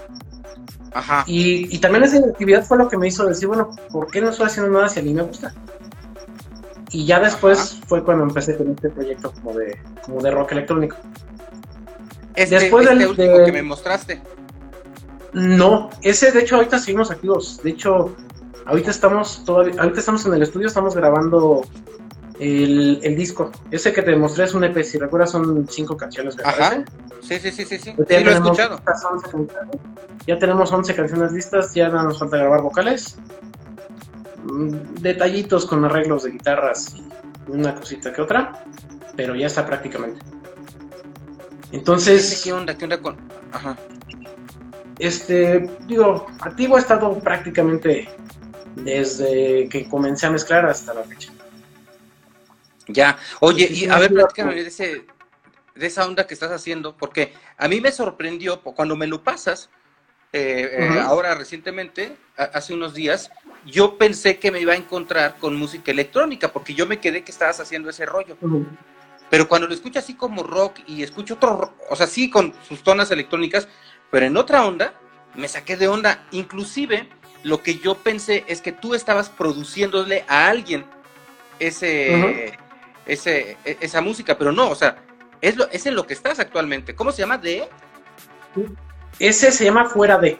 Ajá. 0.92 1.22
Y, 1.26 1.74
y 1.74 1.78
también 1.78 2.04
esa 2.04 2.16
inactividad 2.16 2.64
fue 2.64 2.78
lo 2.78 2.88
que 2.88 2.96
me 2.96 3.06
hizo 3.06 3.24
decir, 3.26 3.46
bueno, 3.46 3.70
¿por 3.90 4.10
qué 4.10 4.20
no 4.20 4.30
estoy 4.30 4.46
haciendo 4.46 4.72
nada 4.72 4.88
si 4.88 5.00
a 5.00 5.02
mí 5.02 5.14
me 5.14 5.22
gusta? 5.22 5.54
Y 6.90 7.04
ya 7.06 7.20
después 7.20 7.80
fue 7.86 8.02
cuando 8.02 8.24
empecé 8.24 8.56
con 8.56 8.70
este 8.70 8.88
proyecto 8.90 9.32
como 9.32 9.52
de, 9.54 9.78
como 10.04 10.20
de 10.22 10.30
rock 10.30 10.52
electrónico. 10.52 10.96
Este, 12.34 12.58
Después 12.58 12.86
este 12.86 12.98
del- 12.98 13.08
último 13.08 13.38
de- 13.38 13.44
que 13.44 13.52
me 13.52 13.62
mostraste. 13.62 14.22
No, 15.32 15.90
ese 16.02 16.32
de 16.32 16.40
hecho 16.40 16.56
ahorita 16.56 16.78
seguimos 16.78 17.10
activos. 17.10 17.60
De 17.62 17.70
hecho, 17.70 18.14
ahorita 18.64 18.90
estamos 18.90 19.44
todavía, 19.44 19.74
ahorita 19.80 20.00
estamos 20.00 20.24
en 20.26 20.34
el 20.34 20.42
estudio, 20.42 20.66
estamos 20.68 20.94
grabando 20.96 21.62
el, 22.40 23.00
el 23.02 23.16
disco. 23.16 23.50
Ese 23.70 23.92
que 23.92 24.02
te 24.02 24.16
mostré 24.16 24.44
es 24.44 24.54
un 24.54 24.64
EP, 24.64 24.82
si 24.82 24.98
recuerdas 24.98 25.30
son 25.32 25.66
cinco 25.68 25.96
canciones, 25.96 26.36
me 26.36 26.44
Ajá. 26.44 26.70
parece. 26.70 26.84
Sí, 27.20 27.38
sí, 27.40 27.50
sí, 27.50 27.64
sí, 27.66 27.78
sí. 27.78 27.78
Sí, 27.78 27.90
ya 27.90 27.94
lo 27.96 28.02
he 28.02 28.06
tenemos 28.06 28.34
escuchado. 28.36 28.76
estas 28.78 29.04
11 29.04 29.22
canciones. 29.30 29.76
Ya 30.26 30.38
tenemos 30.38 30.72
11 30.72 30.94
canciones 30.94 31.32
listas, 31.32 31.74
ya 31.74 31.88
nos 31.88 32.18
falta 32.18 32.36
grabar 32.38 32.62
vocales. 32.62 33.18
Mm, 34.44 34.94
Detallitos 35.00 35.66
con 35.66 35.84
arreglos 35.84 36.24
de 36.24 36.30
guitarras 36.32 36.94
y 36.96 37.50
una 37.50 37.74
cosita 37.74 38.12
que 38.12 38.22
otra, 38.22 38.64
pero 39.16 39.34
ya 39.34 39.46
está 39.46 39.66
prácticamente. 39.66 40.20
Entonces, 41.72 42.42
¿Qué 42.44 42.52
onda? 42.52 42.76
¿Qué 42.76 42.84
onda 42.84 43.00
con.? 43.00 43.16
Ajá. 43.52 43.76
este, 44.98 45.70
digo, 45.86 46.26
activo 46.40 46.76
ha 46.76 46.80
estado 46.80 47.18
prácticamente 47.18 48.08
desde 48.76 49.68
que 49.68 49.88
comencé 49.88 50.26
a 50.26 50.30
mezclar 50.30 50.66
hasta 50.66 50.94
la 50.94 51.02
fecha. 51.04 51.32
Ya. 52.88 53.18
Oye, 53.40 53.68
y 53.70 53.86
a 53.86 53.98
ver, 53.98 54.12
platícame 54.12 54.54
de, 54.54 54.68
ese, 54.68 55.04
de 55.74 55.86
esa 55.86 56.06
onda 56.06 56.26
que 56.26 56.34
estás 56.34 56.50
haciendo, 56.50 56.96
porque 56.96 57.34
a 57.56 57.68
mí 57.68 57.80
me 57.80 57.92
sorprendió 57.92 58.62
cuando 58.62 58.96
me 58.96 59.06
lo 59.06 59.22
pasas, 59.22 59.68
eh, 60.32 60.68
eh, 60.72 60.88
ahora 61.00 61.34
recientemente, 61.34 62.16
a- 62.36 62.44
hace 62.44 62.74
unos 62.74 62.94
días, 62.94 63.30
yo 63.64 63.96
pensé 63.98 64.38
que 64.38 64.50
me 64.50 64.60
iba 64.60 64.72
a 64.72 64.76
encontrar 64.76 65.36
con 65.38 65.56
música 65.56 65.90
electrónica, 65.90 66.52
porque 66.52 66.74
yo 66.74 66.86
me 66.86 67.00
quedé 67.00 67.22
que 67.24 67.30
estabas 67.32 67.60
haciendo 67.60 67.90
ese 67.90 68.06
rollo. 68.06 68.36
Pero 69.30 69.48
cuando 69.48 69.66
lo 69.66 69.74
escucho 69.74 69.98
así 69.98 70.14
como 70.14 70.42
rock 70.42 70.78
y 70.86 71.02
escucho 71.02 71.34
otro, 71.34 71.56
ro- 71.56 71.74
o 71.90 71.96
sea, 71.96 72.06
sí 72.06 72.30
con 72.30 72.54
sus 72.66 72.82
tonas 72.82 73.10
electrónicas, 73.10 73.68
pero 74.10 74.24
en 74.26 74.36
otra 74.36 74.64
onda, 74.66 74.94
me 75.34 75.48
saqué 75.48 75.76
de 75.76 75.88
onda. 75.88 76.26
Inclusive, 76.30 77.08
lo 77.42 77.62
que 77.62 77.78
yo 77.78 77.94
pensé 77.96 78.44
es 78.48 78.62
que 78.62 78.72
tú 78.72 78.94
estabas 78.94 79.28
produciéndole 79.28 80.24
a 80.28 80.48
alguien 80.48 80.84
ese, 81.58 82.58
ese, 83.06 83.56
e- 83.64 83.76
esa 83.80 84.00
música, 84.00 84.38
pero 84.38 84.52
no, 84.52 84.70
o 84.70 84.74
sea, 84.74 84.96
es, 85.40 85.56
lo, 85.56 85.68
es 85.70 85.84
en 85.86 85.94
lo 85.94 86.06
que 86.06 86.14
estás 86.14 86.38
actualmente. 86.38 86.94
¿Cómo 86.94 87.12
se 87.12 87.18
llama? 87.18 87.38
¿De? 87.38 87.68
Ese 89.18 89.50
se 89.50 89.64
llama 89.64 89.86
Fuera 89.86 90.18
de. 90.18 90.38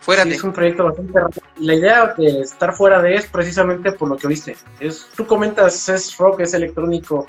Fuera 0.00 0.22
Sí, 0.22 0.30
de. 0.30 0.34
Es 0.36 0.44
un 0.44 0.52
proyecto 0.52 0.84
bastante 0.84 1.12
raro. 1.18 1.30
La 1.58 1.74
idea 1.74 2.14
de 2.16 2.40
estar 2.40 2.74
fuera 2.74 3.00
de 3.02 3.14
es 3.16 3.26
precisamente 3.26 3.92
por 3.92 4.08
lo 4.08 4.16
que 4.16 4.28
viste. 4.28 4.56
Es, 4.80 5.08
tú 5.16 5.26
comentas, 5.26 5.88
es 5.88 6.16
rock, 6.16 6.40
es 6.40 6.54
electrónico. 6.54 7.26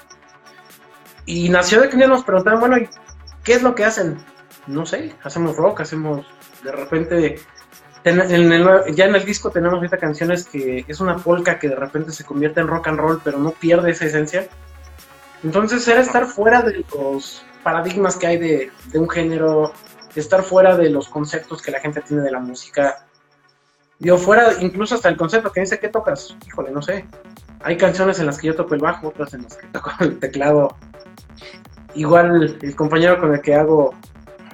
Y 1.26 1.50
nació 1.50 1.82
de 1.82 1.90
que 1.90 1.98
nos 1.98 2.24
preguntaban, 2.24 2.60
bueno, 2.60 2.78
¿y 2.78 2.88
qué 3.44 3.54
es 3.54 3.62
lo 3.64 3.74
que 3.76 3.84
hacen? 3.86 4.18
No 4.68 4.86
sé, 4.86 5.14
hacemos 5.24 5.56
rock, 5.56 5.82
hacemos 5.82 6.26
de 6.64 6.72
repente. 6.72 7.40
en 8.04 8.20
el- 8.54 8.96
ya 8.96 9.06
en 9.06 9.16
el 9.16 9.26
disco 9.26 9.50
tenemos 9.50 9.76
ahorita 9.76 9.98
canciones 9.98 10.46
que 10.46 10.86
es 10.88 11.00
una 11.02 11.18
polka 11.18 11.60
que 11.60 11.68
de 11.68 11.76
repente 11.76 12.12
se 12.14 12.24
convierte 12.24 12.62
en 12.62 12.68
rock 12.68 12.88
and 12.88 13.00
roll, 13.00 13.20
pero 13.22 13.38
no 13.38 13.52
pierde 13.52 13.92
esa 13.92 14.06
esencia. 14.06 14.48
Entonces 15.44 15.86
era 15.90 16.00
estar 16.00 16.26
fuera 16.26 16.62
de 16.62 16.86
los 16.96 17.44
paradigmas 17.64 18.16
que 18.16 18.28
hay 18.28 18.38
de, 18.38 18.72
de 18.86 19.00
un 19.00 19.10
género, 19.10 19.74
estar 20.20 20.44
fuera 20.44 20.76
de 20.78 20.90
los 20.90 21.10
conceptos 21.10 21.62
que 21.62 21.72
la 21.72 21.80
gente 21.80 22.02
tiene 22.02 22.24
de 22.24 22.32
la 22.32 22.40
música. 22.40 23.06
Digo, 24.00 24.18
fuera, 24.18 24.54
incluso 24.60 24.96
hasta 24.96 25.10
el 25.10 25.18
concepto 25.18 25.52
que 25.52 25.62
dice, 25.62 25.80
¿qué 25.80 25.90
tocas? 25.90 26.36
Híjole, 26.46 26.72
no 26.72 26.82
sé. 26.82 27.06
Hay 27.62 27.78
canciones 27.78 28.20
en 28.20 28.28
las 28.28 28.38
que 28.38 28.48
yo 28.48 28.56
toco 28.56 28.76
el 28.76 28.82
bajo, 28.82 29.08
otras 29.08 29.34
en 29.34 29.44
las 29.44 29.58
que 29.58 29.68
toco 29.68 29.92
el 30.02 30.20
teclado. 30.20 30.76
Igual 31.96 32.58
el 32.62 32.76
compañero 32.76 33.20
con 33.20 33.34
el 33.34 33.42
que 33.42 33.56
hago, 33.56 33.94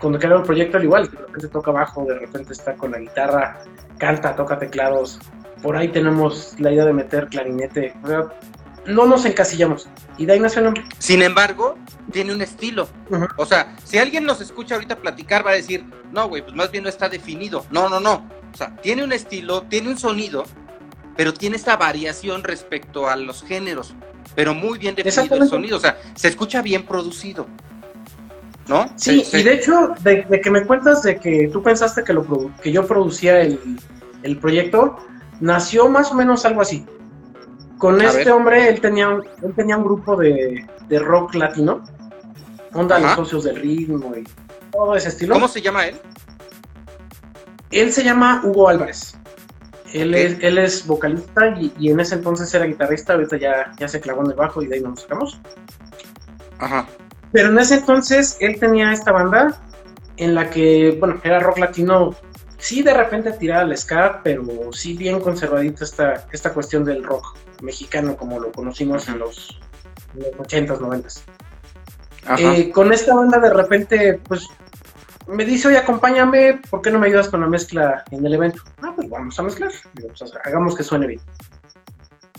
el 0.02 0.20
que 0.20 0.28
hago 0.28 0.38
el 0.38 0.44
proyecto, 0.44 0.78
al 0.78 0.84
igual, 0.84 1.10
de 1.12 1.18
repente 1.18 1.48
toca 1.50 1.72
bajo, 1.72 2.06
de 2.06 2.20
repente 2.20 2.54
está 2.54 2.76
con 2.76 2.92
la 2.92 3.00
guitarra, 3.00 3.62
canta, 3.98 4.36
toca 4.36 4.58
teclados. 4.58 5.20
Por 5.62 5.76
ahí 5.76 5.90
tenemos 5.90 6.60
la 6.60 6.72
idea 6.72 6.86
de 6.86 6.94
meter 6.94 7.28
clarinete. 7.28 7.94
O 8.04 8.08
sea, 8.08 8.34
no 8.86 9.06
nos 9.06 9.26
encasillamos. 9.26 9.88
Y 10.18 10.26
de 10.26 10.34
ahí 10.34 10.40
nació 10.40 10.60
el 10.60 10.66
nombre. 10.66 10.84
Sin 10.98 11.22
embargo, 11.22 11.78
tiene 12.12 12.34
un 12.34 12.42
estilo. 12.42 12.88
O 13.38 13.46
sea, 13.46 13.76
si 13.84 13.98
alguien 13.98 14.26
nos 14.26 14.42
escucha 14.42 14.76
ahorita 14.76 14.98
platicar, 14.98 15.46
va 15.46 15.52
a 15.52 15.56
decir, 15.56 15.86
no, 16.12 16.28
güey, 16.28 16.42
pues 16.42 16.56
más 16.56 16.72
bien 16.72 16.84
no 16.84 16.90
está 16.90 17.10
definido. 17.10 17.66
No, 17.72 17.90
no, 17.90 18.00
no. 18.00 18.30
O 18.54 18.58
sea, 18.58 18.76
tiene 18.78 19.04
un 19.04 19.12
estilo, 19.12 19.64
tiene 19.64 19.90
un 19.90 19.98
sonido, 19.98 20.46
pero 21.16 21.34
tiene 21.34 21.56
esta 21.56 21.78
variación 21.78 22.44
respecto 22.44 23.10
a 23.10 23.16
los 23.16 23.44
géneros. 23.44 23.96
Pero 24.36 24.54
muy 24.54 24.80
bien 24.80 24.96
definido 24.96 25.36
el 25.36 25.48
sonido. 25.48 25.78
O 25.78 25.80
sea, 25.80 25.98
se 26.16 26.28
escucha 26.28 26.62
bien 26.62 26.86
producido. 26.86 27.48
¿No? 28.68 28.90
Sí, 28.96 29.26
y 29.34 29.44
de 29.44 29.56
hecho, 29.56 29.94
de, 30.04 30.24
de 30.24 30.40
que 30.40 30.50
me 30.50 30.66
cuentas 30.66 31.04
de 31.04 31.20
que 31.20 31.50
tú 31.52 31.62
pensaste 31.62 32.02
que, 32.06 32.14
lo, 32.14 32.56
que 32.62 32.72
yo 32.72 32.88
producía 32.88 33.42
el, 33.42 33.60
el 34.24 34.38
proyecto, 34.38 34.98
nació 35.42 35.90
más 35.90 36.12
o 36.12 36.16
menos 36.16 36.46
algo 36.46 36.62
así. 36.62 36.86
Con 37.84 38.00
A 38.00 38.06
este 38.06 38.20
ver. 38.20 38.32
hombre, 38.32 38.70
él 38.70 38.80
tenía, 38.80 39.10
un- 39.10 39.26
él 39.42 39.54
tenía 39.54 39.76
un 39.76 39.84
grupo 39.84 40.16
de, 40.16 40.66
de 40.88 41.00
rock 41.00 41.36
latino, 41.36 41.84
onda 42.74 42.98
los 42.98 43.12
socios 43.16 43.44
del 43.44 43.58
ritmo 43.58 44.16
y 44.16 44.24
todo 44.72 44.96
ese 44.96 45.10
estilo. 45.10 45.34
¿Cómo 45.34 45.50
se 45.50 45.62
llama 45.62 45.88
él? 45.88 46.00
Él 47.72 47.92
se 47.92 48.02
llama 48.06 48.40
Hugo 48.42 48.70
Álvarez. 48.70 49.18
Él, 49.94 50.16
es, 50.16 50.38
él 50.42 50.60
es 50.60 50.88
vocalista 50.88 51.50
y, 51.60 51.74
y 51.78 51.92
en 51.92 52.00
ese 52.00 52.16
entonces 52.16 52.54
era 52.54 52.64
guitarrista, 52.64 53.16
ahorita 53.16 53.36
ya, 53.36 53.74
ya 53.78 53.88
se 53.90 54.00
clavó 54.00 54.24
en 54.24 54.32
el 54.32 54.38
bajo 54.38 54.62
y 54.62 54.68
de 54.68 54.76
ahí 54.76 54.82
nos 54.82 55.02
sacamos. 55.02 55.42
Ajá. 56.60 56.88
Pero 57.34 57.50
en 57.50 57.60
ese 57.60 57.76
entonces 57.76 58.38
él 58.40 58.62
tenía 58.62 58.94
esta 58.94 59.12
banda 59.12 59.60
en 60.16 60.36
la 60.36 60.50
que, 60.50 60.96
bueno, 61.02 61.20
era 61.26 61.42
rock 61.42 61.58
latino, 61.58 62.16
sí 62.60 62.82
de 62.82 62.94
repente 62.94 63.34
tiraba 63.34 63.64
al 63.64 63.78
ska, 63.78 64.22
pero 64.24 64.72
sí 64.72 64.96
bien 64.96 65.20
conservadito 65.20 65.84
esta, 65.84 66.26
esta 66.32 66.54
cuestión 66.54 66.86
del 66.86 67.04
rock 67.04 67.36
mexicano 67.64 68.16
como 68.16 68.40
lo 68.40 68.52
conocimos 68.52 69.08
en 69.10 69.20
los, 69.20 69.60
en 70.16 70.22
los 70.24 70.48
80s, 70.48 70.80
90s. 70.80 71.22
Ajá. 72.26 72.38
Eh, 72.56 72.72
con 72.72 72.94
esta 72.94 73.16
banda 73.16 73.40
de 73.40 73.52
repente, 73.54 74.20
pues 74.28 74.48
me 75.28 75.46
dice, 75.46 75.70
oye, 75.70 75.78
acompáñame, 75.78 76.62
¿por 76.70 76.82
qué 76.82 76.92
no 76.92 77.00
me 77.00 77.08
ayudas 77.08 77.30
con 77.30 77.42
la 77.42 77.48
mezcla 77.48 78.04
en 78.12 78.26
el 78.26 78.34
evento? 78.34 78.62
Ah, 78.82 78.94
pues 78.96 79.10
vamos 79.10 79.38
a 79.40 79.44
mezclar, 79.44 79.72
pues, 79.94 80.34
hagamos 80.44 80.76
que 80.76 80.84
suene 80.84 81.08
bien. 81.08 81.22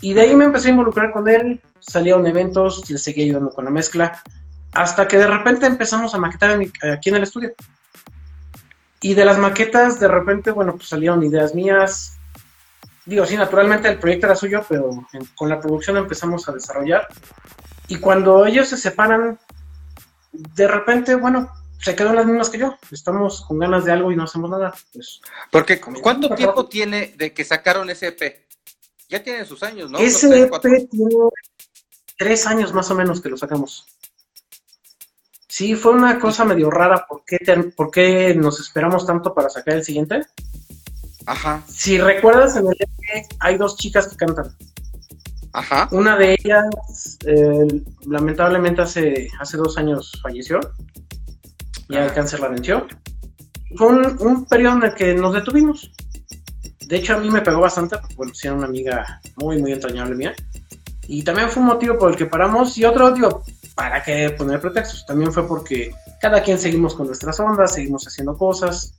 Y 0.01 0.13
de 0.13 0.21
ahí 0.21 0.35
me 0.35 0.45
empecé 0.45 0.67
a 0.67 0.71
involucrar 0.71 1.11
con 1.11 1.27
él, 1.27 1.61
un 2.15 2.27
eventos, 2.27 2.89
le 2.89 2.97
seguía 2.97 3.25
ayudando 3.25 3.51
con 3.51 3.65
la 3.65 3.71
mezcla, 3.71 4.21
hasta 4.73 5.07
que 5.07 5.17
de 5.17 5.27
repente 5.27 5.65
empezamos 5.65 6.13
a 6.13 6.17
maquetar 6.17 6.51
en 6.51 6.59
mi- 6.59 6.71
aquí 6.93 7.09
en 7.09 7.15
el 7.15 7.23
estudio. 7.23 7.53
Y 9.01 9.13
de 9.13 9.25
las 9.25 9.37
maquetas, 9.37 9.99
de 9.99 10.07
repente, 10.07 10.51
bueno, 10.51 10.75
pues 10.75 10.89
salieron 10.89 11.23
ideas 11.23 11.53
mías. 11.55 12.14
Digo, 13.05 13.25
sí, 13.25 13.37
naturalmente 13.37 13.87
el 13.87 13.99
proyecto 13.99 14.25
era 14.27 14.35
suyo, 14.35 14.65
pero 14.67 14.89
en- 15.13 15.25
con 15.35 15.49
la 15.49 15.59
producción 15.59 15.97
empezamos 15.97 16.47
a 16.49 16.51
desarrollar. 16.53 17.07
Y 17.87 17.97
cuando 17.99 18.45
ellos 18.45 18.67
se 18.67 18.77
separan, 18.77 19.39
de 20.31 20.67
repente, 20.67 21.13
bueno, 21.15 21.49
se 21.79 21.95
quedan 21.95 22.15
las 22.15 22.25
mismas 22.25 22.49
que 22.49 22.57
yo. 22.57 22.77
Estamos 22.91 23.45
con 23.45 23.59
ganas 23.59 23.85
de 23.85 23.91
algo 23.91 24.11
y 24.11 24.15
no 24.15 24.23
hacemos 24.23 24.49
nada. 24.49 24.73
Pues 24.91 25.21
Porque, 25.51 25.79
¿cuánto 25.79 26.29
tiempo 26.33 26.67
tiene 26.67 27.13
de 27.15 27.31
que 27.33 27.43
sacaron 27.45 27.89
ese 27.91 28.07
EP? 28.07 28.45
Ya 29.07 29.21
tienen 29.21 29.45
sus 29.45 29.61
años, 29.61 29.91
¿no? 29.91 29.99
Ese 29.99 30.41
EP 30.41 30.49
cuatro. 30.49 30.71
tiene 30.89 31.15
tres 32.17 32.47
años 32.47 32.73
más 32.73 32.89
o 32.89 32.95
menos 32.95 33.21
que 33.21 33.29
lo 33.29 33.37
sacamos. 33.37 33.85
Sí, 35.47 35.75
fue 35.75 35.91
una 35.93 36.19
cosa 36.19 36.43
medio 36.43 36.71
rara. 36.71 37.05
¿Por 37.07 37.23
qué, 37.23 37.37
te- 37.37 37.55
por 37.71 37.91
qué 37.91 38.33
nos 38.35 38.59
esperamos 38.59 39.05
tanto 39.05 39.33
para 39.33 39.49
sacar 39.49 39.75
el 39.75 39.83
siguiente? 39.85 40.21
Ajá, 41.27 41.63
Si 41.67 41.97
recuerdas, 41.97 42.55
en 42.55 42.67
el 42.67 42.73
EP 42.79 43.25
hay 43.39 43.57
dos 43.57 43.77
chicas 43.77 44.07
que 44.07 44.15
cantan. 44.15 44.55
ajá. 45.53 45.87
Una 45.91 46.17
de 46.17 46.33
ellas, 46.33 46.65
eh, 47.25 47.81
lamentablemente, 48.07 48.81
hace, 48.81 49.27
hace 49.39 49.57
dos 49.57 49.77
años 49.77 50.11
falleció. 50.21 50.59
Ya 51.89 52.03
el 52.05 52.09
Ah. 52.09 52.13
cáncer 52.13 52.39
la 52.39 52.49
venció. 52.49 52.85
Fue 53.77 53.87
un, 53.87 54.17
un 54.19 54.45
periodo 54.45 54.77
en 54.77 54.83
el 54.83 54.93
que 54.95 55.13
nos 55.13 55.33
detuvimos. 55.33 55.91
De 56.87 56.97
hecho, 56.97 57.15
a 57.15 57.19
mí 57.19 57.29
me 57.31 57.41
pegó 57.41 57.61
bastante, 57.61 57.97
porque 57.97 58.15
bueno, 58.15 58.33
sí 58.35 58.47
era 58.47 58.55
una 58.55 58.67
amiga 58.67 59.19
muy, 59.37 59.59
muy 59.61 59.71
entrañable 59.71 60.15
mía. 60.15 60.33
Y 61.07 61.23
también 61.23 61.49
fue 61.49 61.61
un 61.61 61.67
motivo 61.69 61.97
por 61.97 62.11
el 62.11 62.17
que 62.17 62.25
paramos. 62.25 62.77
Y 62.77 62.85
otro, 62.85 63.11
digo, 63.11 63.43
¿para 63.75 64.03
qué 64.03 64.29
poner 64.31 64.59
pretextos? 64.61 65.05
También 65.05 65.31
fue 65.31 65.47
porque 65.47 65.91
cada 66.21 66.41
quien 66.43 66.59
seguimos 66.59 66.95
con 66.95 67.07
nuestras 67.07 67.39
ondas, 67.39 67.73
seguimos 67.73 68.05
haciendo 68.07 68.37
cosas. 68.37 68.93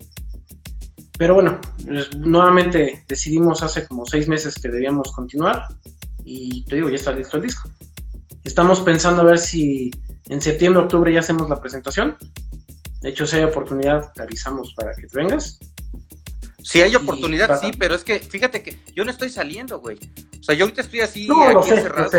Pero 1.18 1.34
bueno, 1.34 1.58
pues, 1.84 2.14
nuevamente 2.16 3.04
decidimos 3.08 3.62
hace 3.62 3.86
como 3.86 4.04
seis 4.06 4.28
meses 4.28 4.54
que 4.56 4.68
debíamos 4.68 5.12
continuar. 5.12 5.64
Y 6.24 6.64
te 6.64 6.76
digo, 6.76 6.88
ya 6.90 6.96
está 6.96 7.12
listo 7.12 7.36
el 7.36 7.44
disco. 7.44 7.70
Estamos 8.44 8.80
pensando 8.80 9.22
a 9.22 9.24
ver 9.24 9.38
si 9.38 9.90
en 10.28 10.40
septiembre, 10.40 10.82
octubre 10.82 11.12
ya 11.12 11.20
hacemos 11.20 11.48
la 11.48 11.60
presentación. 11.60 12.16
De 13.00 13.10
hecho, 13.10 13.26
si 13.26 13.36
hay 13.36 13.44
oportunidad, 13.44 14.12
te 14.12 14.22
avisamos 14.22 14.74
para 14.74 14.92
que 14.94 15.06
te 15.06 15.16
vengas. 15.16 15.58
Si 16.62 16.82
hay 16.82 16.96
oportunidad, 16.96 17.60
sí, 17.60 17.70
pero 17.78 17.94
es 17.94 18.02
que 18.02 18.18
fíjate 18.18 18.62
que 18.62 18.80
yo 18.94 19.04
no 19.04 19.10
estoy 19.12 19.30
saliendo, 19.30 19.78
güey. 19.78 19.98
O 20.40 20.42
sea, 20.42 20.54
yo 20.56 20.64
ahorita 20.64 20.80
estoy 20.82 21.00
así 21.00 21.28
No, 21.28 21.52
lo 21.52 21.60
aquí 21.60 21.68
sé, 21.68 21.76
encerrado. 21.76 22.10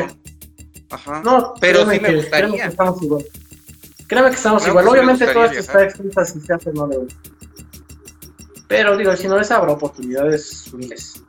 Ajá. 0.89 1.21
No, 1.23 1.53
Pero 1.59 1.81
sí 1.81 1.99
me 1.99 2.07
que- 2.09 2.15
gustaría. 2.15 2.47
créeme 2.47 2.57
que 2.61 2.67
estamos 2.69 3.01
igual. 3.03 3.25
Créeme 4.07 4.29
que 4.29 4.35
estamos 4.37 4.67
igual. 4.67 4.85
me 4.85 4.91
Obviamente 4.91 5.27
todo 5.27 5.45
esto 5.45 5.59
está 5.59 5.83
escrito 5.85 6.23
si 6.25 6.39
se 6.39 6.53
hace 6.53 6.71
no 6.71 6.87
de. 6.87 6.97
Pero 8.67 8.97
digo, 8.97 9.15
si 9.15 9.27
no 9.27 9.37
les 9.37 9.49
habrá 9.51 9.71
oportunidades 9.71 10.73
miles. 10.73 11.21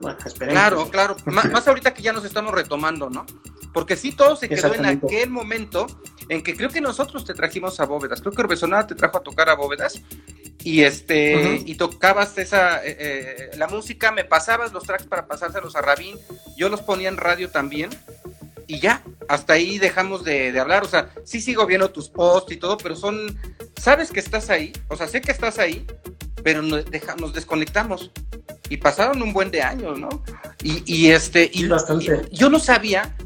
Bueno, 0.00 0.18
esperemos. 0.24 0.60
Claro, 0.60 0.90
claro. 0.90 1.16
Má- 1.26 1.44
más 1.44 1.68
ahorita 1.68 1.92
que 1.94 2.02
ya 2.02 2.12
nos 2.12 2.24
estamos 2.24 2.52
retomando, 2.52 3.10
¿no? 3.10 3.26
Porque 3.72 3.96
sí, 3.96 4.12
todo 4.12 4.34
se 4.34 4.48
quedó 4.48 4.74
en 4.74 4.84
aquel 4.86 5.30
momento 5.30 5.86
en 6.28 6.42
que 6.42 6.56
creo 6.56 6.70
que 6.70 6.80
nosotros 6.80 7.24
te 7.24 7.34
trajimos 7.34 7.78
a 7.80 7.86
Bóvedas. 7.86 8.20
Creo 8.20 8.32
que 8.32 8.42
Orbesonada 8.42 8.86
te 8.86 8.94
trajo 8.94 9.18
a 9.18 9.22
tocar 9.22 9.48
a 9.48 9.54
Bóvedas. 9.54 10.00
Y 10.62 10.82
este, 10.82 11.62
y 11.64 11.74
tocabas 11.76 12.36
esa, 12.36 12.84
eh, 12.84 12.96
eh, 12.98 13.50
la 13.56 13.66
música, 13.66 14.12
me 14.12 14.24
pasabas 14.24 14.74
los 14.74 14.82
tracks 14.84 15.06
para 15.06 15.26
pasárselos 15.26 15.74
a 15.74 15.80
Rabín, 15.80 16.18
yo 16.54 16.68
los 16.68 16.82
ponía 16.82 17.08
en 17.08 17.16
radio 17.16 17.48
también, 17.48 17.88
y 18.66 18.78
ya, 18.78 19.02
hasta 19.26 19.54
ahí 19.54 19.78
dejamos 19.78 20.22
de, 20.22 20.52
de 20.52 20.60
hablar, 20.60 20.82
o 20.84 20.88
sea, 20.88 21.14
sí 21.24 21.40
sigo 21.40 21.64
viendo 21.64 21.90
tus 21.92 22.10
posts 22.10 22.52
y 22.52 22.58
todo, 22.58 22.76
pero 22.76 22.94
son, 22.94 23.38
sabes 23.80 24.10
que 24.10 24.20
estás 24.20 24.50
ahí, 24.50 24.74
o 24.88 24.96
sea, 24.96 25.08
sé 25.08 25.22
que 25.22 25.32
estás 25.32 25.58
ahí, 25.58 25.86
pero 26.42 26.62
nos, 26.62 26.84
deja- 26.90 27.16
nos 27.16 27.32
desconectamos, 27.34 28.10
y 28.68 28.76
pasaron 28.76 29.20
un 29.22 29.32
buen 29.32 29.50
de 29.50 29.62
años, 29.62 29.98
¿no? 29.98 30.08
Y, 30.62 30.82
y 30.86 31.10
este, 31.10 31.50
y, 31.52 31.60
Sí, 31.62 31.68
bastante. 31.68 32.22
y 32.30 32.36
yo 32.36 32.48
no 32.50 32.58
sabía 32.58 33.16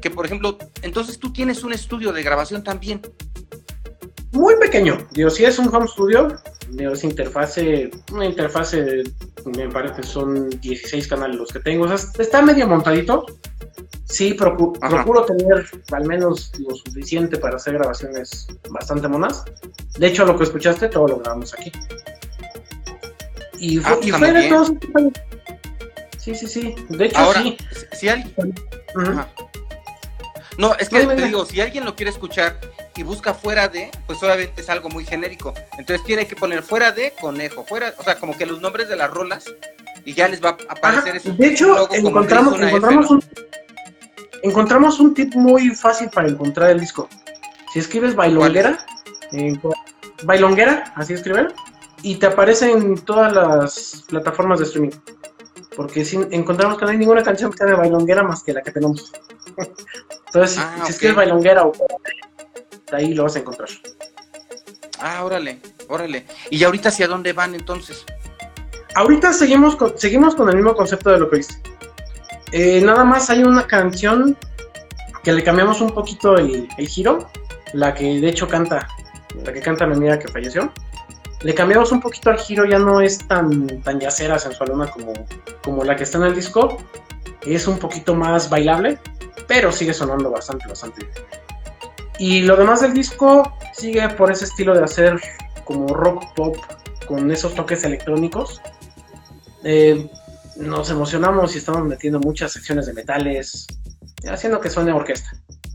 que, 0.00 0.10
por 0.10 0.26
ejemplo, 0.26 0.56
entonces 0.82 1.18
tú 1.18 1.32
tienes 1.32 1.62
un 1.64 1.72
estudio 1.72 2.12
de 2.12 2.22
grabación 2.22 2.62
también. 2.64 3.00
Muy 4.32 4.54
pequeño. 4.56 5.06
Digo, 5.12 5.30
si 5.30 5.44
es 5.44 5.58
un 5.58 5.74
home 5.74 5.88
studio, 5.88 6.36
digo, 6.70 6.92
es 6.92 7.04
interfase, 7.04 7.90
una 8.12 8.26
interfase, 8.26 9.02
me 9.46 9.68
parece 9.70 9.96
que 9.96 10.02
son 10.02 10.50
16 10.50 11.08
canales 11.08 11.36
los 11.36 11.52
que 11.52 11.60
tengo. 11.60 11.84
O 11.84 11.96
sea, 11.96 12.10
está 12.22 12.42
medio 12.42 12.66
montadito. 12.68 13.24
Sí, 14.04 14.34
procu- 14.36 14.76
Ajá. 14.82 14.96
procuro 14.96 15.24
tener 15.24 15.66
al 15.92 16.04
menos 16.06 16.52
lo 16.58 16.74
suficiente 16.76 17.38
para 17.38 17.56
hacer 17.56 17.74
grabaciones 17.74 18.46
bastante 18.70 19.08
monas. 19.08 19.42
De 19.98 20.06
hecho, 20.06 20.24
lo 20.24 20.36
que 20.36 20.44
escuchaste, 20.44 20.88
todo 20.88 21.08
lo 21.08 21.18
grabamos 21.18 21.54
aquí. 21.54 21.72
Y 23.58 23.78
fue, 23.78 23.92
Ah, 23.92 23.98
y 24.02 24.06
está 24.06 24.18
fue 24.18 24.32
de 24.32 24.48
todos. 24.48 24.72
Sí, 26.18 26.34
sí, 26.34 26.46
sí. 26.46 26.74
De 26.88 27.06
hecho, 27.06 27.18
Ahora, 27.18 27.42
sí. 27.42 27.56
si- 27.92 28.08
alguien... 28.08 28.54
Ajá. 28.96 29.28
No, 30.58 30.74
es 30.76 30.88
que 30.88 31.06
te 31.06 31.26
digo, 31.26 31.44
si 31.44 31.60
alguien 31.60 31.84
lo 31.84 31.94
quiere 31.94 32.10
escuchar 32.10 32.58
y 32.96 33.02
busca 33.02 33.34
fuera 33.34 33.68
de, 33.68 33.90
pues 34.06 34.22
obviamente 34.22 34.62
es 34.62 34.70
algo 34.70 34.88
muy 34.88 35.04
genérico. 35.04 35.52
Entonces 35.78 36.04
tiene 36.06 36.26
que 36.26 36.34
poner 36.34 36.62
fuera 36.62 36.92
de 36.92 37.12
conejo, 37.20 37.64
fuera, 37.64 37.92
o 37.98 38.02
sea, 38.02 38.18
como 38.18 38.36
que 38.36 38.46
los 38.46 38.60
nombres 38.62 38.88
de 38.88 38.96
las 38.96 39.10
rolas 39.10 39.44
y 40.06 40.14
ya 40.14 40.28
les 40.28 40.42
va 40.42 40.50
a 40.68 40.72
aparecer 40.72 41.14
eso. 41.16 41.30
De 41.32 41.48
hecho, 41.48 41.88
encontramos, 41.92 42.58
encontramos, 42.58 43.10
un, 43.10 43.22
encontramos 44.42 44.98
un 44.98 45.12
tip 45.12 45.34
muy 45.34 45.68
fácil 45.74 46.08
para 46.08 46.28
encontrar 46.28 46.70
el 46.70 46.80
disco. 46.80 47.06
Si 47.72 47.78
escribes 47.80 48.14
bailonguera, 48.14 48.78
bailonguera, 50.22 50.92
así 50.96 51.12
escriben, 51.12 51.48
y 52.02 52.16
te 52.16 52.26
aparece 52.26 52.70
en 52.70 52.96
todas 52.96 53.32
las 53.32 54.04
plataformas 54.08 54.58
de 54.58 54.66
streaming. 54.66 54.90
Porque 55.74 56.04
si 56.04 56.16
encontramos 56.30 56.78
que 56.78 56.84
no 56.84 56.90
hay 56.90 56.98
ninguna 56.98 57.22
canción 57.22 57.50
que 57.50 57.58
sea 57.58 57.66
de 57.66 57.74
bailonguera 57.74 58.22
más 58.22 58.42
que 58.42 58.52
la 58.52 58.62
que 58.62 58.70
tenemos. 58.70 59.12
Entonces, 60.26 60.58
ah, 60.58 60.82
si 60.84 60.92
escribes 60.92 61.16
bailonguera 61.16 61.64
o 61.64 61.72
ahí 62.92 63.14
lo 63.14 63.24
vas 63.24 63.36
a 63.36 63.40
encontrar. 63.40 63.68
Ah, 65.00 65.24
órale, 65.24 65.60
órale. 65.88 66.26
¿Y 66.50 66.62
ahorita 66.64 66.88
hacia 66.88 67.06
dónde 67.06 67.32
van 67.32 67.54
entonces? 67.54 68.04
ahorita 68.96 69.32
seguimos 69.32 69.76
con, 69.76 69.96
seguimos 69.96 70.34
con 70.34 70.48
el 70.48 70.56
mismo 70.56 70.74
concepto 70.74 71.10
de 71.10 71.18
lo 71.20 71.30
que 71.30 71.36
viste. 71.36 71.54
Eh, 72.52 72.80
nada 72.80 73.04
más 73.04 73.30
hay 73.30 73.42
una 73.42 73.66
canción 73.66 74.36
que 75.22 75.32
le 75.32 75.44
cambiamos 75.44 75.80
un 75.80 75.90
poquito 75.90 76.36
el, 76.36 76.68
giro, 76.78 77.30
la 77.72 77.94
que 77.94 78.20
de 78.20 78.28
hecho 78.28 78.48
canta, 78.48 78.88
la 79.44 79.52
que 79.52 79.60
canta 79.60 79.86
mi 79.86 79.96
amiga 79.96 80.18
que 80.18 80.28
falleció. 80.28 80.72
Le 81.46 81.54
cambiamos 81.54 81.92
un 81.92 82.00
poquito 82.00 82.30
el 82.30 82.38
giro, 82.38 82.64
ya 82.64 82.80
no 82.80 83.00
es 83.00 83.18
tan, 83.28 83.80
tan 83.82 84.00
yacera, 84.00 84.36
sensualona 84.36 84.88
como, 84.88 85.12
como 85.62 85.84
la 85.84 85.94
que 85.94 86.02
está 86.02 86.18
en 86.18 86.24
el 86.24 86.34
disco. 86.34 86.76
Es 87.42 87.68
un 87.68 87.78
poquito 87.78 88.16
más 88.16 88.50
bailable, 88.50 88.98
pero 89.46 89.70
sigue 89.70 89.94
sonando 89.94 90.28
bastante, 90.28 90.66
bastante 90.66 91.08
Y 92.18 92.40
lo 92.40 92.56
demás 92.56 92.80
del 92.80 92.94
disco 92.94 93.56
sigue 93.74 94.08
por 94.08 94.32
ese 94.32 94.46
estilo 94.46 94.74
de 94.74 94.82
hacer 94.82 95.20
como 95.64 95.86
rock 95.94 96.34
pop 96.34 96.56
con 97.06 97.30
esos 97.30 97.54
toques 97.54 97.84
electrónicos 97.84 98.60
eh, 99.62 100.10
nos 100.56 100.90
emocionamos 100.90 101.54
y 101.54 101.58
estamos 101.58 101.84
metiendo 101.84 102.18
muchas 102.18 102.52
secciones 102.52 102.86
de 102.86 102.92
metales, 102.92 103.68
haciendo 104.28 104.60
que 104.60 104.68
suene 104.68 104.92
orquesta. 104.92 105.30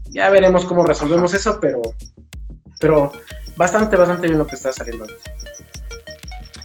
Ya 0.09 0.29
veremos 0.29 0.65
cómo 0.65 0.85
resolvemos 0.85 1.33
eso, 1.33 1.59
pero, 1.61 1.81
pero 2.77 3.13
bastante, 3.61 3.95
bastante 3.95 4.27
bien 4.27 4.39
lo 4.39 4.47
que 4.47 4.55
está 4.55 4.73
saliendo. 4.73 5.05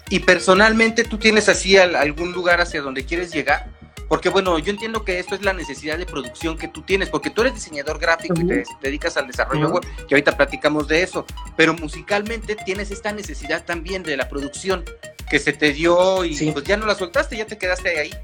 Y 0.08 0.20
personalmente, 0.20 1.04
¿tú 1.04 1.18
tienes 1.18 1.48
así 1.48 1.76
algún 1.76 2.32
lugar 2.32 2.60
hacia 2.60 2.80
donde 2.80 3.04
quieres 3.04 3.32
llegar? 3.32 3.70
Porque 4.08 4.30
bueno, 4.30 4.58
yo 4.58 4.70
entiendo 4.70 5.04
que 5.04 5.18
esto 5.18 5.34
es 5.34 5.42
la 5.42 5.52
necesidad 5.52 5.98
de 5.98 6.06
producción 6.06 6.56
que 6.56 6.68
tú 6.68 6.82
tienes, 6.82 7.10
porque 7.10 7.28
tú 7.28 7.42
eres 7.42 7.54
diseñador 7.54 7.98
gráfico 7.98 8.34
y 8.40 8.46
te, 8.46 8.64
dedicas 8.80 9.16
al 9.16 9.26
desarrollo 9.26 9.68
web, 9.68 9.84
que 10.08 10.14
ahorita 10.14 10.36
platicamos 10.36 10.88
de 10.88 11.02
eso, 11.02 11.26
pero 11.56 11.74
musicalmente 11.74 12.54
tienes 12.54 12.90
esta 12.90 13.12
necesidad 13.12 13.64
también 13.64 14.02
de 14.02 14.16
la 14.16 14.28
producción 14.28 14.84
que 15.28 15.38
se 15.38 15.52
te 15.52 15.72
dio 15.72 16.24
y 16.24 16.50
pues 16.52 16.64
ya 16.64 16.76
no 16.76 16.86
la 16.86 16.94
soltaste, 16.94 17.36
ya 17.36 17.46
te 17.46 17.58
quedaste 17.58 17.98
ahí. 17.98 18.14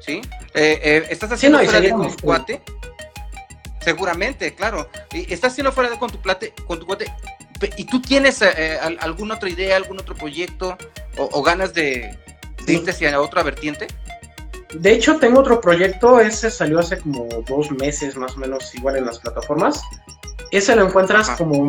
¿Sí? 0.00 0.22
Eh, 0.54 0.80
eh, 0.82 1.06
¿Estás 1.10 1.30
haciendo 1.30 1.58
fuera 1.58 1.80
de 1.80 1.90
con 1.90 2.16
tu 2.16 2.22
cuate? 2.24 2.62
Seguramente, 3.80 4.54
claro. 4.54 4.88
Y 5.12 5.32
estás 5.32 5.52
haciendo 5.52 5.70
fuera 5.70 5.90
de 5.90 5.98
con 5.98 6.10
tu 6.10 6.20
plate, 6.20 6.54
con 6.66 6.80
tu 6.80 6.86
cuate. 6.86 7.12
¿Y 7.76 7.84
tú 7.84 8.00
tienes 8.00 8.42
eh, 8.42 8.78
alguna 9.00 9.34
otra 9.34 9.48
idea, 9.48 9.76
algún 9.76 9.98
otro 9.98 10.14
proyecto 10.14 10.76
o, 11.18 11.42
ganas 11.42 11.74
de, 11.74 12.16
irte 12.66 12.90
hacia 12.90 13.20
otra 13.20 13.42
vertiente? 13.42 13.86
De 14.74 14.92
hecho, 14.92 15.16
tengo 15.18 15.40
otro 15.40 15.60
proyecto, 15.60 16.20
ese 16.20 16.50
salió 16.50 16.78
hace 16.78 16.98
como 16.98 17.26
dos 17.46 17.70
meses 17.72 18.16
más 18.16 18.36
o 18.36 18.38
menos, 18.38 18.74
igual 18.74 18.96
en 18.96 19.06
las 19.06 19.18
plataformas. 19.18 19.82
Ese 20.52 20.74
lo 20.74 20.86
encuentras 20.86 21.30
como, 21.30 21.68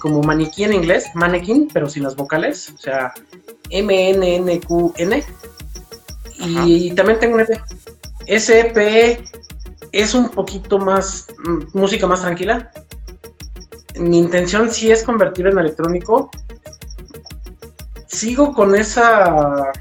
como 0.00 0.22
maniquí 0.22 0.64
en 0.64 0.72
inglés, 0.72 1.06
mannequin, 1.14 1.68
pero 1.72 1.88
sin 1.88 2.02
las 2.02 2.14
vocales, 2.14 2.72
o 2.74 2.78
sea, 2.78 3.14
M-N-N-Q-N. 3.70 5.24
Y 6.38 6.90
también 6.92 7.18
tengo 7.18 7.36
un 7.36 7.40
EP. 7.40 7.60
Ese 8.26 8.60
EP 8.60 9.20
es 9.92 10.14
un 10.14 10.28
poquito 10.28 10.78
más, 10.78 11.28
mm, 11.38 11.78
música 11.78 12.06
más 12.06 12.20
tranquila. 12.22 12.70
Mi 13.98 14.18
intención 14.18 14.70
sí 14.70 14.90
es 14.90 15.02
convertirlo 15.02 15.52
en 15.52 15.58
electrónico. 15.58 16.30
Sigo 18.06 18.52
con 18.52 18.74
esa 18.74 19.72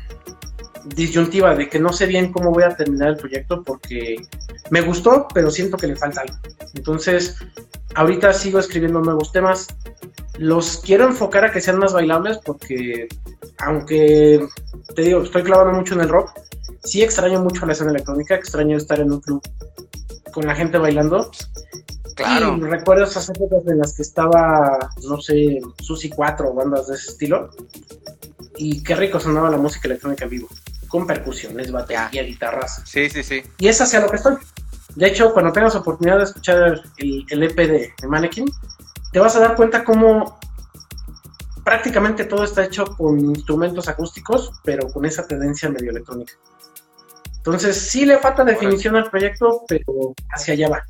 disyuntiva 0.86 1.56
de 1.56 1.68
que 1.68 1.80
no 1.80 1.92
sé 1.92 2.06
bien 2.06 2.32
cómo 2.32 2.52
voy 2.52 2.64
a 2.64 2.76
terminar 2.76 3.10
el 3.10 3.18
proyecto 3.18 3.64
porque 3.64 4.16
me 4.70 4.82
gustó, 4.82 5.28
pero 5.34 5.50
siento 5.50 5.78
que 5.78 5.88
le 5.88 5.96
falta 5.96 6.22
algo. 6.22 6.36
Entonces, 6.74 7.38
ahorita 7.96 8.34
sigo 8.34 8.60
escribiendo 8.60 9.02
nuevos 9.02 9.32
temas. 9.32 9.68
Los 10.38 10.78
quiero 10.78 11.06
enfocar 11.06 11.46
a 11.46 11.52
que 11.52 11.62
sean 11.62 11.80
más 11.80 11.94
bailables 11.94 12.40
porque, 12.46 13.08
aunque 13.60 14.46
te 14.96 15.02
digo, 15.02 15.24
estoy 15.24 15.44
clavando 15.44 15.74
mucho 15.74 15.94
en 15.96 16.02
el 16.02 16.10
rock, 16.10 16.32
sí 16.84 17.02
extraño 17.02 17.42
mucho 17.42 17.66
la 17.66 17.74
escena 17.74 17.92
electrónica, 17.92 18.36
extraño 18.36 18.78
estar 18.78 19.00
en 19.00 19.14
un 19.14 19.22
club 19.22 19.42
con 20.34 20.46
la 20.46 20.56
gente 20.56 20.78
bailando. 20.78 21.32
Claro. 22.16 22.58
Recuerdo 22.58 23.04
esas 23.04 23.30
épocas 23.30 23.62
en 23.68 23.80
las 23.80 23.94
que 23.94 24.02
estaba, 24.02 24.90
no 25.04 25.22
sé, 25.22 25.60
Susi 25.82 26.10
4 26.10 26.50
o 26.50 26.54
bandas 26.54 26.88
de 26.88 26.96
ese 26.96 27.12
estilo. 27.12 27.50
Y 28.58 28.82
qué 28.84 28.96
rico 28.96 29.20
sonaba 29.20 29.50
la 29.50 29.58
música 29.58 29.88
electrónica 29.90 30.24
en 30.24 30.30
vivo, 30.30 30.48
con 30.88 31.06
percusiones, 31.06 31.72
batería, 31.72 32.24
guitarras. 32.24 32.82
Sí, 32.86 33.10
sí, 33.10 33.22
sí. 33.22 33.44
Y 33.60 33.68
es 33.68 33.82
hacia 33.82 34.00
lo 34.00 34.10
que 34.10 34.16
estoy. 34.16 34.38
De 34.96 35.08
hecho, 35.08 35.34
cuando 35.34 35.52
tengas 35.52 35.76
oportunidad 35.76 36.20
de 36.20 36.24
escuchar 36.24 36.82
el, 36.98 37.26
el 37.30 37.44
EP 37.44 37.56
de, 37.58 37.94
de 38.02 38.08
Mannequin, 38.08 38.46
te 39.12 39.20
vas 39.20 39.36
a 39.36 39.40
dar 39.40 39.56
cuenta 39.56 39.84
cómo 39.84 40.40
prácticamente 41.66 42.24
todo 42.24 42.46
está 42.46 42.64
hecho 42.64 42.86
con 42.86 43.20
instrumentos 43.20 43.90
acústicos, 43.90 44.52
pero 44.64 44.88
con 44.88 45.04
esa 45.04 45.28
tendencia 45.28 45.70
medio 45.70 45.92
electrónica. 45.92 46.34
Entonces, 47.38 47.78
sí 47.78 48.06
le 48.06 48.18
falta 48.20 48.46
definición 48.46 48.96
al 48.96 49.10
proyecto, 49.10 49.64
pero 49.68 50.14
hacia 50.30 50.54
allá 50.54 50.70
va. 50.70 50.84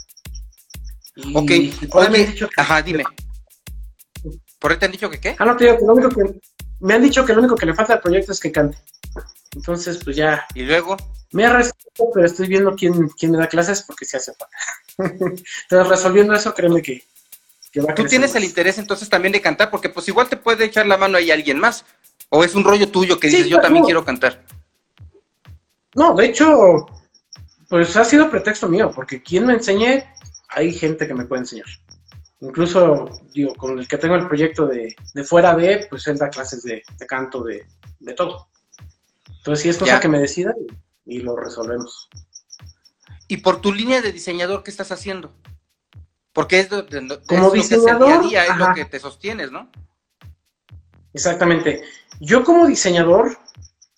Ok, 1.33 1.51
ajá, 2.57 2.81
dime. 2.81 3.03
¿Por 4.59 4.71
qué 4.71 4.77
te 4.77 4.85
han 4.85 4.91
dicho 4.91 5.09
que 5.09 5.19
qué? 5.19 5.35
Ah, 5.37 5.45
no, 5.45 5.55
te 5.55 5.65
digo 5.65 5.77
que 5.77 5.85
lo 5.85 5.93
único 5.93 6.09
que. 6.09 6.39
Me 6.79 6.93
han 6.93 7.03
dicho 7.03 7.25
que 7.25 7.33
lo 7.33 7.39
único 7.39 7.55
que 7.55 7.65
le 7.65 7.73
falta 7.73 7.93
al 7.93 8.01
proyecto 8.01 8.31
es 8.31 8.39
que 8.39 8.51
cante. 8.51 8.77
Entonces, 9.55 9.99
pues 10.03 10.15
ya. 10.15 10.45
¿Y 10.53 10.63
luego? 10.63 10.97
Me 11.31 11.45
arrestado, 11.45 12.11
pero 12.13 12.25
estoy 12.25 12.47
viendo 12.47 12.75
quién, 12.75 13.09
quién 13.09 13.31
me 13.31 13.37
da 13.37 13.47
clases 13.47 13.83
porque 13.83 14.05
se 14.05 14.17
hace 14.17 14.33
falta. 14.33 14.57
Entonces, 15.63 15.87
resolviendo 15.87 16.33
eso, 16.33 16.53
créeme 16.53 16.81
que, 16.81 17.03
va 17.81 17.93
Tú 17.93 18.05
tienes 18.05 18.35
el 18.35 18.43
interés 18.43 18.77
entonces 18.77 19.09
también 19.09 19.33
de 19.33 19.41
cantar, 19.41 19.69
porque 19.69 19.89
pues 19.89 20.07
igual 20.07 20.29
te 20.29 20.37
puede 20.37 20.65
echar 20.65 20.85
la 20.87 20.97
mano 20.97 21.17
ahí 21.17 21.31
alguien 21.31 21.59
más. 21.59 21.85
O 22.29 22.43
es 22.43 22.55
un 22.55 22.63
rollo 22.63 22.89
tuyo 22.89 23.19
que 23.19 23.27
dices, 23.27 23.47
yo 23.47 23.59
también 23.59 23.85
quiero 23.85 24.03
cantar. 24.03 24.43
No, 25.93 26.13
de 26.13 26.25
hecho, 26.25 26.85
pues 27.69 27.95
ha 27.95 28.03
sido 28.03 28.29
pretexto 28.29 28.67
mío, 28.67 28.91
porque 28.93 29.21
quien 29.21 29.45
me 29.45 29.53
enseñe, 29.53 30.03
hay 30.55 30.73
gente 30.73 31.05
que 31.05 31.13
me 31.13 31.25
puede 31.25 31.41
enseñar. 31.41 31.67
Incluso, 32.39 33.21
digo, 33.33 33.53
con 33.55 33.77
el 33.77 33.87
que 33.87 33.97
tengo 33.97 34.15
el 34.15 34.27
proyecto 34.27 34.67
de, 34.67 34.95
fuera 35.25 35.55
de, 35.55 35.85
pues 35.89 36.07
él 36.07 36.17
da 36.17 36.29
clases 36.29 36.63
de, 36.63 36.81
canto, 37.07 37.43
de, 37.43 37.65
de 37.99 38.13
todo. 38.13 38.47
Entonces, 39.37 39.63
si 39.63 39.69
es 39.69 39.77
cosa 39.77 39.99
que 39.99 40.07
me 40.07 40.19
decida 40.19 40.53
y, 41.05 41.19
lo 41.19 41.35
resolvemos. 41.35 42.09
¿Y 43.27 43.37
por 43.37 43.61
tu 43.61 43.73
línea 43.73 44.01
de 44.01 44.11
diseñador 44.11 44.63
qué 44.63 44.71
estás 44.71 44.91
haciendo? 44.91 45.33
Porque 46.31 46.59
es, 46.59 46.67
Como 47.27 47.51
diseñador, 47.51 48.29
que 48.29 48.37
es 48.37 48.57
lo 48.57 48.73
que 48.73 48.85
te 48.85 48.99
sostienes, 48.99 49.51
¿no? 49.51 49.69
Exactamente. 51.13 51.83
Yo 52.19 52.43
como 52.43 52.67
diseñador, 52.67 53.37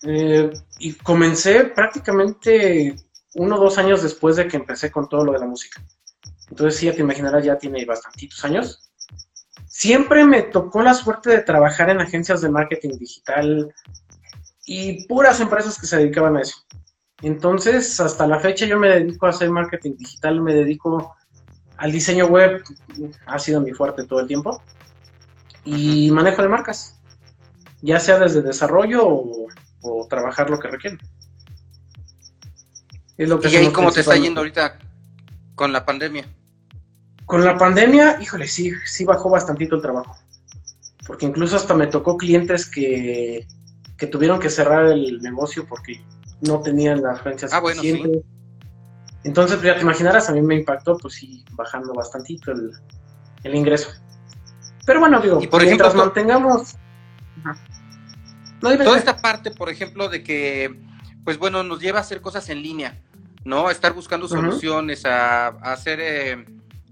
eh, 0.03 0.51
y 0.79 0.93
comencé 0.93 1.65
prácticamente 1.65 2.95
uno 3.35 3.55
o 3.55 3.59
dos 3.59 3.77
años 3.77 4.03
después 4.03 4.35
de 4.35 4.47
que 4.47 4.57
empecé 4.57 4.91
con 4.91 5.07
todo 5.09 5.25
lo 5.25 5.33
de 5.33 5.39
la 5.39 5.45
música. 5.45 5.81
Entonces, 6.49 6.79
sí, 6.79 6.85
ya 6.85 6.93
te 6.93 7.01
imaginarás, 7.01 7.43
ya 7.43 7.57
tiene 7.57 7.83
bastantitos 7.85 8.43
años. 8.45 8.89
Siempre 9.67 10.25
me 10.25 10.43
tocó 10.43 10.81
la 10.81 10.93
suerte 10.93 11.29
de 11.29 11.39
trabajar 11.39 11.89
en 11.89 12.01
agencias 12.01 12.41
de 12.41 12.49
marketing 12.49 12.97
digital, 12.97 13.73
y 14.67 15.05
puras 15.07 15.39
empresas 15.39 15.79
que 15.79 15.87
se 15.87 15.97
dedicaban 15.97 16.35
a 16.35 16.41
eso. 16.41 16.57
Entonces, 17.21 17.99
hasta 17.99 18.27
la 18.27 18.39
fecha 18.39 18.65
yo 18.65 18.77
me 18.77 18.89
dedico 18.89 19.25
a 19.25 19.29
hacer 19.29 19.49
marketing 19.49 19.95
digital, 19.97 20.41
me 20.41 20.53
dedico 20.53 21.15
al 21.77 21.91
diseño 21.91 22.27
web, 22.27 22.61
ha 23.25 23.39
sido 23.39 23.61
mi 23.61 23.71
fuerte 23.71 24.03
todo 24.03 24.19
el 24.19 24.27
tiempo, 24.27 24.61
y 25.63 26.11
manejo 26.11 26.41
de 26.41 26.49
marcas, 26.49 26.99
ya 27.81 27.99
sea 27.99 28.19
desde 28.19 28.41
desarrollo 28.41 29.03
o, 29.07 29.47
trabajar 30.09 30.49
lo 30.49 30.59
que 30.59 30.67
requiere. 30.67 30.97
Es 33.17 33.29
lo 33.29 33.39
que 33.39 33.49
¿Y 33.49 33.55
ahí 33.55 33.71
cómo 33.71 33.91
te 33.91 34.01
está 34.01 34.17
yendo 34.17 34.41
ahorita 34.41 34.77
con 35.57 35.73
la 35.73 35.85
pandemia? 35.85 36.25
Con 37.25 37.43
la 37.43 37.57
pandemia, 37.57 38.21
híjole, 38.21 38.47
sí, 38.47 38.71
sí 38.85 39.03
bajó 39.03 39.29
bastantito 39.29 39.75
el 39.75 39.81
trabajo. 39.81 40.15
Porque 41.05 41.25
incluso 41.25 41.57
hasta 41.57 41.73
me 41.73 41.87
tocó 41.87 42.15
clientes 42.15 42.69
que 42.69 43.45
que 43.97 44.07
tuvieron 44.07 44.39
que 44.39 44.49
cerrar 44.49 44.85
el 44.85 45.19
negocio 45.21 45.65
porque 45.67 46.01
no 46.41 46.61
tenían 46.61 47.01
las 47.01 47.19
agencias 47.19 47.51
ah, 47.53 47.59
Bueno, 47.59 47.81
sí. 47.81 48.01
Entonces, 49.23 49.57
pues, 49.57 49.67
ya 49.67 49.75
te 49.75 49.81
imaginarás, 49.81 50.29
a 50.29 50.33
mí 50.33 50.41
me 50.41 50.55
impactó, 50.55 50.95
pues 50.97 51.15
sí, 51.15 51.43
bajando 51.53 51.93
bastantito 51.93 52.51
el, 52.51 53.55
ingreso. 53.55 53.89
Pero 54.85 54.99
bueno, 54.99 55.19
digo, 55.19 55.41
y 55.41 55.47
por 55.47 55.63
mientras 55.63 55.89
ejemplo, 55.89 56.05
mantengamos... 56.05 56.75
No, 58.61 58.75
toda 58.77 58.97
esta 58.97 59.17
parte, 59.17 59.51
por 59.51 59.69
ejemplo, 59.69 60.07
de 60.07 60.23
que, 60.23 60.79
pues 61.23 61.37
bueno, 61.37 61.63
nos 61.63 61.79
lleva 61.79 61.97
a 61.99 62.01
hacer 62.01 62.21
cosas 62.21 62.47
en 62.49 62.61
línea, 62.61 63.01
¿no? 63.47 63.67
A 63.67 63.71
estar 63.71 63.93
buscando 63.93 64.27
soluciones, 64.27 65.05
a, 65.05 65.47
a 65.47 65.73
hacer, 65.73 65.99
eh, 66.01 66.45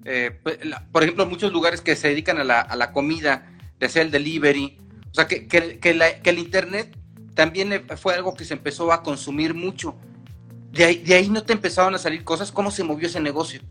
eh, 0.06 0.40
pues, 0.42 0.58
por 0.92 1.04
ejemplo, 1.04 1.26
muchos 1.26 1.52
lugares 1.52 1.82
que 1.82 1.96
se 1.96 2.08
dedican 2.08 2.38
a 2.40 2.44
la, 2.44 2.62
a 2.62 2.76
la 2.76 2.92
comida, 2.92 3.52
de 3.78 3.86
hacer 3.86 4.04
el 4.04 4.12
delivery, 4.12 4.80
o 5.12 5.14
sea, 5.14 5.28
que, 5.28 5.48
que, 5.48 5.80
que, 5.80 5.94
la, 5.94 6.22
que 6.22 6.30
el 6.30 6.40
Internet 6.40 6.98
también 7.36 7.86
fue 7.98 8.16
algo 8.16 8.34
que 8.34 8.46
se 8.46 8.54
empezó 8.54 8.92
a 8.94 9.04
consumir 9.04 9.54
mucho. 9.54 9.96
De 10.72 10.86
ahí, 10.86 10.98
de 10.98 11.16
ahí 11.16 11.30
no 11.30 11.44
te 11.44 11.54
empezaron 11.54 11.94
a 11.94 11.98
salir 11.98 12.24
cosas, 12.24 12.52
¿cómo 12.52 12.72
se 12.72 12.84
movió 12.84 13.08
ese 13.08 13.20
negocio? 13.20 13.62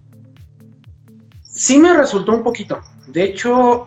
Sí 1.43 1.79
me 1.79 1.95
resultó 1.95 2.33
un 2.33 2.43
poquito. 2.43 2.83
De 3.07 3.25
hecho, 3.25 3.87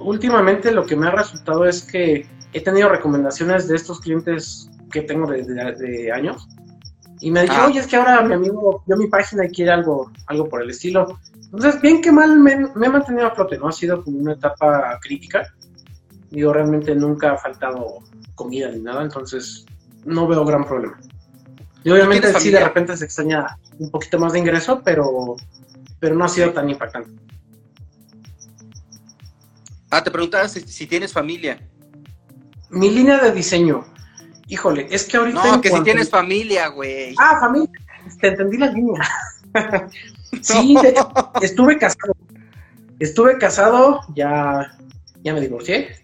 últimamente 0.00 0.72
lo 0.72 0.84
que 0.84 0.96
me 0.96 1.06
ha 1.06 1.10
resultado 1.12 1.66
es 1.66 1.82
que 1.82 2.26
he 2.52 2.60
tenido 2.60 2.88
recomendaciones 2.88 3.68
de 3.68 3.76
estos 3.76 4.00
clientes 4.00 4.68
que 4.90 5.02
tengo 5.02 5.30
de, 5.30 5.44
de, 5.44 5.72
de 5.76 6.12
años. 6.12 6.48
Y 7.24 7.30
me 7.30 7.40
dicho, 7.40 7.54
ah. 7.56 7.68
oye, 7.68 7.80
es 7.80 7.86
que 7.86 7.96
ahora 7.96 8.20
mi 8.20 8.34
amigo 8.34 8.84
vio 8.86 8.98
mi 8.98 9.06
página 9.06 9.46
y 9.46 9.48
quiere 9.48 9.72
algo, 9.72 10.12
algo 10.26 10.46
por 10.46 10.60
el 10.60 10.68
estilo. 10.68 11.18
Entonces, 11.44 11.80
bien 11.80 12.02
que 12.02 12.12
mal 12.12 12.38
me, 12.38 12.54
me 12.74 12.86
he 12.86 12.90
mantenido 12.90 13.28
a 13.28 13.34
flote, 13.34 13.56
¿no? 13.56 13.68
Ha 13.68 13.72
sido 13.72 14.04
como 14.04 14.18
una 14.18 14.34
etapa 14.34 14.98
crítica. 15.00 15.50
Digo, 16.30 16.52
realmente 16.52 16.94
nunca 16.94 17.32
ha 17.32 17.38
faltado 17.38 18.00
comida 18.34 18.68
ni 18.68 18.80
nada, 18.80 19.02
entonces 19.02 19.64
no 20.04 20.28
veo 20.28 20.44
gran 20.44 20.66
problema. 20.66 21.00
Y 21.82 21.90
obviamente 21.92 22.30
sí 22.38 22.50
de 22.50 22.62
repente 22.62 22.94
se 22.94 23.06
extraña 23.06 23.56
un 23.78 23.90
poquito 23.90 24.18
más 24.18 24.34
de 24.34 24.40
ingreso, 24.40 24.82
pero, 24.84 25.36
pero 25.98 26.14
no 26.14 26.26
ha 26.26 26.28
sido 26.28 26.52
tan 26.52 26.68
impactante. 26.68 27.10
Ah, 29.88 30.04
te 30.04 30.10
preguntaba 30.10 30.46
si, 30.46 30.60
si 30.60 30.86
tienes 30.86 31.10
familia. 31.10 31.58
Mi 32.68 32.90
línea 32.90 33.16
de 33.16 33.32
diseño. 33.32 33.93
Híjole, 34.48 34.86
es 34.90 35.04
que 35.04 35.16
ahorita. 35.16 35.44
No, 35.44 35.60
que 35.60 35.70
si 35.70 35.82
tienes 35.82 36.10
familia, 36.10 36.68
güey. 36.68 37.14
Ah, 37.18 37.38
familia. 37.40 37.70
Te 38.20 38.28
entendí 38.28 38.58
la 38.58 38.66
línea. 38.66 39.00
sí, 40.42 40.76
de 40.80 40.90
hecho, 40.90 41.10
estuve 41.40 41.78
casado. 41.78 42.14
Estuve 42.98 43.38
casado, 43.38 44.00
ya, 44.14 44.76
ya 45.22 45.34
me 45.34 45.40
divorcié. 45.40 45.96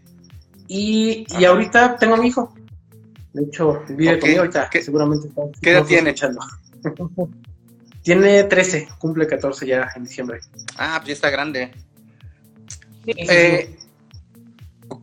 Y, 0.66 1.26
y 1.38 1.44
ahorita 1.44 1.96
tengo 1.96 2.14
a 2.14 2.18
mi 2.18 2.28
hijo. 2.28 2.54
De 3.32 3.44
hecho, 3.44 3.82
vive 3.88 4.10
okay. 4.10 4.20
conmigo 4.20 4.40
ahorita. 4.40 4.68
¿Qué, 4.70 4.82
seguramente 4.82 5.28
está, 5.28 5.42
¿qué 5.60 5.70
edad 5.70 5.84
tiene? 5.84 6.14
tiene 8.02 8.44
13, 8.44 8.88
cumple 8.98 9.26
14 9.26 9.66
ya 9.66 9.88
en 9.94 10.04
diciembre. 10.04 10.40
Ah, 10.76 10.96
pues 10.98 11.08
ya 11.08 11.14
está 11.14 11.30
grande. 11.30 11.72
Sí, 13.04 13.12
eh, 13.16 13.76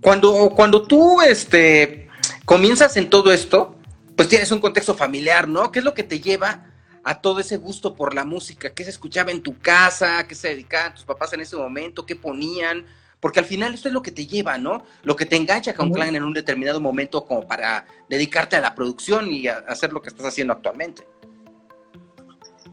cuando, 0.02 0.52
cuando 0.56 0.86
tú 0.86 1.22
este, 1.22 2.07
comienzas 2.48 2.96
en 2.96 3.10
todo 3.10 3.34
esto, 3.34 3.76
pues 4.16 4.30
tienes 4.30 4.54
un 4.54 4.62
contexto 4.62 4.96
familiar, 4.96 5.50
¿no? 5.50 5.70
¿Qué 5.70 5.80
es 5.80 5.86
lo 5.86 5.94
que 5.94 6.04
te 6.04 6.22
lleva 6.22 6.72
a 7.04 7.20
todo 7.20 7.42
ese 7.42 7.58
gusto 7.58 7.94
por 7.94 8.14
la 8.14 8.24
música? 8.24 8.70
¿Qué 8.70 8.86
se 8.86 8.90
escuchaba 8.90 9.32
en 9.32 9.44
tu 9.44 9.60
casa? 9.60 10.26
¿Qué 10.26 10.34
se 10.34 10.48
dedicaban 10.48 10.94
tus 10.94 11.04
papás 11.04 11.34
en 11.34 11.42
ese 11.42 11.58
momento? 11.58 12.06
¿Qué 12.06 12.16
ponían? 12.16 12.86
Porque 13.20 13.40
al 13.40 13.46
final 13.46 13.74
esto 13.74 13.90
es 13.90 13.94
lo 13.94 14.02
que 14.02 14.14
te 14.14 14.28
lleva, 14.28 14.58
¿no? 14.58 14.86
Lo 15.04 15.18
que 15.18 15.26
te 15.26 15.36
engancha 15.36 15.74
con 15.74 15.92
Clan 15.92 16.16
en 16.16 16.24
un 16.24 16.32
determinado 16.32 16.80
momento 16.80 17.26
como 17.26 17.46
para 17.46 17.86
dedicarte 18.08 18.56
a 18.56 18.62
la 18.62 18.74
producción 18.74 19.30
y 19.30 19.50
a 19.50 19.58
hacer 19.68 19.92
lo 19.92 20.02
que 20.02 20.08
estás 20.08 20.28
haciendo 20.28 20.54
actualmente. 20.54 21.06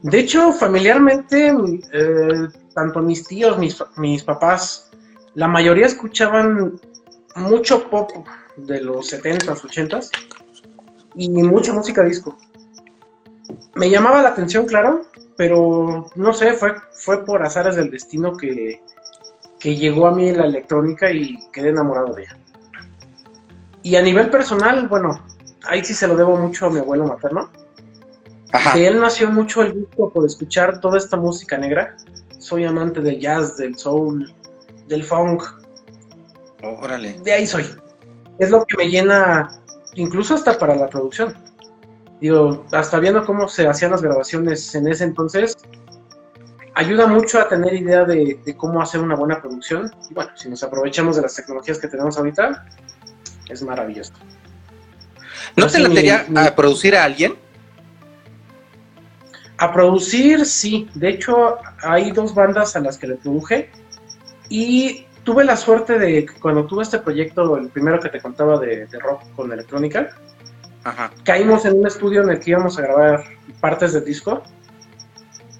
De 0.03 0.21
hecho, 0.21 0.53
familiarmente, 0.53 1.53
eh, 1.93 2.49
tanto 2.77 3.01
mis 3.01 3.25
tíos, 3.25 3.59
mis, 3.59 3.83
mis 3.97 4.23
papás, 4.23 4.93
la 5.35 5.49
mayoría 5.49 5.87
escuchaban 5.87 6.81
mucho 7.35 7.91
pop 7.91 8.13
de 8.57 8.81
los 8.81 9.13
70s, 9.13 9.61
80s 9.61 10.11
y 11.17 11.29
mucha 11.29 11.73
música 11.73 12.03
disco. 12.03 12.37
Me 13.75 13.91
llamaba 13.91 14.23
la 14.23 14.31
atención, 14.31 14.67
claro, 14.67 15.03
pero 15.37 16.11
no 16.15 16.33
sé, 16.33 16.53
fue, 16.53 16.75
fue 16.93 17.25
por 17.25 17.43
azares 17.43 17.77
del 17.77 17.91
destino 17.91 18.37
que, 18.37 18.81
que 19.59 19.77
llegó 19.77 20.07
a 20.07 20.15
mí 20.15 20.33
la 20.33 20.47
electrónica 20.47 21.11
y 21.11 21.39
quedé 21.53 21.71
enamorado 21.71 22.15
de 22.15 22.23
ella. 22.23 22.39
Y 23.83 23.97
a 23.97 24.03
nivel 24.03 24.31
personal, 24.31 24.89
bueno, 24.89 25.25
ahí 25.67 25.85
sí 25.85 25.95
se 25.95 26.07
lo 26.07 26.17
debo 26.17 26.37
mucho 26.37 26.67
a 26.67 26.71
mi 26.71 26.79
abuelo 26.79 27.07
materno. 27.07 27.51
Ajá. 28.53 28.77
De 28.77 28.87
él 28.87 29.01
nació 29.01 29.31
mucho 29.31 29.63
el 29.63 29.73
gusto 29.73 30.11
por 30.11 30.25
escuchar 30.25 30.81
toda 30.81 30.97
esta 30.97 31.17
música 31.17 31.59
negra. 31.59 31.97
Soy 32.39 32.65
amante 32.65 33.01
del 33.01 33.21
jazz, 33.21 33.57
del 33.57 33.77
soul, 33.77 34.33
del 34.87 35.03
funk, 35.03 35.43
Órale. 36.65 37.21
De 37.23 37.33
ahí 37.33 37.47
soy. 37.47 37.65
Es 38.39 38.51
lo 38.51 38.65
que 38.65 38.77
me 38.77 38.89
llena, 38.89 39.51
incluso 39.95 40.35
hasta 40.35 40.59
para 40.59 40.75
la 40.75 40.89
producción. 40.89 41.35
Digo, 42.21 42.65
hasta 42.73 42.99
viendo 43.01 43.25
cómo 43.25 43.49
se 43.49 43.67
hacían 43.67 43.91
las 43.91 44.03
grabaciones 44.03 44.75
en 44.75 44.89
ese 44.89 45.05
entonces, 45.05 45.57
ayuda 46.75 47.07
mucho 47.07 47.39
a 47.41 47.49
tener 47.49 47.75
idea 47.75 48.05
de, 48.05 48.41
de, 48.45 48.57
cómo 48.57 48.81
hacer 48.81 49.01
una 49.01 49.15
buena 49.15 49.41
producción. 49.41 49.91
Y 50.11 50.15
bueno, 50.15 50.31
si 50.35 50.49
nos 50.49 50.63
aprovechamos 50.63 51.17
de 51.17 51.23
las 51.23 51.35
tecnologías 51.35 51.79
que 51.79 51.89
tenemos 51.89 52.17
ahorita, 52.17 52.67
es 53.49 53.63
maravilloso. 53.63 54.13
¿No 55.57 55.67
Así 55.67 55.77
te 55.77 55.89
latería 55.89 56.25
mi, 56.29 56.41
mi... 56.41 56.47
a 56.47 56.55
producir 56.55 56.97
a 56.97 57.05
alguien? 57.05 57.37
A 59.59 59.73
producir, 59.73 60.45
sí. 60.47 60.89
De 60.95 61.11
hecho, 61.11 61.59
hay 61.83 62.11
dos 62.11 62.35
bandas 62.35 62.75
a 62.75 62.81
las 62.81 62.99
que 62.99 63.07
le 63.07 63.15
produje. 63.17 63.71
Y 64.49 65.07
tuve 65.25 65.45
la 65.45 65.57
suerte 65.57 65.99
de 65.99 66.27
que 66.27 66.35
cuando 66.35 66.67
tuve 66.67 66.83
este 66.83 66.99
proyecto, 66.99 67.57
el 67.57 67.69
primero 67.69 67.99
que 67.99 68.11
te 68.11 68.21
contaba 68.21 68.59
de, 68.59 68.87
de 68.87 68.99
rock 68.99 69.23
con 69.35 69.51
electrónica, 69.53 70.11
Ajá. 70.85 71.11
caímos 71.25 71.65
en 71.65 71.79
un 71.81 71.87
estudio 71.87 72.23
en 72.23 72.31
el 72.31 72.41
que 72.41 72.51
íbamos 72.51 72.79
a 72.79 72.83
grabar 72.83 73.25
partes 73.61 73.95
del 73.95 74.05
disco 74.05 74.43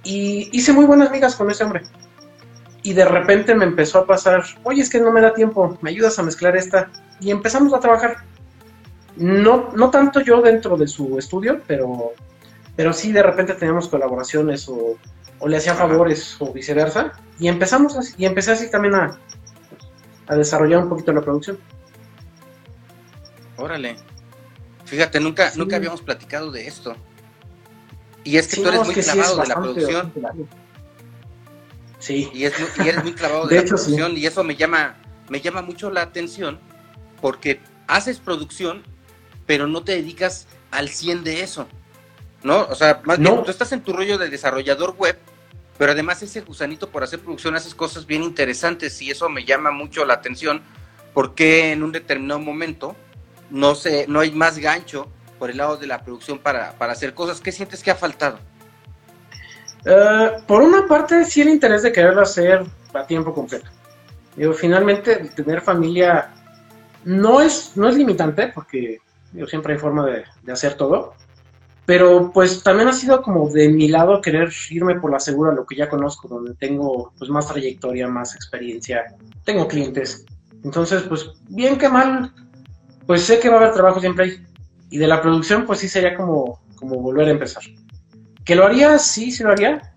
y 0.05 0.51
hice 0.53 0.73
muy 0.73 0.85
buenas 0.85 1.11
migas 1.11 1.35
con 1.35 1.51
ese 1.51 1.65
hombre. 1.65 1.83
Y 2.83 2.93
de 2.93 3.07
repente 3.07 3.55
me 3.55 3.65
empezó 3.65 4.01
a 4.01 4.07
pasar, 4.07 4.45
oye, 4.63 4.83
es 4.83 4.91
que 4.91 5.01
no 5.01 5.11
me 5.11 5.23
da 5.23 5.33
tiempo, 5.33 5.79
me 5.81 5.91
ayudas 5.91 6.19
a 6.19 6.23
mezclar 6.23 6.55
esta. 6.55 6.91
Y 7.19 7.31
empezamos 7.31 7.73
a 7.73 7.81
trabajar. 7.81 8.19
No, 9.17 9.71
no 9.75 9.91
tanto 9.91 10.21
yo 10.21 10.43
dentro 10.43 10.77
de 10.77 10.87
su 10.87 11.19
estudio, 11.19 11.63
pero, 11.67 12.13
pero 12.77 12.93
sí 12.93 13.11
de 13.11 13.23
repente 13.23 13.55
teníamos 13.55 13.89
colaboraciones 13.89 14.69
o, 14.69 14.99
o 15.39 15.49
le 15.49 15.57
hacía 15.57 15.75
favores 15.75 16.37
o 16.41 16.53
viceversa. 16.53 17.13
Y 17.39 17.49
empezamos 17.49 17.97
así, 17.97 18.13
y 18.19 18.27
empecé 18.27 18.53
así 18.53 18.71
también 18.71 18.95
a, 18.97 19.19
a 20.27 20.37
desarrollar 20.37 20.83
un 20.83 20.89
poquito 20.89 21.13
la 21.13 21.21
producción. 21.21 21.59
Órale. 23.57 23.97
Fíjate, 24.85 25.21
nunca, 25.21 25.51
sí. 25.51 25.59
nunca 25.59 25.77
habíamos 25.77 26.03
platicado 26.03 26.51
de 26.51 26.67
esto. 26.67 26.95
Y 28.25 28.37
es 28.37 28.49
que 28.49 28.57
sí, 28.57 28.63
tú 28.63 28.69
eres 28.69 28.81
no, 28.81 28.87
muy 28.87 28.95
clavado 28.95 29.35
sí 29.35 29.41
de 29.41 29.47
la 29.47 29.55
producción. 29.55 30.13
Sí. 31.99 32.31
Y, 32.35 32.45
es, 32.45 32.55
y, 32.79 32.89
eres 32.89 33.03
muy 33.03 33.13
clavado 33.15 33.47
de, 33.47 33.55
de 33.55 33.55
la 33.57 33.63
hecho, 33.63 33.77
producción 33.77 34.17
y 34.17 34.27
eso 34.27 34.45
me 34.45 34.57
llama, 34.57 34.97
me 35.29 35.41
llama 35.41 35.63
mucho 35.63 35.91
la 35.91 36.03
atención 36.03 36.59
porque 37.21 37.61
haces 37.87 38.19
producción, 38.19 38.83
pero 39.47 39.67
no 39.67 39.85
te 39.85 39.93
dedicas 39.93 40.47
al 40.71 40.89
100 40.89 41.25
de 41.25 41.43
eso. 41.43 41.67
¿No? 42.43 42.67
O 42.67 42.75
sea, 42.75 43.01
más 43.05 43.19
no. 43.19 43.33
bien, 43.33 43.45
tú 43.45 43.51
estás 43.51 43.73
en 43.73 43.83
tu 43.83 43.95
rollo 43.95 44.19
de 44.19 44.29
desarrollador 44.29 44.95
web, 44.99 45.19
pero 45.79 45.93
además 45.93 46.23
ese 46.23 46.41
gusanito 46.41 46.89
por 46.89 47.03
hacer 47.03 47.21
producción 47.21 47.57
haces 47.57 47.75
cosas 47.75 48.07
bien 48.07 48.23
interesantes 48.23 49.01
y 49.03 49.11
eso 49.11 49.29
me 49.29 49.45
llama 49.45 49.71
mucho 49.71 50.05
la 50.05 50.15
atención 50.15 50.63
porque 51.13 51.73
en 51.73 51.83
un 51.83 51.93
determinado 51.93 52.41
momento 52.41 52.97
no 53.51 53.75
sé, 53.75 54.07
no 54.09 54.21
hay 54.21 54.33
más 54.33 54.59
gancho 54.59 55.09
por 55.39 55.51
el 55.51 55.59
lado 55.59 55.77
de 55.77 55.87
la 55.87 56.03
producción 56.03 56.39
para, 56.39 56.73
para 56.73 56.93
hacer 56.93 57.15
cosas. 57.15 57.41
¿Qué 57.41 57.53
sientes 57.53 57.83
que 57.83 57.91
ha 57.91 57.95
faltado? 57.95 58.39
Uh, 59.87 60.45
por 60.47 60.63
una 60.63 60.87
parte, 60.87 61.25
sí 61.25 61.43
el 61.43 61.51
interés 61.51 61.83
de 61.83 61.93
quererlo 61.93 62.23
hacer 62.23 62.65
a 62.93 63.07
tiempo 63.07 63.35
completo. 63.35 63.69
Digo, 64.37 64.53
finalmente, 64.55 65.17
tener 65.37 65.61
familia 65.61 66.33
no 67.05 67.41
es, 67.41 67.73
no 67.77 67.89
es 67.89 67.97
limitante, 67.97 68.49
porque 68.49 68.99
digo, 69.33 69.47
siempre 69.47 69.75
hay 69.75 69.79
forma 69.79 70.07
de, 70.07 70.25
de, 70.43 70.53
hacer 70.53 70.75
todo. 70.75 71.15
Pero 71.87 72.31
pues 72.33 72.63
también 72.63 72.89
ha 72.89 72.93
sido 72.93 73.21
como 73.21 73.51
de 73.51 73.69
mi 73.69 73.89
lado 73.89 74.21
querer 74.21 74.51
irme 74.71 74.99
por 75.01 75.11
la 75.11 75.21
segura, 75.21 75.53
lo 75.53 75.67
que 75.67 75.77
ya 75.77 75.89
conozco, 75.89 76.29
donde 76.29 76.55
tengo 76.55 77.13
pues 77.19 77.31
más 77.31 77.47
trayectoria, 77.47 78.09
más 78.09 78.35
experiencia, 78.35 79.05
tengo 79.45 79.69
clientes. 79.69 80.25
Entonces, 80.65 81.03
pues 81.03 81.31
bien 81.49 81.77
que 81.77 81.91
mal, 81.91 82.33
pues 83.07 83.23
sé 83.23 83.39
que 83.39 83.51
va 83.51 83.57
a 83.57 83.59
haber 83.59 83.75
trabajo 83.75 84.01
siempre 84.01 84.25
ahí. 84.25 84.47
Y 84.89 84.99
de 84.99 85.07
la 85.07 85.21
producción, 85.21 85.67
pues 85.67 85.81
sí 85.81 85.89
sería 85.89 86.17
como, 86.17 86.61
como 86.77 86.97
volver 87.01 87.29
a 87.29 87.33
empezar. 87.33 87.63
¿Que 88.45 88.55
lo 88.55 88.65
haría? 88.65 88.99
Sí, 88.99 89.31
sí 89.31 89.43
lo 89.43 89.51
haría. 89.51 89.93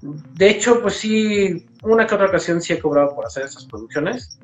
De 0.00 0.50
hecho, 0.50 0.80
pues 0.80 0.94
sí, 0.96 1.66
una 1.82 2.06
que 2.06 2.14
otra 2.14 2.28
ocasión 2.28 2.60
sí 2.60 2.72
he 2.72 2.78
cobrado 2.78 3.14
por 3.14 3.26
hacer 3.26 3.44
estas 3.44 3.66
producciones. 3.66 4.38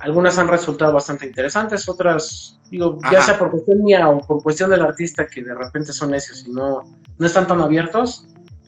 Algunas 0.00 0.38
han 0.38 0.48
resultado 0.48 0.92
bastante 0.92 1.26
interesantes, 1.26 1.88
otras, 1.88 2.58
digo, 2.70 2.98
Ajá. 3.02 3.14
ya 3.14 3.22
sea 3.22 3.38
por 3.38 3.50
cuestión 3.50 3.82
mía 3.82 4.08
o 4.08 4.20
por 4.20 4.42
cuestión 4.42 4.70
del 4.70 4.82
artista 4.82 5.26
que 5.26 5.42
de 5.42 5.54
repente 5.54 5.92
son 5.92 6.10
necios 6.10 6.46
y 6.46 6.52
no, 6.52 6.82
no 7.18 7.26
están 7.26 7.46
tan 7.46 7.60
abiertos, 7.60 8.26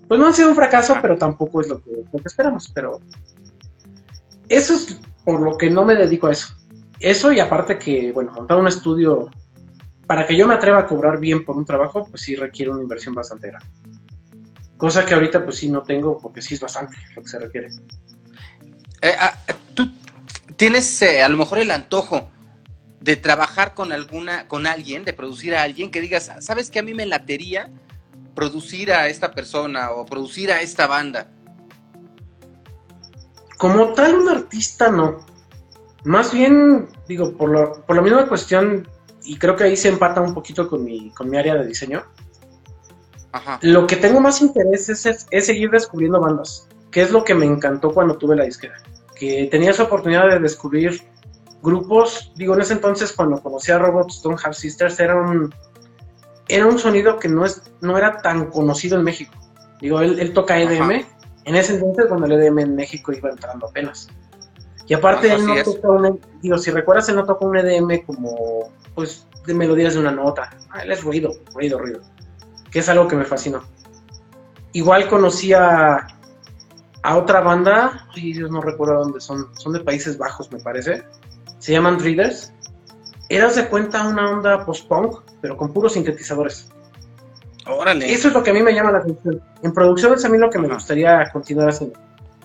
pues 0.08 0.18
no 0.18 0.26
han 0.26 0.32
sido 0.32 0.48
un 0.48 0.56
fracaso, 0.56 0.96
pero 1.02 1.18
tampoco 1.18 1.60
es 1.60 1.68
lo 1.68 1.82
que, 1.82 1.90
lo 1.90 2.18
que 2.18 2.26
esperamos. 2.28 2.70
Pero 2.74 3.00
eso 4.48 4.74
es 4.74 4.98
por 5.24 5.40
lo 5.40 5.58
que 5.58 5.68
no 5.68 5.84
me 5.84 5.94
dedico 5.94 6.28
a 6.28 6.32
eso. 6.32 6.54
Eso 6.98 7.30
y 7.30 7.40
aparte 7.40 7.78
que, 7.78 8.10
bueno, 8.12 8.32
montar 8.32 8.56
un 8.58 8.66
estudio, 8.66 9.30
para 10.06 10.26
que 10.26 10.34
yo 10.34 10.48
me 10.48 10.54
atreva 10.54 10.78
a 10.78 10.86
cobrar 10.86 11.20
bien 11.20 11.44
por 11.44 11.56
un 11.56 11.66
trabajo, 11.66 12.06
pues 12.08 12.22
sí 12.22 12.34
requiere 12.34 12.70
una 12.70 12.82
inversión 12.82 13.14
bastante 13.14 13.48
grande. 13.48 13.68
Cosa 14.78 15.04
que 15.04 15.12
ahorita 15.12 15.44
pues 15.44 15.56
sí 15.56 15.68
no 15.68 15.82
tengo 15.82 16.18
porque 16.18 16.40
sí 16.40 16.54
es 16.54 16.60
bastante 16.60 16.96
lo 17.14 17.22
que 17.22 17.28
se 17.28 17.38
requiere. 17.38 17.68
Eh, 19.02 19.12
ah, 19.20 19.34
Tú 19.74 19.88
tienes 20.58 21.00
eh, 21.02 21.22
a 21.22 21.28
lo 21.30 21.38
mejor 21.38 21.58
el 21.58 21.70
antojo 21.70 22.28
de 23.00 23.16
trabajar 23.16 23.74
con 23.74 23.92
alguna, 23.92 24.48
con 24.48 24.66
alguien, 24.66 25.04
de 25.04 25.14
producir 25.14 25.54
a 25.54 25.62
alguien 25.62 25.90
que 25.90 26.02
digas, 26.02 26.30
¿sabes 26.40 26.68
que 26.70 26.80
a 26.80 26.82
mí 26.82 26.92
me 26.92 27.06
latería 27.06 27.70
producir 28.34 28.92
a 28.92 29.08
esta 29.08 29.30
persona 29.30 29.92
o 29.92 30.04
producir 30.04 30.50
a 30.50 30.60
esta 30.60 30.86
banda? 30.86 31.30
Como 33.56 33.94
tal, 33.94 34.16
un 34.16 34.28
artista 34.28 34.90
no. 34.90 35.24
Más 36.04 36.32
bien, 36.32 36.88
digo, 37.06 37.36
por, 37.36 37.50
lo, 37.50 37.86
por 37.86 37.96
la 37.96 38.02
misma 38.02 38.28
cuestión, 38.28 38.86
y 39.24 39.36
creo 39.36 39.54
que 39.56 39.64
ahí 39.64 39.76
se 39.76 39.88
empata 39.88 40.20
un 40.20 40.34
poquito 40.34 40.68
con 40.68 40.84
mi, 40.84 41.10
con 41.10 41.30
mi 41.30 41.38
área 41.38 41.54
de 41.54 41.66
diseño. 41.66 42.04
Ajá. 43.30 43.60
Lo 43.62 43.86
que 43.86 43.96
tengo 43.96 44.20
más 44.20 44.40
interés 44.42 44.88
es, 44.88 45.06
es, 45.06 45.26
es 45.30 45.46
seguir 45.46 45.70
descubriendo 45.70 46.20
bandas, 46.20 46.66
que 46.90 47.02
es 47.02 47.12
lo 47.12 47.22
que 47.22 47.34
me 47.34 47.46
encantó 47.46 47.92
cuando 47.92 48.18
tuve 48.18 48.34
la 48.34 48.44
disquera. 48.44 48.74
Que 49.18 49.48
tenía 49.50 49.70
esa 49.70 49.84
oportunidad 49.84 50.28
de 50.28 50.38
descubrir 50.38 51.02
grupos, 51.62 52.32
digo, 52.36 52.54
en 52.54 52.60
ese 52.60 52.74
entonces 52.74 53.12
cuando 53.12 53.42
conocí 53.42 53.72
a 53.72 53.78
Robots 53.78 54.22
Don't 54.22 54.40
Have 54.44 54.54
Sisters 54.54 55.00
era 55.00 55.16
un, 55.16 55.52
era 56.46 56.66
un 56.66 56.78
sonido 56.78 57.18
que 57.18 57.28
no, 57.28 57.44
es, 57.44 57.62
no 57.80 57.98
era 57.98 58.18
tan 58.22 58.46
conocido 58.46 58.96
en 58.96 59.04
México. 59.04 59.34
Digo, 59.80 60.00
él, 60.00 60.18
él 60.20 60.32
toca 60.32 60.58
EDM, 60.58 60.82
Ajá. 60.82 61.08
en 61.44 61.56
ese 61.56 61.74
entonces 61.74 62.06
cuando 62.06 62.26
el 62.26 62.32
EDM 62.32 62.58
en 62.60 62.76
México 62.76 63.12
iba 63.12 63.30
entrando 63.30 63.66
apenas. 63.66 64.08
Y 64.86 64.94
aparte 64.94 65.30
él 65.30 65.44
no 65.46 65.54
toca 65.62 65.88
un, 65.90 66.20
digo, 66.40 66.56
si 66.56 66.70
recuerdas, 66.70 67.08
él 67.10 67.16
no 67.16 67.24
toca 67.24 67.44
un 67.44 67.56
EDM 67.56 68.06
como, 68.06 68.72
pues, 68.94 69.26
de 69.46 69.52
melodías 69.52 69.94
de 69.94 70.00
una 70.00 70.12
nota. 70.12 70.50
Ah, 70.70 70.82
él 70.82 70.92
es 70.92 71.02
ruido, 71.04 71.32
ruido, 71.52 71.78
ruido. 71.78 72.00
Que 72.70 72.78
es 72.78 72.88
algo 72.88 73.06
que 73.06 73.16
me 73.16 73.24
fascinó. 73.24 73.62
Igual 74.72 75.08
conocí 75.08 75.52
a, 75.52 76.06
a 77.02 77.16
otra 77.16 77.40
banda, 77.40 78.08
ay, 78.14 78.32
Dios 78.32 78.50
no 78.50 78.60
recuerdo 78.60 79.00
dónde 79.00 79.20
son, 79.20 79.48
son 79.56 79.72
de 79.72 79.80
Países 79.80 80.18
Bajos, 80.18 80.50
me 80.52 80.58
parece 80.58 81.04
se 81.58 81.72
llaman 81.72 81.98
Readers. 81.98 82.52
Eras 83.28 83.56
de 83.56 83.68
cuenta 83.68 84.06
una 84.08 84.30
onda 84.30 84.64
post-punk, 84.64 85.20
pero 85.40 85.56
con 85.56 85.72
puros 85.72 85.92
sintetizadores. 85.92 86.68
Órale. 87.66 88.10
Eso 88.10 88.28
es 88.28 88.34
lo 88.34 88.42
que 88.42 88.50
a 88.50 88.54
mí 88.54 88.62
me 88.62 88.72
llama 88.72 88.92
la 88.92 88.98
atención. 88.98 89.42
En 89.62 89.72
producción 89.72 90.14
es 90.14 90.24
a 90.24 90.28
mí 90.30 90.38
lo 90.38 90.48
que 90.48 90.58
me 90.58 90.68
gustaría 90.68 91.30
continuar 91.30 91.68
haciendo. 91.68 91.98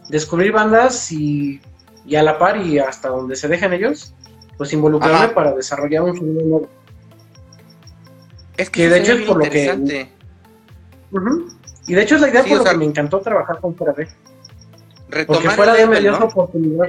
Descubrir 0.10 0.52
bandas 0.52 1.10
y, 1.12 1.62
y 2.06 2.16
a 2.16 2.24
la 2.24 2.38
par 2.38 2.58
y 2.58 2.80
hasta 2.80 3.08
donde 3.08 3.38
se 3.38 3.48
dejen 3.48 3.72
ellos, 3.72 4.14
pues 4.58 4.74
involucrarme 4.74 5.26
Ajá. 5.26 5.34
para 5.34 5.54
desarrollar 5.54 6.04
un 6.04 6.18
sonido 6.18 6.42
nuevo. 6.42 6.68
Es 8.58 8.70
que, 8.70 8.84
que 8.84 8.90
de 8.90 9.00
hecho 9.00 9.14
es 9.14 9.26
por 9.26 9.38
lo 9.38 9.50
que... 9.50 10.10
Uh 11.12 11.18
-huh. 11.18 11.54
Y 11.88 11.94
de 11.94 12.02
hecho 12.02 12.16
es 12.16 12.22
la 12.22 12.30
idea 12.30 12.44
sí, 12.44 12.50
por 12.50 12.58
lo 12.58 12.64
sea, 12.64 12.74
que 12.74 12.80
me 12.80 12.86
encantó 12.86 13.22
trabajar 13.22 13.60
con 13.62 13.76
Fuera 13.76 13.94
B. 15.14 15.26
Porque 15.26 15.50
Fuera 15.50 15.74
B 15.74 15.88
me 15.88 16.00
dio 16.00 16.14
esa 16.14 16.26
oportunidad. 16.26 16.88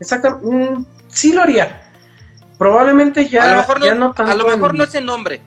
Exactamente. 0.00 0.46
Mm, 0.46 0.86
sí 1.08 1.32
lo 1.32 1.42
haría. 1.42 1.82
Probablemente 2.58 3.28
ya, 3.28 3.44
a 3.44 3.50
lo 3.52 3.56
mejor 3.58 3.80
no, 3.80 3.86
ya 3.86 3.94
no 3.94 4.12
tanto 4.12 4.32
A 4.32 4.34
lo 4.34 4.48
mejor 4.48 4.74
no 4.74 4.84
es 4.84 4.94
el 4.94 5.06
nombre. 5.06 5.40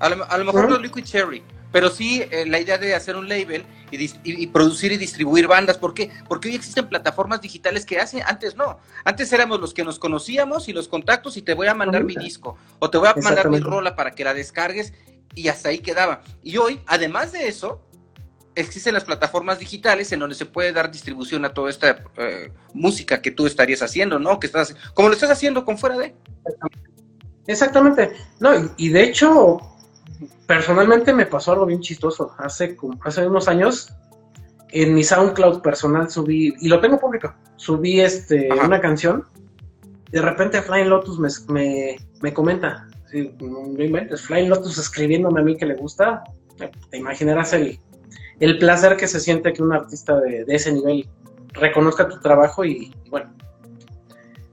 A 0.00 0.08
lo, 0.08 0.30
a 0.30 0.38
lo 0.38 0.44
mejor 0.44 0.66
¿Mm? 0.66 0.70
no 0.70 0.78
Liquid 0.78 1.04
Cherry. 1.04 1.42
Pero 1.70 1.90
sí 1.90 2.24
eh, 2.30 2.46
la 2.46 2.58
idea 2.58 2.78
de 2.78 2.94
hacer 2.94 3.14
un 3.14 3.28
label 3.28 3.64
y, 3.90 4.02
y, 4.04 4.10
y, 4.24 4.46
producir 4.46 4.90
y 4.90 4.96
distribuir 4.96 5.46
bandas. 5.46 5.76
¿Por 5.76 5.92
qué? 5.92 6.10
Porque 6.26 6.48
hoy 6.48 6.54
existen 6.54 6.88
plataformas 6.88 7.42
digitales 7.42 7.84
que 7.84 7.98
hacen, 7.98 8.22
antes 8.26 8.56
no. 8.56 8.78
Antes 9.04 9.32
éramos 9.32 9.60
los 9.60 9.74
que 9.74 9.84
nos 9.84 9.98
conocíamos 9.98 10.68
y 10.68 10.72
los 10.72 10.88
contactos 10.88 11.36
y 11.36 11.42
te 11.42 11.54
voy 11.54 11.66
a 11.66 11.74
mandar 11.74 12.04
mi 12.04 12.14
disco 12.14 12.56
o 12.78 12.88
te 12.88 12.96
voy 12.96 13.08
a 13.08 13.14
mandar 13.20 13.50
mi 13.50 13.60
rola 13.60 13.94
para 13.94 14.12
que 14.12 14.24
la 14.24 14.32
descargues 14.32 14.94
y 15.34 15.48
hasta 15.48 15.68
ahí 15.68 15.78
quedaba. 15.78 16.22
Y 16.42 16.56
hoy, 16.56 16.80
además 16.86 17.32
de 17.32 17.48
eso, 17.48 17.82
existen 18.58 18.94
las 18.94 19.04
plataformas 19.04 19.58
digitales 19.58 20.10
en 20.12 20.20
donde 20.20 20.34
se 20.34 20.46
puede 20.46 20.72
dar 20.72 20.90
distribución 20.90 21.44
a 21.44 21.54
toda 21.54 21.70
esta 21.70 22.04
eh, 22.16 22.52
música 22.74 23.22
que 23.22 23.30
tú 23.30 23.46
estarías 23.46 23.82
haciendo, 23.82 24.18
¿no? 24.18 24.40
Que 24.40 24.46
estás, 24.46 24.74
como 24.94 25.08
lo 25.08 25.14
estás 25.14 25.30
haciendo 25.30 25.64
con 25.64 25.78
fuera 25.78 25.96
de. 25.96 26.14
Exactamente. 27.46 28.12
No, 28.40 28.50
y 28.76 28.90
de 28.90 29.04
hecho, 29.04 29.58
personalmente 30.46 31.12
me 31.12 31.26
pasó 31.26 31.52
algo 31.52 31.66
bien 31.66 31.80
chistoso. 31.80 32.34
Hace, 32.38 32.76
hace 33.02 33.26
unos 33.26 33.48
años, 33.48 33.94
en 34.70 34.94
mi 34.94 35.04
SoundCloud 35.04 35.62
personal 35.62 36.10
subí, 36.10 36.54
y 36.60 36.68
lo 36.68 36.80
tengo 36.80 36.98
público, 36.98 37.34
subí 37.56 38.00
este, 38.00 38.48
una 38.52 38.80
canción. 38.80 39.24
De 40.10 40.20
repente 40.20 40.62
Flying 40.62 40.88
Lotus 40.88 41.18
me, 41.18 41.28
me, 41.48 41.96
me 42.22 42.32
comenta, 42.32 42.88
sí, 43.10 43.30
no 43.40 43.82
inventes, 43.82 44.22
Flying 44.22 44.48
Lotus 44.48 44.78
escribiéndome 44.78 45.40
a 45.40 45.44
mí 45.44 45.56
que 45.56 45.66
le 45.66 45.74
gusta, 45.74 46.24
te 46.90 46.96
imaginarás 46.96 47.52
el, 47.52 47.78
el 48.40 48.58
placer 48.58 48.96
que 48.96 49.08
se 49.08 49.20
siente 49.20 49.52
que 49.52 49.62
un 49.62 49.72
artista 49.72 50.18
de, 50.20 50.44
de 50.44 50.54
ese 50.54 50.72
nivel 50.72 51.08
reconozca 51.52 52.08
tu 52.08 52.20
trabajo 52.20 52.64
y, 52.64 52.92
y 53.04 53.10
bueno, 53.10 53.32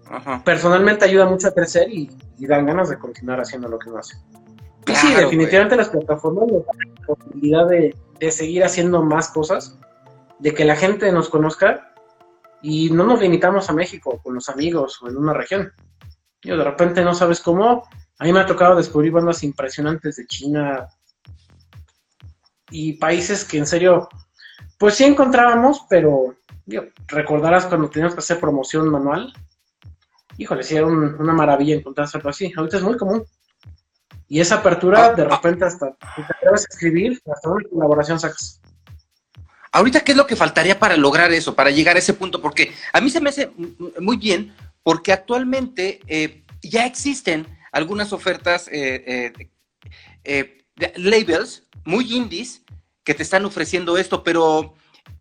Ajá. 0.10 0.42
personalmente 0.44 1.06
ayuda 1.06 1.26
mucho 1.26 1.48
a 1.48 1.52
crecer 1.52 1.90
y, 1.90 2.10
y, 2.38 2.48
dan 2.48 2.66
ganas 2.66 2.90
de 2.90 2.98
continuar 2.98 3.40
haciendo 3.40 3.68
lo 3.68 3.78
que 3.80 3.90
uno 3.90 4.00
hace. 4.00 4.18
Claro, 4.86 5.02
sí, 5.02 5.14
definitivamente 5.14 5.76
las 5.76 5.90
plataformas 5.90 6.48
nos 6.48 6.66
dan 6.66 6.78
la 6.78 7.16
posibilidad 7.16 7.68
de, 7.68 7.96
de, 8.20 8.32
seguir 8.32 8.64
haciendo 8.64 9.02
más 9.02 9.30
cosas, 9.30 9.78
de 10.40 10.54
que 10.54 10.66
la 10.66 10.76
gente 10.76 11.12
nos 11.12 11.30
conozca 11.30 11.94
y 12.62 12.90
no 12.92 13.04
nos 13.04 13.22
limitamos 13.22 13.70
a 13.70 13.74
México 13.74 14.20
con 14.24 14.36
los 14.36 14.50
amigos 14.50 15.02
o 15.02 15.10
en 15.10 15.18
una 15.18 15.34
región. 15.34 15.72
Yo 16.42 16.58
de 16.58 16.64
repente 16.64 17.04
no 17.04 17.16
sabes 17.16 17.40
cómo. 17.40 17.84
A 18.20 18.24
mí 18.24 18.32
me 18.32 18.40
ha 18.40 18.46
tocado 18.46 18.76
descubrir 18.76 19.12
bandas 19.12 19.44
impresionantes 19.44 20.16
de 20.18 20.28
China, 20.28 20.88
y 22.76 22.94
países 22.94 23.46
que 23.46 23.58
en 23.58 23.66
serio, 23.66 24.10
pues 24.78 24.96
sí 24.96 25.06
encontrábamos, 25.06 25.86
pero 25.90 26.36
digo, 26.66 26.84
recordarás 27.08 27.66
cuando 27.68 27.90
teníamos 27.90 28.16
que 28.16 28.20
hacer 28.20 28.38
promoción 28.38 28.90
manual, 28.90 29.32
híjole, 30.38 30.62
sí 30.62 30.76
era 30.76 30.86
un, 30.86 31.16
una 31.18 31.32
maravilla 31.32 31.76
encontrar 31.76 32.10
algo 32.14 32.30
así, 32.30 32.52
ahorita 32.56 32.76
es 32.76 32.84
muy 32.84 32.98
común. 32.98 33.24
Y 34.28 34.42
esa 34.42 34.56
apertura, 34.56 35.14
de 35.14 35.24
repente, 35.24 35.64
hasta 35.64 35.92
te 35.94 36.22
atreves 36.22 36.64
a 36.64 36.74
escribir, 36.74 37.22
hasta 37.32 37.50
una 37.50 37.64
colaboración 37.70 38.20
sacas. 38.20 38.60
Ahorita, 39.72 40.02
¿qué 40.02 40.12
es 40.12 40.18
lo 40.18 40.28
que 40.28 40.36
faltaría 40.36 40.78
para 40.78 40.98
lograr 40.98 41.32
eso, 41.32 41.56
para 41.56 41.70
llegar 41.70 41.96
a 41.96 42.00
ese 42.00 42.14
punto? 42.14 42.42
Porque 42.42 42.74
a 42.92 43.00
mí 43.00 43.10
se 43.10 43.22
me 43.22 43.30
hace 43.30 43.52
muy 44.02 44.18
bien, 44.18 44.54
porque 44.84 45.14
actualmente 45.14 46.02
eh, 46.08 46.44
ya 46.62 46.86
existen 46.86 47.48
algunas 47.72 48.12
ofertas, 48.12 48.68
eh, 48.70 49.32
eh, 50.24 50.66
labels 50.96 51.64
muy 51.86 52.14
indies 52.14 52.65
que 53.06 53.14
te 53.14 53.24
están 53.24 53.46
ofreciendo 53.46 53.98
esto, 53.98 54.24
pero 54.24 54.76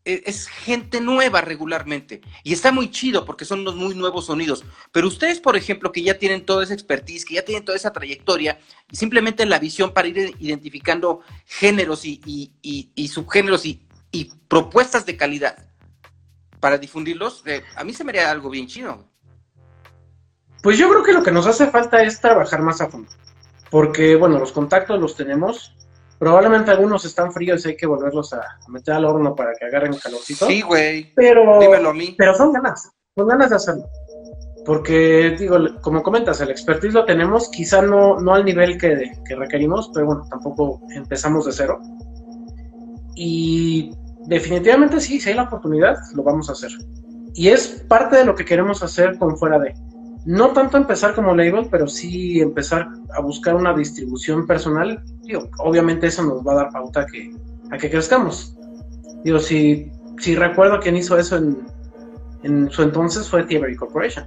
es 0.04 0.48
gente 0.48 1.00
nueva 1.00 1.40
regularmente 1.40 2.20
y 2.42 2.52
está 2.52 2.72
muy 2.72 2.90
chido 2.90 3.24
porque 3.24 3.44
son 3.44 3.60
unos 3.60 3.76
muy 3.76 3.94
nuevos 3.94 4.26
sonidos. 4.26 4.64
Pero 4.92 5.08
ustedes, 5.08 5.40
por 5.40 5.56
ejemplo, 5.56 5.92
que 5.92 6.02
ya 6.02 6.18
tienen 6.18 6.44
toda 6.44 6.64
esa 6.64 6.74
expertise, 6.74 7.24
que 7.24 7.34
ya 7.34 7.44
tienen 7.44 7.64
toda 7.64 7.76
esa 7.76 7.92
trayectoria, 7.92 8.58
simplemente 8.92 9.46
la 9.46 9.58
visión 9.58 9.92
para 9.92 10.08
ir 10.08 10.34
identificando 10.38 11.20
géneros 11.46 12.04
y, 12.04 12.20
y 12.62 13.08
subgéneros 13.08 13.64
y, 13.66 13.80
propuestas 14.48 15.04
de 15.06 15.16
calidad 15.16 15.70
para 16.60 16.78
difundirlos, 16.78 17.42
eh, 17.46 17.64
a 17.74 17.82
mí 17.82 17.92
se 17.92 18.04
me 18.04 18.10
haría 18.10 18.30
algo 18.30 18.48
bien 18.48 18.68
chido. 18.68 19.08
Pues 20.62 20.78
yo 20.78 20.88
creo 20.88 21.02
que 21.02 21.12
lo 21.12 21.22
que 21.22 21.32
nos 21.32 21.46
hace 21.46 21.66
falta 21.66 22.02
es 22.02 22.20
trabajar 22.20 22.62
más 22.62 22.80
a 22.80 22.88
fondo. 22.88 23.10
Porque, 23.70 24.14
bueno, 24.14 24.38
los 24.38 24.52
contactos 24.52 25.00
los 25.00 25.16
tenemos, 25.16 25.74
Probablemente 26.18 26.70
algunos 26.70 27.04
están 27.04 27.32
fríos 27.32 27.64
y 27.64 27.70
hay 27.70 27.76
que 27.76 27.86
volverlos 27.86 28.32
a 28.32 28.42
meter 28.68 28.94
al 28.94 29.04
horno 29.04 29.34
para 29.34 29.52
que 29.54 29.66
agarren 29.66 29.94
calorcito. 29.94 30.46
Sí, 30.46 30.62
güey. 30.62 31.12
Pero, 31.14 31.58
Dímelo 31.60 31.90
a 31.90 31.94
mí. 31.94 32.14
pero 32.16 32.34
son 32.34 32.52
ganas, 32.52 32.90
son 33.16 33.28
ganas 33.28 33.50
de 33.50 33.56
hacerlo. 33.56 33.84
Porque, 34.64 35.36
digo, 35.38 35.58
como 35.82 36.02
comentas, 36.02 36.40
el 36.40 36.50
expertise 36.50 36.94
lo 36.94 37.04
tenemos, 37.04 37.50
quizá 37.50 37.82
no, 37.82 38.18
no 38.20 38.34
al 38.34 38.44
nivel 38.44 38.78
que, 38.78 39.12
que 39.26 39.34
requerimos, 39.36 39.90
pero 39.92 40.06
bueno, 40.06 40.26
tampoco 40.30 40.80
empezamos 40.94 41.44
de 41.44 41.52
cero. 41.52 41.78
Y 43.14 43.92
definitivamente 44.26 45.00
sí, 45.00 45.20
si 45.20 45.30
hay 45.30 45.36
la 45.36 45.42
oportunidad, 45.44 45.96
lo 46.14 46.22
vamos 46.22 46.48
a 46.48 46.52
hacer. 46.52 46.70
Y 47.34 47.48
es 47.48 47.84
parte 47.88 48.16
de 48.16 48.24
lo 48.24 48.34
que 48.34 48.44
queremos 48.44 48.82
hacer 48.82 49.18
con 49.18 49.36
fuera 49.36 49.58
de 49.58 49.74
no 50.24 50.52
tanto 50.52 50.78
empezar 50.78 51.14
como 51.14 51.34
label, 51.34 51.68
pero 51.70 51.86
sí 51.86 52.40
empezar 52.40 52.88
a 53.14 53.20
buscar 53.20 53.54
una 53.54 53.74
distribución 53.74 54.46
personal. 54.46 55.02
Digo, 55.24 55.48
obviamente 55.58 56.06
eso 56.06 56.22
nos 56.22 56.46
va 56.46 56.52
a 56.52 56.56
dar 56.56 56.70
pauta 56.70 57.00
a 57.00 57.06
que, 57.06 57.34
a 57.70 57.78
que 57.78 57.90
crezcamos. 57.90 58.56
Digo, 59.24 59.38
si, 59.38 59.90
si 60.18 60.36
recuerdo 60.36 60.80
quién 60.80 60.96
hizo 60.96 61.18
eso 61.18 61.36
en, 61.36 61.66
en 62.42 62.70
su 62.70 62.82
entonces 62.82 63.28
fue 63.28 63.44
Thievery 63.44 63.76
Corporation. 63.76 64.26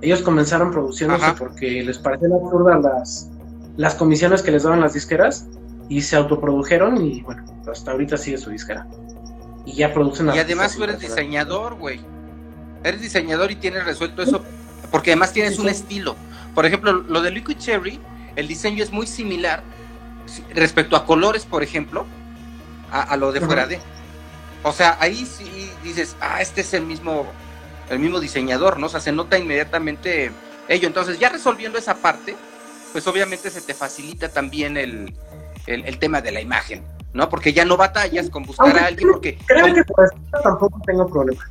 Ellos 0.00 0.22
comenzaron 0.22 0.70
produciéndose 0.70 1.24
Ajá. 1.24 1.34
porque 1.36 1.82
les 1.82 1.98
parecían 1.98 2.32
absurdas 2.32 2.80
las, 2.82 3.30
las 3.76 3.94
comisiones 3.94 4.42
que 4.42 4.50
les 4.50 4.62
daban 4.62 4.80
las 4.80 4.94
disqueras 4.94 5.46
y 5.88 6.00
se 6.02 6.16
autoprodujeron 6.16 7.04
y 7.04 7.22
bueno, 7.22 7.44
hasta 7.70 7.92
ahorita 7.92 8.16
sigue 8.16 8.38
su 8.38 8.50
disquera. 8.50 8.86
Y 9.66 9.74
ya 9.74 9.92
producen... 9.92 10.28
Y 10.34 10.38
además 10.38 10.76
tú 10.76 10.84
eres 10.84 10.98
diseñador, 10.98 11.74
güey. 11.74 12.00
Eres 12.84 13.02
diseñador 13.02 13.50
y 13.50 13.56
tienes 13.56 13.84
resuelto 13.84 14.22
eso 14.22 14.42
porque 14.90 15.10
además 15.10 15.32
tienes 15.32 15.58
un 15.58 15.68
estilo. 15.68 16.16
Por 16.54 16.64
ejemplo, 16.64 16.92
lo 16.92 17.20
de 17.20 17.30
Liquid 17.30 17.58
Cherry, 17.58 18.00
el 18.36 18.48
diseño 18.48 18.82
es 18.82 18.92
muy 18.92 19.06
similar 19.06 19.62
respecto 20.54 20.96
a 20.96 21.04
colores, 21.04 21.44
por 21.44 21.62
ejemplo, 21.62 22.06
a, 22.90 23.16
lo 23.16 23.32
de 23.32 23.40
fuera 23.40 23.66
de. 23.66 23.80
O 24.62 24.72
sea, 24.72 24.96
ahí 25.00 25.26
sí 25.26 25.70
dices, 25.82 26.16
ah, 26.20 26.40
este 26.40 26.62
es 26.62 26.74
el 26.74 26.84
mismo, 26.84 27.26
el 27.90 27.98
mismo 27.98 28.20
diseñador, 28.20 28.78
¿no? 28.78 28.86
O 28.86 28.88
sea, 28.88 29.00
se 29.00 29.12
nota 29.12 29.38
inmediatamente 29.38 30.32
ello. 30.68 30.88
Entonces, 30.88 31.18
ya 31.18 31.28
resolviendo 31.28 31.78
esa 31.78 31.96
parte, 31.96 32.36
pues 32.92 33.06
obviamente 33.06 33.50
se 33.50 33.60
te 33.60 33.74
facilita 33.74 34.28
también 34.28 34.76
el, 34.76 35.14
tema 35.98 36.20
de 36.20 36.32
la 36.32 36.40
imagen, 36.40 36.82
¿no? 37.12 37.28
Porque 37.28 37.52
ya 37.52 37.64
no 37.64 37.76
batallas 37.76 38.30
con 38.30 38.44
buscar 38.44 38.76
a 38.78 38.86
alguien, 38.86 39.10
porque... 39.12 39.38
Creo 39.46 39.74
que 39.74 39.84
por 39.84 40.04
estilo 40.04 40.40
tampoco 40.42 40.80
tengo 40.86 41.06
problema. 41.06 41.44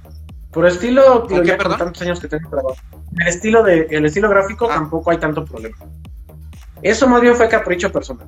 Por 0.52 0.66
estilo, 0.66 1.28
¿Con 1.28 1.44
ya 1.44 1.58
con 1.58 1.78
tantos 1.78 2.02
años 2.02 2.20
que 2.20 2.28
tengo 2.28 2.50
trabajo. 2.50 2.76
El 3.20 3.28
estilo, 3.28 3.64
de, 3.64 3.88
el 3.92 4.06
estilo 4.06 4.30
gráfico 4.30 4.68
ah. 4.70 4.76
tampoco 4.76 5.12
hay 5.12 5.18
tanto 5.18 5.46
problema. 5.46 5.78
Eso 6.82 7.08
más 7.08 7.22
bien 7.22 7.36
fue 7.36 7.48
capricho 7.50 7.92
personal. 7.92 8.28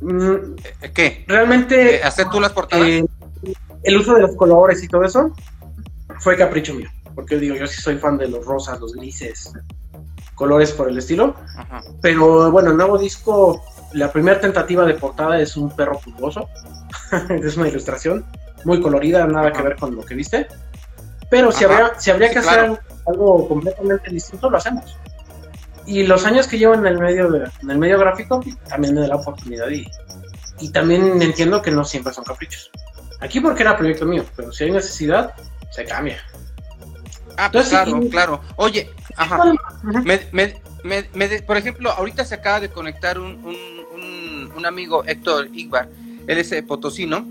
Mm, 0.00 0.54
¿Qué? 0.94 1.24
Realmente. 1.26 2.02
¿Hacer 2.02 2.28
tú 2.30 2.40
las 2.40 2.52
portadas? 2.52 2.86
Eh, 2.86 3.04
el 3.82 3.96
uso 3.96 4.14
de 4.14 4.22
los 4.22 4.36
colores 4.36 4.82
y 4.82 4.88
todo 4.88 5.04
eso 5.04 5.32
fue 6.20 6.36
capricho 6.36 6.74
mío. 6.74 6.88
Porque 7.14 7.36
digo, 7.36 7.56
yo 7.56 7.66
sí 7.66 7.80
soy 7.80 7.98
fan 7.98 8.16
de 8.16 8.28
los 8.28 8.44
rosas, 8.44 8.80
los 8.80 8.92
grises, 8.92 9.52
colores 10.34 10.72
por 10.72 10.88
el 10.88 10.98
estilo. 10.98 11.34
Pero 12.00 12.50
bueno, 12.50 12.70
el 12.70 12.76
nuevo 12.76 12.98
disco, 12.98 13.62
la 13.92 14.12
primera 14.12 14.40
tentativa 14.40 14.84
de 14.84 14.94
portada 14.94 15.40
es 15.40 15.56
un 15.56 15.74
perro 15.74 15.98
pulgoso. 15.98 16.48
es 17.30 17.56
una 17.56 17.68
ilustración 17.68 18.24
muy 18.64 18.80
colorida, 18.80 19.26
nada 19.26 19.52
que 19.52 19.62
ver 19.62 19.76
con 19.76 19.94
lo 19.96 20.04
que 20.04 20.14
viste. 20.14 20.46
Pero 21.30 21.52
si, 21.52 21.64
habría, 21.64 21.92
si 21.98 22.10
habría 22.10 22.30
que 22.30 22.38
hacer 22.38 22.80
algo 23.06 23.48
completamente 23.48 24.10
distinto, 24.10 24.48
lo 24.48 24.56
hacemos 24.56 24.96
y 25.88 26.06
los 26.06 26.26
años 26.26 26.46
que 26.46 26.58
llevo 26.58 26.74
en 26.74 26.86
el 26.86 26.98
medio 26.98 27.34
en 27.34 27.70
el 27.70 27.78
medio 27.78 27.98
gráfico 27.98 28.44
también 28.68 28.94
me 28.94 29.00
da 29.00 29.08
la 29.08 29.16
oportunidad 29.16 29.70
y, 29.70 29.88
y 30.60 30.68
también 30.68 31.20
entiendo 31.22 31.62
que 31.62 31.70
no 31.70 31.82
siempre 31.82 32.12
son 32.12 32.24
caprichos. 32.24 32.70
Aquí 33.20 33.40
porque 33.40 33.62
era 33.62 33.76
proyecto 33.76 34.04
mío, 34.04 34.22
pero 34.36 34.52
si 34.52 34.64
hay 34.64 34.70
necesidad, 34.70 35.32
se 35.70 35.86
cambia. 35.86 36.22
Ah, 37.38 37.48
pues 37.50 37.70
claro, 37.70 38.00
claro. 38.10 38.40
Oye, 38.56 38.90
ajá. 39.16 39.54
por 41.46 41.56
ejemplo, 41.56 41.90
ahorita 41.90 42.24
se 42.24 42.34
acaba 42.34 42.60
de 42.60 42.68
conectar 42.68 43.18
un, 43.18 43.42
un, 43.44 44.52
un, 44.54 44.66
amigo, 44.66 45.04
Héctor 45.06 45.48
Igbar, 45.54 45.88
él 46.26 46.38
es 46.38 46.54
potosino, 46.64 47.26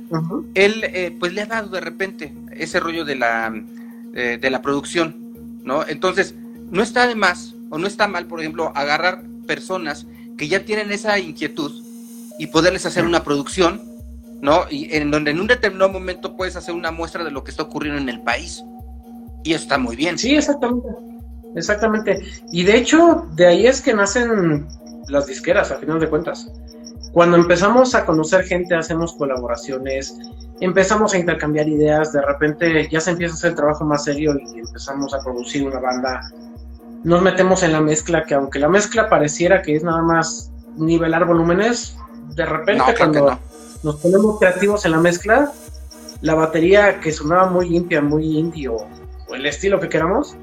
él 0.55 0.84
eh, 0.84 1.16
pues 1.20 1.34
le 1.34 1.41
ha 1.41 1.45
dado 1.45 1.70
de 1.70 1.82
repente 1.82 2.34
ese 2.53 2.80
rollo 2.80 3.05
de 3.05 3.16
la, 3.16 3.53
eh, 4.16 4.39
de 4.41 4.49
la 4.49 4.62
producción, 4.64 5.62
¿no? 5.64 5.86
Entonces, 5.88 6.34
no 6.72 6.82
está 6.82 7.05
de 7.05 7.16
más 7.16 7.53
o 7.70 7.78
no 7.78 7.88
está 7.88 8.07
mal, 8.07 8.26
por 8.26 8.39
ejemplo, 8.39 8.72
agarrar 8.76 9.24
personas 9.45 10.07
que 10.38 10.47
ya 10.47 10.65
tienen 10.65 10.91
esa 10.91 11.18
inquietud 11.20 11.72
y 12.38 12.47
poderles 12.47 12.86
hacer 12.86 13.05
una 13.05 13.24
producción, 13.24 13.82
¿no? 14.41 14.65
Y 14.70 14.95
en 14.95 15.11
donde 15.11 15.32
en 15.32 15.39
un 15.39 15.47
determinado 15.47 15.91
momento 15.91 16.36
puedes 16.36 16.55
hacer 16.55 16.76
una 16.76 16.91
muestra 16.91 17.24
de 17.24 17.32
lo 17.32 17.43
que 17.43 17.51
está 17.51 17.63
ocurriendo 17.63 17.99
en 17.99 18.09
el 18.09 18.22
país. 18.22 18.63
Y 19.43 19.53
eso 19.53 19.63
está 19.63 19.78
muy 19.78 19.95
bien. 19.95 20.18
Sí, 20.18 20.36
exactamente. 20.36 20.88
Exactamente. 21.55 22.22
Y 22.51 22.63
de 22.63 22.78
hecho, 22.78 23.26
de 23.34 23.47
ahí 23.47 23.68
es 23.68 23.82
que 23.82 23.93
nacen 23.93 24.68
las 25.07 25.26
disqueras, 25.26 25.72
a 25.72 25.78
final 25.78 25.99
de 25.99 26.09
cuentas. 26.09 26.51
Cuando 27.13 27.38
empezamos 27.38 27.95
a 27.95 28.05
conocer 28.05 28.43
gente, 28.43 28.76
hacemos 28.76 29.13
colaboraciones, 29.13 30.15
empezamos 30.59 31.13
a 31.13 31.18
intercambiar 31.18 31.68
ideas, 31.68 32.13
de 32.13 32.22
repente 32.22 32.88
ya 32.91 32.99
se 32.99 33.11
empieza 33.11 33.34
a 33.34 33.38
hacer 33.38 33.49
el 33.51 33.55
trabajo 33.55 33.86
más 33.86 34.03
serio 34.03 34.36
y 34.53 34.59
empezamos 34.59 35.13
a 35.13 35.20
producir 35.24 35.65
una 35.65 35.80
banda 35.80 36.22
nos 37.04 37.22
metemos 37.22 37.64
en 37.64 37.72
la 37.72 37.82
mezcla, 37.82 38.24
que 38.24 38.34
aunque 38.34 38.60
la 38.60 38.70
mezcla 38.70 39.10
pareciera 39.10 39.62
que 39.62 39.76
es 39.76 39.84
nada 39.84 40.02
más 40.02 40.52
nivelar 40.76 41.26
volúmenes, 41.26 41.95
de 42.36 42.45
repente 42.45 42.93
cuando 42.98 43.39
nos 43.84 43.95
ponemos 43.98 44.39
creativos 44.39 44.86
en 44.86 44.91
la 44.91 45.00
mezcla, 45.00 45.52
la 46.22 46.36
batería 46.36 47.00
que 47.00 47.12
sonaba 47.12 47.50
muy 47.50 47.70
limpia, 47.70 48.02
muy 48.02 48.38
indie 48.38 48.68
o, 48.70 48.88
el 49.34 49.45
estilo 49.45 49.80
que 49.80 49.89
queramos, 49.89 50.36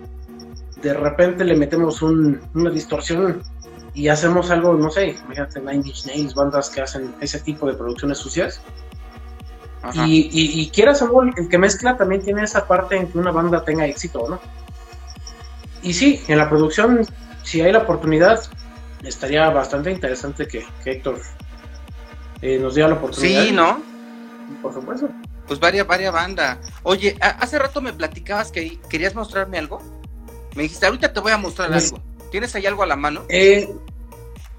de 0.83 0.93
repente 0.93 1.45
le 1.45 1.57
metemos 1.57 2.03
una 2.03 2.71
distorsión 2.71 3.43
y 3.95 4.09
hacemos 4.09 4.51
algo, 4.51 4.75
no 4.75 4.91
sé, 4.91 5.17
fíjate, 5.29 5.61
Nine 5.61 5.87
Inch 5.87 6.07
Nails, 6.07 6.35
bandas 6.35 6.69
que 6.69 6.83
hacen 6.83 7.15
ese 7.21 7.41
tipo 7.41 7.67
de 7.67 7.75
producciones 7.75 8.19
sucias. 8.19 8.61
Y, 9.93 10.31
y, 10.33 10.61
y, 10.61 10.71
quieras 10.71 11.03
o 11.03 11.23
el 11.23 11.49
que 11.49 11.59
mezcla 11.59 11.95
también 11.95 12.23
tiene 12.23 12.43
esa 12.43 12.67
parte 12.67 12.97
en 12.97 13.07
que 13.07 13.19
una 13.19 13.31
banda 13.31 13.63
tenga 13.65 13.87
éxito, 13.87 14.27
¿no? 14.29 14.41
Y 15.85 15.93
sí, 15.93 16.23
en 16.29 16.39
la 16.39 16.49
producción, 16.49 17.07
si 17.43 17.61
hay 17.61 17.71
la 17.71 17.81
oportunidad, 17.81 18.41
estaría 19.03 19.49
bastante 19.51 19.91
interesante 19.91 20.49
que, 20.49 20.65
Héctor 20.85 21.21
eh, 22.41 22.59
nos 22.59 22.75
diera 22.75 22.89
la 22.89 22.97
oportunidad. 22.97 23.45
Sí, 23.45 23.53
¿no? 23.53 23.83
Por 24.63 24.73
supuesto. 24.73 25.09
Pues 25.47 25.61
varias, 25.61 25.87
varias 25.87 26.13
banda. 26.13 26.59
Oye, 26.83 27.17
hace 27.21 27.59
rato 27.59 27.83
me 27.83 27.93
platicabas 27.93 28.51
que 28.51 28.81
querías 28.89 29.15
mostrarme 29.15 29.59
algo. 29.59 29.81
Me 30.57 30.63
dijiste, 30.63 30.87
ahorita 30.87 31.13
te 31.13 31.21
voy 31.21 31.33
a 31.33 31.37
mostrar 31.37 31.71
pues, 31.71 31.93
algo. 31.93 32.03
¿Tienes 32.31 32.55
ahí 32.55 32.65
algo 32.65 32.83
a 32.83 32.87
la 32.87 32.97
mano? 32.97 33.25
Eh, 33.29 33.69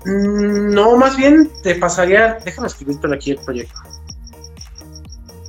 mm, 0.05 0.73
no, 0.73 0.95
más 0.95 1.17
bien 1.17 1.51
te 1.63 1.75
pasaría. 1.75 2.37
Déjame 2.45 2.67
escribirte 2.67 3.07
aquí 3.13 3.31
el 3.31 3.39
proyecto. 3.39 3.79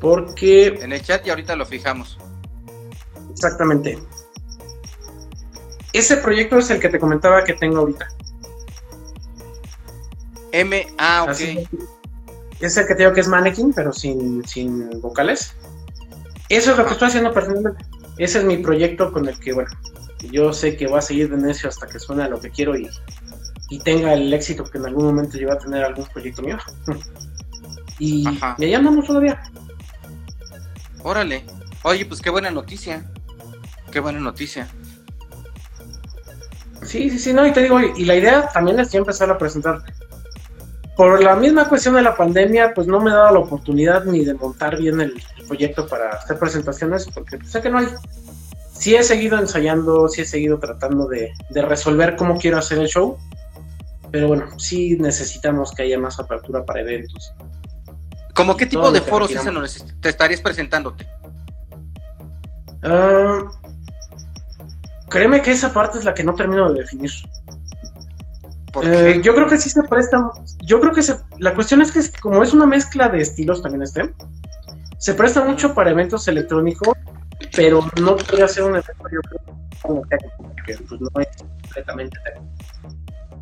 Porque. 0.00 0.68
En 0.80 0.92
el 0.92 1.02
chat 1.02 1.26
y 1.26 1.30
ahorita 1.30 1.54
lo 1.54 1.66
fijamos. 1.66 2.18
Exactamente. 3.30 3.98
Ese 5.96 6.18
proyecto 6.18 6.58
es 6.58 6.68
el 6.68 6.78
que 6.78 6.90
te 6.90 6.98
comentaba 6.98 7.42
que 7.42 7.54
tengo 7.54 7.78
ahorita. 7.78 8.06
M, 10.52 10.86
A, 10.98 11.22
ok. 11.22 11.30
es 12.60 12.76
el 12.76 12.86
que 12.86 12.94
te 12.94 13.02
digo 13.02 13.14
que 13.14 13.20
es 13.20 13.28
mannequin, 13.28 13.72
pero 13.72 13.94
sin, 13.94 14.42
vocales. 15.00 15.54
Eso 16.50 16.72
es 16.72 16.76
lo 16.76 16.84
que 16.84 16.92
estoy 16.92 17.08
haciendo 17.08 17.32
personalmente. 17.32 17.82
Ese 18.18 18.40
es 18.40 18.44
mi 18.44 18.58
proyecto 18.58 19.10
con 19.10 19.26
el 19.26 19.40
que, 19.40 19.54
bueno, 19.54 19.70
yo 20.30 20.52
sé 20.52 20.76
que 20.76 20.86
va 20.86 20.98
a 20.98 21.02
seguir 21.02 21.30
de 21.30 21.38
necio 21.38 21.70
hasta 21.70 21.86
que 21.86 21.98
suene 21.98 22.24
a 22.24 22.28
lo 22.28 22.40
que 22.40 22.50
quiero 22.50 22.76
y, 22.76 22.90
tenga 23.82 24.12
el 24.12 24.34
éxito 24.34 24.64
que 24.64 24.76
en 24.76 24.84
algún 24.84 25.06
momento 25.06 25.38
yo 25.38 25.50
a 25.50 25.56
tener 25.56 25.82
algún 25.82 26.04
proyecto 26.08 26.42
mío. 26.42 26.58
y 27.98 28.28
me 28.58 28.68
llamamos 28.68 29.06
todavía. 29.06 29.42
Órale. 31.02 31.46
Oye, 31.84 32.04
pues 32.04 32.20
qué 32.20 32.28
buena 32.28 32.50
noticia. 32.50 33.10
Qué 33.90 34.00
buena 34.00 34.20
noticia. 34.20 34.68
Sí, 36.86 37.10
sí, 37.10 37.18
sí, 37.18 37.32
no, 37.32 37.46
y 37.46 37.52
te 37.52 37.62
digo, 37.62 37.80
y 37.80 38.04
la 38.04 38.14
idea 38.14 38.48
también 38.48 38.78
es 38.78 38.90
ya 38.90 38.98
empezar 38.98 39.30
a 39.30 39.38
presentar. 39.38 39.82
Por 40.96 41.22
la 41.22 41.36
misma 41.36 41.68
cuestión 41.68 41.94
de 41.94 42.02
la 42.02 42.16
pandemia, 42.16 42.72
pues 42.74 42.86
no 42.86 43.00
me 43.00 43.10
he 43.10 43.14
dado 43.14 43.34
la 43.34 43.40
oportunidad 43.40 44.04
ni 44.04 44.24
de 44.24 44.34
montar 44.34 44.78
bien 44.78 45.00
el, 45.00 45.14
proyecto 45.46 45.86
para 45.86 46.10
hacer 46.10 46.38
presentaciones, 46.38 47.06
porque 47.12 47.38
sé 47.44 47.60
que 47.60 47.70
no 47.70 47.78
hay. 47.78 47.86
Sí 48.72 48.94
he 48.94 49.02
seguido 49.02 49.38
ensayando, 49.38 50.08
sí 50.08 50.22
he 50.22 50.24
seguido 50.24 50.58
tratando 50.58 51.06
de, 51.06 51.32
resolver 51.50 52.16
cómo 52.16 52.38
quiero 52.38 52.58
hacer 52.58 52.78
el 52.78 52.88
show, 52.88 53.16
pero 54.10 54.28
bueno, 54.28 54.58
sí 54.58 54.96
necesitamos 54.98 55.72
que 55.72 55.82
haya 55.84 55.98
más 55.98 56.18
apertura 56.18 56.64
para 56.64 56.80
eventos. 56.80 57.32
¿Cómo 58.34 58.56
qué 58.56 58.66
tipo 58.66 58.90
de 58.90 59.00
foros 59.00 59.30
te 60.00 60.08
estarías 60.08 60.40
presentándote? 60.40 61.06
Ah, 62.82 63.44
Créeme 65.08 65.42
que 65.42 65.52
esa 65.52 65.72
parte 65.72 65.98
es 65.98 66.04
la 66.04 66.14
que 66.14 66.24
no 66.24 66.34
termino 66.34 66.72
de 66.72 66.80
definir. 66.80 67.10
Eh, 68.82 69.20
yo 69.22 69.34
creo 69.34 69.46
que 69.46 69.58
sí 69.58 69.70
se 69.70 69.82
presta. 69.84 70.30
Yo 70.64 70.80
creo 70.80 70.92
que 70.92 71.02
la 71.38 71.54
cuestión 71.54 71.80
es 71.80 71.92
que 71.92 72.00
como 72.20 72.42
es 72.42 72.52
una 72.52 72.66
mezcla 72.66 73.08
de 73.08 73.20
estilos 73.20 73.62
también 73.62 73.82
este, 73.82 74.14
se 74.98 75.14
presta 75.14 75.44
mucho 75.44 75.74
para 75.74 75.90
eventos 75.90 76.26
electrónicos, 76.28 76.94
pero 77.54 77.80
no 78.00 78.16
podría 78.16 78.48
ser 78.48 78.64
un 78.64 78.76
evento 78.76 78.92
yo 79.10 79.20
creo 79.22 80.02
que 80.66 80.76
pues, 80.84 81.00
no 81.00 81.20
es 81.20 81.28
completamente 81.38 82.18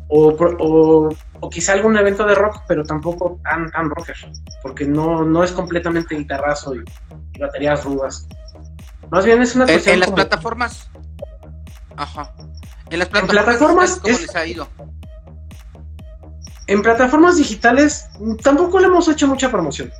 o, 0.07 1.09
o, 1.39 1.49
quizá 1.49 1.73
algún 1.73 1.97
evento 1.97 2.25
de 2.25 2.35
rock, 2.35 2.61
pero 2.67 2.83
tampoco 2.83 3.39
tan, 3.43 3.71
tan 3.71 3.89
rocker, 3.89 4.15
porque 4.61 4.85
no, 4.85 5.23
no 5.23 5.43
es 5.43 5.51
completamente 5.51 6.15
guitarrazo 6.15 6.75
y, 6.75 6.83
baterías 7.39 7.83
rudas. 7.83 8.27
Más 9.09 9.25
bien 9.25 9.41
es 9.41 9.55
una 9.55 9.65
cuestión. 9.65 9.95
En, 9.95 9.99
las 10.01 10.11
plataformas 10.11 10.89
Ajá. 11.97 12.33
En 12.89 12.99
las 12.99 13.09
plataformas, 13.09 13.99
¿cómo 13.99 14.17
les 14.17 14.35
ha 14.35 14.45
ido? 14.45 14.67
En 16.67 16.81
plataformas 16.81 17.37
digitales 17.37 18.07
tampoco 18.43 18.79
le 18.79 18.87
hemos 18.87 19.07
hecho 19.07 19.27
mucha 19.27 19.51
promoción. 19.51 19.91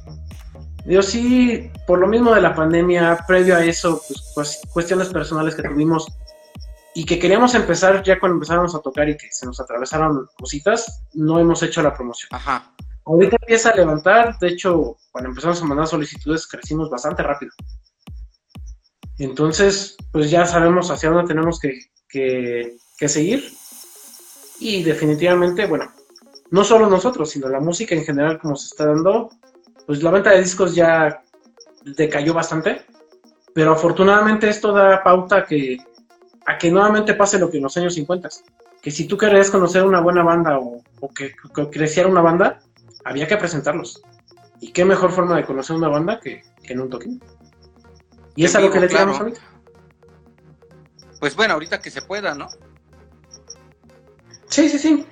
Yo 0.86 1.02
sí, 1.02 1.72
por 1.88 2.00
lo 2.00 2.08
mismo 2.08 2.34
de 2.34 2.41
la 2.41 2.54
pandemia, 2.54 3.18
previo 3.28 3.56
a 3.56 3.64
eso, 3.64 4.02
pues, 4.36 4.62
cuestiones 4.72 5.10
personales 5.10 5.56
que 5.56 5.64
tuvimos 5.64 6.08
y 6.93 7.06
que 7.06 7.18
queríamos 7.20 7.56
empezar 7.56 8.04
ya 8.04 8.20
cuando 8.20 8.36
empezábamos 8.36 8.76
a 8.76 8.80
tocar 8.80 9.10
y 9.10 9.18
que 9.18 9.28
se 9.32 9.46
nos 9.46 9.60
atravesaron 9.60 10.28
cositas, 10.39 11.04
no 11.14 11.39
hemos 11.39 11.62
hecho 11.64 11.82
la 11.82 11.93
promoción. 11.93 12.30
Ajá. 12.32 12.72
Ahorita 13.06 13.38
empieza 13.39 13.70
a 13.70 13.76
levantar, 13.76 14.38
de 14.39 14.48
hecho, 14.48 14.98
cuando 15.12 15.30
empezamos 15.30 15.62
a 15.62 15.66
mandar 15.66 15.88
solicitudes 15.88 16.48
crecimos 16.48 16.89
bastante 16.89 17.22
rápido. 17.22 17.52
Entonces, 19.18 19.95
pues 20.11 20.30
ya 20.30 20.45
sabemos 20.45 20.91
hacia 20.91 21.09
dónde 21.09 21.28
tenemos 21.28 21.59
que, 21.59 22.78
seguir. 23.07 23.43
Y 24.59 24.84
definitivamente, 24.84 25.66
bueno, 25.66 25.91
no 26.49 26.63
solo 26.63 26.89
nosotros, 26.89 27.30
sino 27.30 27.49
la 27.49 27.59
música 27.59 27.95
en 27.95 28.05
general 28.05 28.39
como 28.39 28.55
se 28.55 28.68
está 28.68 28.86
dando, 28.86 29.30
pues 29.86 30.01
la 30.01 30.11
venta 30.11 30.32
de 30.32 30.41
discos 30.41 30.76
ya 30.76 31.22
decayó 31.84 32.34
bastante, 32.34 32.82
pero 33.53 33.74
afortunadamente 33.74 34.49
esto 34.49 34.72
da 34.72 35.03
pauta 35.03 35.45
que, 35.45 35.78
a 36.45 36.57
que 36.57 36.72
nuevamente 36.72 37.13
pase 37.13 37.39
lo 37.39 37.49
que 37.49 37.57
en 37.57 37.63
los 37.63 37.78
años 37.78 37.93
50, 37.95 38.30
que 38.82 38.91
si 38.91 39.07
tú 39.07 39.18
querías 39.18 39.49
conocer 39.49 39.84
una 39.84 39.99
buena 39.99 40.24
banda 40.24 40.59
o, 40.59 40.82
que, 41.13 41.36
creciera 41.72 42.09
una 42.09 42.22
banda, 42.22 42.59
había 43.03 43.28
que 43.28 43.38
presentarlos. 43.38 44.01
Y 44.61 44.72
qué 44.72 44.86
mejor 44.86 45.11
forma 45.11 45.36
de 45.36 45.43
conocer 45.43 45.76
una 45.76 45.89
banda 45.89 46.20
que, 46.20 46.43
en 46.63 46.80
un 46.80 46.89
toque 46.89 47.09
Y 48.36 48.45
es 48.45 48.55
algo 48.55 48.71
que 48.71 48.79
le 48.79 48.88
tiramos 48.88 49.19
ahorita. 49.19 49.41
Pues 51.19 51.36
bueno, 51.36 51.53
ahorita 51.53 51.81
que 51.81 51.89
se 51.89 52.01
pueda, 52.01 52.36
¿no? 52.36 52.47
Sí, 54.49 54.69
sí, 54.69 54.77
sí. 54.77 55.05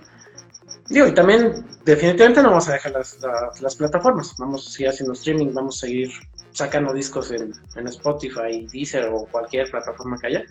Digo, 0.89 1.07
y 1.07 1.13
también 1.13 1.65
definitivamente 1.85 2.43
no 2.43 2.49
vamos 2.49 2.67
a 2.69 2.73
dejar 2.73 2.91
las, 2.91 3.17
las, 3.61 3.75
plataformas. 3.75 4.35
Vamos 4.37 4.67
a 4.67 4.71
seguir 4.71 4.89
haciendo 4.89 5.13
streaming, 5.13 5.53
vamos 5.53 5.77
a 5.77 5.87
seguir 5.87 6.11
sacando 6.51 6.93
discos 6.93 7.31
en, 7.31 7.53
en 7.75 7.87
Spotify, 7.87 8.67
Deezer 8.71 9.09
o 9.11 9.25
cualquier 9.25 9.71
plataforma 9.71 10.17
que 10.19 10.27
haya. 10.27 10.43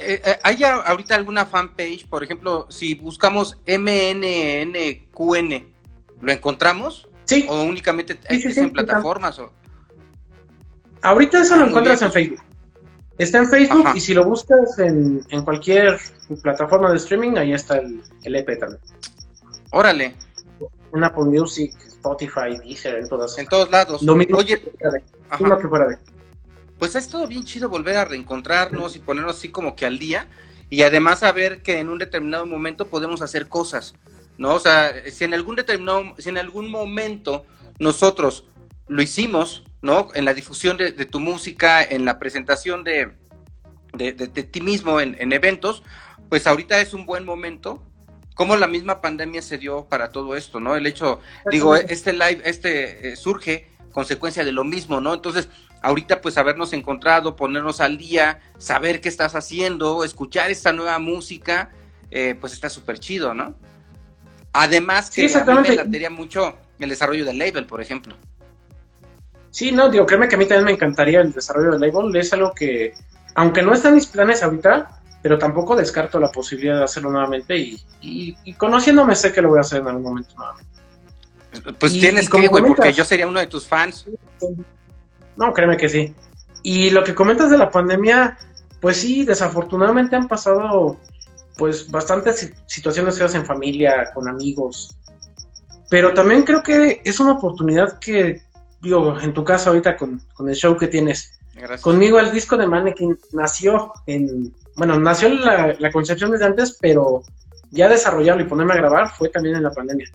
Eh, 0.00 0.20
eh, 0.24 0.38
¿Hay 0.42 0.64
ahorita 0.64 1.14
alguna 1.14 1.46
fanpage? 1.46 2.08
Por 2.08 2.24
ejemplo, 2.24 2.66
si 2.70 2.94
buscamos 2.94 3.58
MNNQN, 3.66 4.14
¿lo 6.20 6.32
encontramos? 6.32 7.08
Sí. 7.24 7.46
¿O 7.48 7.62
únicamente 7.62 8.18
en 8.28 8.72
plataformas? 8.72 9.38
O... 9.38 9.52
Ahorita 11.02 11.40
eso 11.40 11.56
lo 11.56 11.66
encuentras 11.66 12.02
en 12.02 12.12
Facebook. 12.12 12.42
Está 13.18 13.38
en 13.38 13.48
Facebook 13.48 13.92
y 13.94 14.00
si 14.00 14.12
lo 14.12 14.24
buscas 14.24 14.78
en, 14.78 15.24
cualquier 15.44 15.98
plataforma 16.42 16.90
de 16.90 16.98
streaming, 16.98 17.36
ahí 17.36 17.52
está 17.52 17.78
el, 17.78 18.02
el 18.24 18.36
EP 18.36 18.58
también. 18.58 18.80
Órale. 19.70 20.14
En 20.92 21.04
Apple 21.04 21.24
Music, 21.24 21.72
Spotify, 21.86 22.58
Deezer, 22.62 22.96
en 22.96 23.08
todas. 23.08 23.38
En 23.38 23.46
todos 23.46 23.70
lados. 23.70 24.02
Lo 24.02 24.14
mismo 24.14 24.38
Oye, 24.38 24.60
que 24.60 25.68
fuera 25.68 25.86
de. 25.86 25.98
Pues 26.78 26.94
es 26.94 27.08
todo 27.08 27.26
bien 27.26 27.44
chido 27.44 27.68
volver 27.68 27.96
a 27.96 28.04
reencontrarnos 28.04 28.96
y 28.96 28.98
ponernos 28.98 29.36
así 29.36 29.48
como 29.48 29.74
que 29.74 29.86
al 29.86 29.98
día 29.98 30.28
y 30.68 30.82
además 30.82 31.20
saber 31.20 31.62
que 31.62 31.78
en 31.78 31.88
un 31.88 31.98
determinado 31.98 32.44
momento 32.44 32.88
podemos 32.88 33.22
hacer 33.22 33.48
cosas, 33.48 33.94
¿no? 34.36 34.54
O 34.54 34.60
sea, 34.60 34.92
si 35.10 35.24
en 35.24 35.32
algún 35.32 35.56
determinado, 35.56 36.14
si 36.18 36.28
en 36.28 36.38
algún 36.38 36.70
momento 36.70 37.46
nosotros 37.78 38.44
lo 38.88 39.00
hicimos, 39.00 39.64
¿no? 39.82 40.08
En 40.14 40.24
la 40.24 40.34
difusión 40.34 40.76
de, 40.76 40.92
tu 40.92 41.20
música, 41.20 41.82
en 41.82 42.04
la 42.04 42.18
presentación 42.18 42.84
de, 42.84 43.12
de, 43.94 44.12
ti 44.12 44.60
mismo 44.60 45.00
en, 45.00 45.32
eventos, 45.32 45.82
pues 46.28 46.46
ahorita 46.46 46.80
es 46.80 46.94
un 46.94 47.06
buen 47.06 47.24
momento. 47.24 47.82
Como 48.34 48.56
la 48.56 48.66
misma 48.66 49.00
pandemia 49.00 49.40
se 49.40 49.56
dio 49.56 49.86
para 49.86 50.10
todo 50.10 50.36
esto, 50.36 50.60
¿no? 50.60 50.76
El 50.76 50.86
hecho, 50.86 51.20
digo, 51.50 51.74
este 51.74 52.12
live, 52.12 52.42
este 52.44 53.12
eh, 53.12 53.16
surge 53.16 53.70
consecuencia 53.92 54.44
de 54.44 54.52
lo 54.52 54.62
mismo, 54.62 55.00
¿no? 55.00 55.14
Entonces, 55.14 55.48
ahorita 55.80 56.20
pues 56.20 56.36
habernos 56.36 56.74
encontrado, 56.74 57.34
ponernos 57.34 57.80
al 57.80 57.96
día, 57.96 58.40
saber 58.58 59.00
qué 59.00 59.08
estás 59.08 59.34
haciendo, 59.34 60.04
escuchar 60.04 60.50
esta 60.50 60.72
nueva 60.72 60.98
música, 60.98 61.70
eh, 62.10 62.36
pues 62.38 62.52
está 62.52 62.68
súper 62.68 62.98
chido, 62.98 63.32
¿no? 63.32 63.54
Además 64.52 65.10
que 65.10 65.32
a 65.32 65.44
mí 65.44 65.68
me 65.68 65.76
latería 65.76 66.10
mucho 66.10 66.58
el 66.78 66.88
desarrollo 66.88 67.24
del 67.24 67.38
label, 67.38 67.66
por 67.66 67.80
ejemplo. 67.80 68.16
Sí, 69.56 69.72
no, 69.72 69.88
digo, 69.88 70.04
créeme 70.04 70.28
que 70.28 70.34
a 70.34 70.38
mí 70.38 70.44
también 70.44 70.66
me 70.66 70.72
encantaría 70.72 71.22
el 71.22 71.32
desarrollo 71.32 71.70
del 71.70 71.80
label. 71.80 72.14
Es 72.14 72.30
algo 72.34 72.52
que, 72.52 72.92
aunque 73.36 73.62
no 73.62 73.72
está 73.72 73.88
en 73.88 73.94
mis 73.94 74.04
planes 74.06 74.42
ahorita, 74.42 75.00
pero 75.22 75.38
tampoco 75.38 75.74
descarto 75.74 76.20
la 76.20 76.30
posibilidad 76.30 76.76
de 76.76 76.84
hacerlo 76.84 77.10
nuevamente 77.10 77.56
y, 78.02 78.52
conociéndome 78.58 79.16
sé 79.16 79.32
que 79.32 79.40
lo 79.40 79.48
voy 79.48 79.56
a 79.56 79.62
hacer 79.62 79.80
en 79.80 79.88
algún 79.88 80.02
momento 80.02 80.34
nuevamente. 80.36 80.70
Pues 81.80 81.94
tienes 81.94 82.28
que, 82.28 82.48
güey, 82.48 82.64
porque 82.64 82.92
yo 82.92 83.02
sería 83.02 83.26
uno 83.26 83.40
de 83.40 83.46
tus 83.46 83.66
fans. 83.66 84.04
No, 85.36 85.54
créeme 85.54 85.78
que 85.78 85.88
sí. 85.88 86.14
Y 86.62 86.90
lo 86.90 87.02
que 87.02 87.14
comentas 87.14 87.50
de 87.50 87.56
la 87.56 87.70
pandemia, 87.70 88.36
pues 88.82 88.98
sí, 88.98 89.24
desafortunadamente 89.24 90.16
han 90.16 90.28
pasado 90.28 90.98
pues 91.56 91.90
bastantes 91.90 92.52
situaciones 92.66 93.16
feas 93.16 93.34
en 93.34 93.46
familia, 93.46 94.10
con 94.12 94.28
amigos. 94.28 94.94
Pero 95.88 96.12
también 96.12 96.42
creo 96.42 96.62
que 96.62 97.00
es 97.04 97.20
una 97.20 97.32
oportunidad 97.32 97.98
que 98.00 98.44
digo, 98.86 99.20
en 99.20 99.32
tu 99.34 99.44
caso 99.44 99.70
ahorita 99.70 99.96
con, 99.96 100.20
el 100.46 100.54
show 100.54 100.76
que 100.76 100.88
tienes. 100.88 101.38
Conmigo 101.80 102.18
el 102.18 102.32
disco 102.32 102.56
de 102.56 102.66
Mannequin 102.66 103.18
nació 103.32 103.92
en, 104.06 104.52
bueno, 104.76 104.98
nació 104.98 105.30
la, 105.30 105.74
la 105.78 105.90
concepción 105.90 106.30
desde 106.30 106.44
antes, 106.44 106.76
pero 106.80 107.22
ya 107.70 107.88
desarrollarlo 107.88 108.42
y 108.42 108.46
ponerme 108.46 108.74
a 108.74 108.76
grabar 108.76 109.10
fue 109.10 109.28
también 109.28 109.56
en 109.56 109.62
la 109.62 109.70
pandemia. 109.70 110.10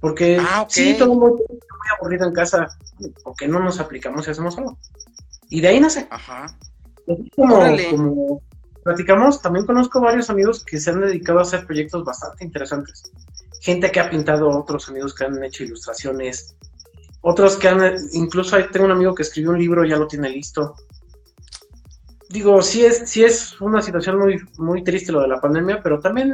Porque 0.00 0.36
ah, 0.40 0.66
sí, 0.68 0.96
todo 0.98 1.14
muy, 1.14 1.30
muy 1.30 1.88
aburrido 1.96 2.26
en 2.26 2.34
casa, 2.34 2.76
porque 3.22 3.46
no 3.46 3.60
nos 3.60 3.78
aplicamos 3.78 4.26
y 4.26 4.32
hacemos 4.32 4.58
algo. 4.58 4.76
Y 5.48 5.60
de 5.60 5.68
ahí 5.68 5.80
nace. 5.80 6.08
Ajá. 6.10 6.56
Como, 7.36 7.60
como 7.90 8.42
platicamos, 8.82 9.40
también 9.40 9.64
conozco 9.64 10.00
varios 10.00 10.28
amigos 10.28 10.64
que 10.64 10.80
se 10.80 10.90
han 10.90 11.00
dedicado 11.00 11.38
a 11.38 11.42
hacer 11.42 11.66
proyectos 11.66 12.04
bastante 12.04 12.44
interesantes. 12.44 13.02
Gente 13.60 13.92
que 13.92 14.00
ha 14.00 14.10
pintado, 14.10 14.48
otros 14.48 14.88
amigos 14.88 15.14
que 15.14 15.24
han 15.24 15.42
hecho 15.44 15.62
ilustraciones, 15.62 16.56
otros 17.22 17.56
que 17.56 17.68
han, 17.68 17.94
incluso 18.12 18.56
tengo 18.66 18.86
un 18.86 18.92
amigo 18.92 19.14
que 19.14 19.22
escribió 19.22 19.52
un 19.52 19.58
libro, 19.58 19.84
ya 19.84 19.96
lo 19.96 20.08
tiene 20.08 20.28
listo. 20.28 20.74
Digo, 22.28 22.60
sí 22.62 22.84
es, 22.84 23.10
sí 23.10 23.24
es 23.24 23.60
una 23.60 23.80
situación 23.80 24.18
muy, 24.18 24.40
muy 24.58 24.82
triste 24.82 25.12
lo 25.12 25.20
de 25.20 25.28
la 25.28 25.40
pandemia, 25.40 25.80
pero 25.82 26.00
también, 26.00 26.32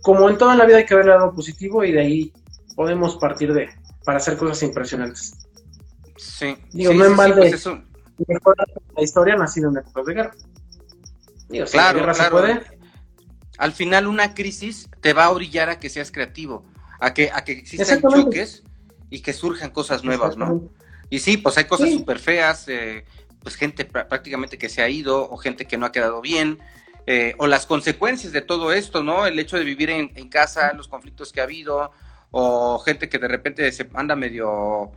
como 0.00 0.30
en 0.30 0.38
toda 0.38 0.54
la 0.54 0.64
vida 0.64 0.78
hay 0.78 0.86
que 0.86 0.94
ver 0.94 1.04
el 1.04 1.10
lado 1.10 1.34
positivo 1.34 1.84
y 1.84 1.92
de 1.92 2.00
ahí 2.00 2.32
podemos 2.76 3.16
partir 3.16 3.52
de, 3.52 3.68
para 4.04 4.18
hacer 4.18 4.36
cosas 4.36 4.62
impresionantes. 4.62 5.34
Sí. 6.16 6.56
Digo, 6.72 6.94
no 6.94 7.06
en 7.06 7.16
balde, 7.16 7.50
pues 7.50 7.66
la 7.66 9.02
historia 9.02 9.34
ha 9.34 9.38
nacido 9.38 9.70
en 9.70 9.78
épocas 9.78 10.06
de 10.06 10.14
guerra. 10.14 10.34
Digo, 11.48 11.66
claro, 11.66 11.98
claro. 11.98 12.14
Se 12.14 12.30
puede. 12.30 12.62
Al 13.58 13.72
final 13.72 14.06
una 14.06 14.34
crisis 14.34 14.88
te 15.00 15.12
va 15.14 15.24
a 15.24 15.30
orillar 15.30 15.68
a 15.68 15.80
que 15.80 15.88
seas 15.88 16.12
creativo, 16.12 16.64
a 17.00 17.12
que, 17.12 17.30
a 17.32 17.42
que 17.42 17.52
existan 17.52 18.00
choques 18.02 18.62
y 19.14 19.20
que 19.20 19.32
surjan 19.32 19.70
cosas 19.70 20.02
nuevas, 20.02 20.36
¿no? 20.36 20.60
Y 21.08 21.20
sí, 21.20 21.36
pues 21.36 21.56
hay 21.56 21.66
cosas 21.66 21.92
súper 21.92 22.18
feas, 22.18 22.66
eh, 22.66 23.04
pues 23.38 23.54
gente 23.54 23.84
prácticamente 23.84 24.58
que 24.58 24.68
se 24.68 24.82
ha 24.82 24.88
ido 24.88 25.30
o 25.30 25.36
gente 25.36 25.66
que 25.66 25.78
no 25.78 25.86
ha 25.86 25.92
quedado 25.92 26.20
bien, 26.20 26.58
eh, 27.06 27.36
o 27.38 27.46
las 27.46 27.64
consecuencias 27.64 28.32
de 28.32 28.40
todo 28.40 28.72
esto, 28.72 29.04
¿no? 29.04 29.24
El 29.24 29.38
hecho 29.38 29.56
de 29.56 29.62
vivir 29.62 29.88
en, 29.90 30.28
casa, 30.30 30.72
los 30.72 30.88
conflictos 30.88 31.30
que 31.30 31.40
ha 31.40 31.44
habido, 31.44 31.92
o 32.32 32.80
gente 32.80 33.08
que 33.08 33.20
de 33.20 33.28
repente 33.28 33.70
se 33.70 33.88
anda 33.94 34.16
medio 34.16 34.90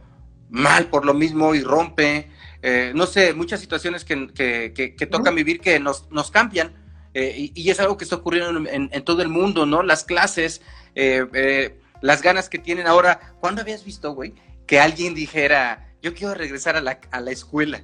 mal 0.49 0.87
por 0.87 1.05
lo 1.05 1.13
mismo 1.13 1.53
y 1.53 1.61
rompe, 1.61 2.31
eh, 2.63 2.93
no 2.95 3.05
sé, 3.05 3.35
muchas 3.35 3.59
situaciones 3.59 4.03
que, 4.03 4.33
que, 4.33 4.95
que, 4.97 5.05
tocan 5.05 5.35
vivir 5.35 5.59
que 5.59 5.79
nos, 5.79 6.09
nos 6.09 6.31
cambian. 6.31 6.73
y, 7.13 7.69
es 7.69 7.79
algo 7.79 7.97
que 7.97 8.05
está 8.05 8.15
ocurriendo 8.15 8.67
en, 8.67 8.89
en, 8.91 9.03
todo 9.03 9.21
el 9.21 9.29
mundo, 9.29 9.67
¿no? 9.67 9.83
Las 9.83 10.03
clases, 10.03 10.63
eh, 10.95 11.77
las 12.01 12.21
ganas 12.21 12.49
que 12.49 12.59
tienen 12.59 12.87
ahora. 12.87 13.33
¿Cuándo 13.39 13.61
habías 13.61 13.83
visto, 13.83 14.13
güey, 14.13 14.33
que 14.65 14.79
alguien 14.79 15.13
dijera, 15.13 15.89
yo 16.01 16.13
quiero 16.13 16.33
regresar 16.33 16.75
a 16.75 16.81
la, 16.81 16.99
a 17.11 17.19
la 17.19 17.31
escuela? 17.31 17.81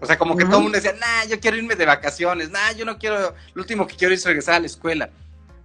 O 0.00 0.06
sea, 0.06 0.16
como 0.16 0.36
que 0.36 0.44
todo 0.44 0.58
el 0.58 0.62
mundo 0.62 0.76
decía, 0.76 0.92
nah, 0.92 1.28
yo 1.28 1.40
quiero 1.40 1.56
irme 1.56 1.74
de 1.74 1.86
vacaciones, 1.86 2.50
nah, 2.50 2.72
yo 2.72 2.84
no 2.84 2.98
quiero, 2.98 3.34
lo 3.54 3.62
último 3.62 3.86
que 3.86 3.96
quiero 3.96 4.14
es 4.14 4.24
regresar 4.24 4.54
a 4.54 4.60
la 4.60 4.66
escuela. 4.66 5.10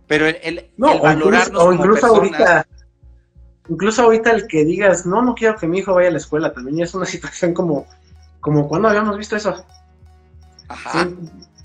Pero 0.07 0.25
el, 0.25 0.37
el, 0.41 0.71
valorarnos 0.77 1.61
o 1.61 1.73
incluso, 1.73 2.07
ahorita, 2.07 2.65
incluso 3.69 4.03
ahorita 4.03 4.31
el 4.31 4.47
que 4.47 4.65
digas, 4.65 5.05
no, 5.05 5.21
no 5.21 5.35
quiero 5.35 5.57
que 5.57 5.67
mi 5.67 5.79
hijo 5.79 5.93
vaya 5.93 6.07
a 6.07 6.11
la 6.11 6.17
escuela, 6.17 6.53
también 6.53 6.79
es 6.79 6.95
una 6.95 7.05
situación 7.07 7.53
como, 7.53 7.85
como 8.39 8.67
cuando 8.67 8.87
habíamos 8.87 9.17
visto 9.17 9.35
eso. 9.35 9.63
Ajá. 10.69 11.07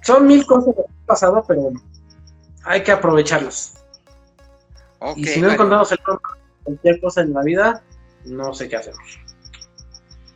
son 0.03 0.27
mil 0.29 0.47
cosas 0.47 0.75
que 0.75 0.83
han 0.83 1.07
pasado, 1.07 1.45
pero 1.49 1.73
hay 2.65 2.83
que 2.85 2.93
aprovecharlas 2.93 3.82
y 5.17 5.25
si 5.25 5.41
no 5.41 5.51
encontramos 5.51 5.91
el 5.93 5.99
cualquier 6.63 7.01
cosa 7.01 7.23
en 7.23 7.33
la 7.33 7.43
vida, 7.43 7.83
no 8.25 8.55
sé 8.55 8.69
qué 8.69 8.77
hacemos. 8.77 9.19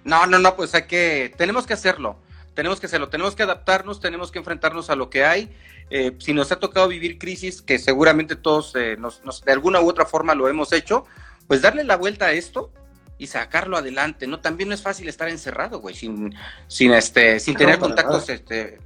No, 0.05 0.27
no, 0.27 0.39
no, 0.39 0.55
pues 0.57 0.75
hay 0.75 0.87
que, 0.87 1.35
tenemos 1.37 1.67
que 1.67 1.75
hacerlo, 1.75 2.17
tenemos 2.55 2.81
que 2.81 2.87
hacerlo, 2.87 3.09
tenemos 3.09 3.35
que 3.35 3.43
adaptarnos, 3.43 4.01
tenemos 4.01 4.31
que 4.31 4.39
enfrentarnos 4.39 4.89
a 4.91 4.97
lo 4.97 5.11
que 5.11 5.25
hay. 5.25 5.55
Eh, 5.91 6.17
si 6.19 6.33
nos 6.33 6.51
ha 6.53 6.59
tocado 6.59 6.89
vivir 6.89 7.19
crisis, 7.19 7.63
que 7.63 7.79
seguramente 7.79 8.35
todos 8.35 8.75
eh, 8.77 8.97
nos, 8.97 9.21
de 9.45 9.53
alguna 9.53 9.81
u 9.81 9.89
otra 9.89 10.07
forma 10.07 10.35
lo 10.35 10.49
hemos 10.49 10.73
hecho, 10.73 11.05
pues 11.47 11.63
darle 11.63 11.85
la 11.85 11.97
vuelta 11.97 12.27
a 12.27 12.33
esto 12.33 12.73
y 13.19 13.29
sacarlo 13.29 13.77
adelante, 13.77 14.27
¿no? 14.27 14.41
También 14.41 14.69
no 14.69 14.75
es 14.75 14.83
fácil 14.83 15.09
estar 15.09 15.29
encerrado, 15.29 15.81
güey, 15.81 15.95
sin, 15.95 16.35
sin, 16.67 16.93
este, 16.93 17.41
sin 17.41 17.57
tener 17.57 17.79
contactos 17.79 18.29
este, 18.29 18.79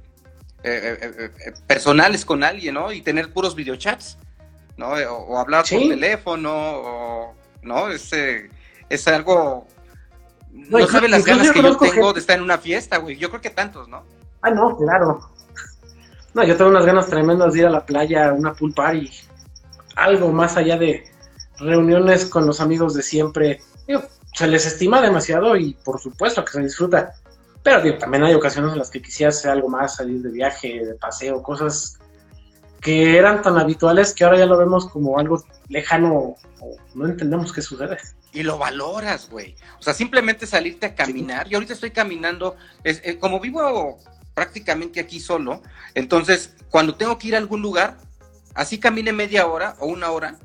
eh, 0.63 1.31
personales 1.67 2.23
con 2.23 2.43
alguien, 2.43 2.75
¿no? 2.75 2.91
Y 2.91 3.01
tener 3.01 3.31
puros 3.33 3.55
videochats. 3.55 4.17
¿No? 4.77 4.89
O, 4.89 5.37
hablar 5.37 5.65
por 5.69 5.79
teléfono, 5.79 6.51
o, 6.53 7.35
¿no? 7.61 7.89
Es, 7.89 8.11
es 8.89 9.07
algo 9.07 9.67
No, 10.51 10.87
sabes 10.87 11.09
las 11.09 11.25
ganas 11.25 11.51
que 11.51 11.61
yo 11.61 11.77
tengo 11.77 12.13
de 12.13 12.19
estar 12.19 12.37
en 12.37 12.43
una 12.43 12.57
fiesta, 12.57 12.97
güey. 12.97 13.17
Yo 13.17 13.29
creo 13.29 13.41
que 13.41 13.49
tantos, 13.49 13.87
¿no? 13.87 14.03
Ah, 14.41 14.49
no, 14.49 14.75
claro. 14.75 15.31
No, 16.33 16.43
yo 16.43 16.55
tengo 16.55 16.69
unas 16.69 16.85
ganas 16.85 17.07
tremendas 17.07 17.53
de 17.53 17.59
ir 17.59 17.65
a 17.65 17.69
la 17.69 17.85
playa, 17.85 18.31
una 18.31 18.53
pool 18.53 18.73
party, 18.73 19.11
algo 19.95 20.31
más 20.31 20.55
allá 20.55 20.77
de 20.77 21.03
reuniones 21.59 22.25
con 22.25 22.45
los 22.45 22.61
amigos 22.61 22.93
de 22.93 23.03
siempre. 23.03 23.61
se 24.33 24.47
les 24.47 24.65
estima 24.65 25.01
demasiado 25.01 25.55
y 25.57 25.73
por 25.73 25.99
supuesto 25.99 26.43
que 26.45 26.53
se 26.53 26.61
disfruta. 26.61 27.13
Pero 27.63 27.97
también 27.99 28.23
hay 28.23 28.33
ocasiones 28.33 28.71
en 28.71 28.79
las 28.79 28.89
que 28.89 29.01
quisiera 29.01 29.29
hacer 29.29 29.51
algo 29.51 29.69
más, 29.69 29.97
salir 29.97 30.21
de 30.21 30.31
viaje, 30.31 30.83
de 30.83 30.95
paseo, 30.95 31.43
cosas 31.43 31.99
que 32.81 33.17
eran 33.17 33.41
tan 33.43 33.57
habituales 33.57 34.13
que 34.13 34.23
ahora 34.23 34.39
ya 34.39 34.47
lo 34.47 34.57
vemos 34.57 34.89
como 34.89 35.19
algo 35.19 35.43
lejano 35.69 36.13
o 36.15 36.37
no 36.95 37.05
entendemos 37.05 37.53
qué 37.53 37.61
sucede. 37.61 37.97
Y 38.33 38.43
lo 38.43 38.57
valoras, 38.57 39.29
güey. 39.29 39.55
O 39.79 39.83
sea, 39.83 39.93
simplemente 39.93 40.47
salirte 40.47 40.87
a 40.87 40.95
caminar. 40.95 41.47
Yo 41.47 41.57
ahorita 41.57 41.73
estoy 41.73 41.91
caminando, 41.91 42.55
es, 42.83 43.01
eh, 43.03 43.19
como 43.19 43.39
vivo 43.39 43.99
prácticamente 44.33 44.99
aquí 44.99 45.19
solo, 45.19 45.61
entonces 45.93 46.55
cuando 46.69 46.95
tengo 46.95 47.17
que 47.17 47.27
ir 47.27 47.35
a 47.35 47.37
algún 47.37 47.61
lugar, 47.61 47.97
así 48.55 48.79
camine 48.79 49.11
media 49.11 49.45
hora 49.45 49.75
o 49.79 49.87
una 49.87 50.09
hora, 50.09 50.37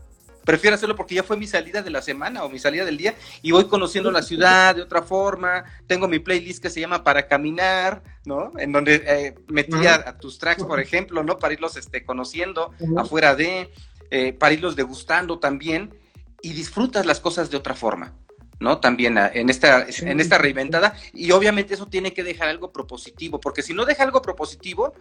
prefiero 0.46 0.76
hacerlo 0.76 0.96
porque 0.96 1.16
ya 1.16 1.24
fue 1.24 1.36
mi 1.36 1.46
salida 1.46 1.82
de 1.82 1.90
la 1.90 2.00
semana 2.00 2.44
o 2.44 2.48
mi 2.48 2.58
salida 2.58 2.84
del 2.84 2.96
día 2.96 3.14
y 3.42 3.50
voy 3.50 3.66
conociendo 3.66 4.10
la 4.10 4.22
ciudad 4.22 4.76
de 4.76 4.82
otra 4.82 5.02
forma. 5.02 5.64
Tengo 5.86 6.08
mi 6.08 6.20
playlist 6.20 6.62
que 6.62 6.70
se 6.70 6.80
llama 6.80 7.04
Para 7.04 7.26
Caminar, 7.26 8.02
¿no? 8.24 8.52
En 8.56 8.72
donde 8.72 9.02
eh, 9.06 9.34
metía 9.48 9.96
a 9.96 10.16
tus 10.16 10.38
tracks, 10.38 10.64
por 10.64 10.80
ejemplo, 10.80 11.22
¿no? 11.24 11.38
Para 11.38 11.52
irlos 11.52 11.76
este, 11.76 12.04
conociendo 12.04 12.72
afuera 12.96 13.34
de, 13.34 13.70
eh, 14.10 14.32
para 14.32 14.54
irlos 14.54 14.76
degustando 14.76 15.40
también 15.40 15.98
y 16.40 16.52
disfrutas 16.52 17.04
las 17.04 17.18
cosas 17.20 17.50
de 17.50 17.56
otra 17.56 17.74
forma. 17.74 18.14
¿no? 18.58 18.78
También 18.78 19.18
ah, 19.18 19.30
en 19.34 19.50
esta, 19.50 19.84
en 19.86 20.18
esta 20.18 20.38
reinventada, 20.38 20.94
y 21.12 21.30
obviamente 21.32 21.74
eso 21.74 21.88
tiene 21.88 22.14
que 22.14 22.24
dejar 22.24 22.48
algo 22.48 22.72
propositivo, 22.72 23.38
porque 23.38 23.62
si 23.62 23.74
no 23.74 23.84
deja 23.84 24.02
algo 24.02 24.22
propositivo, 24.22 24.94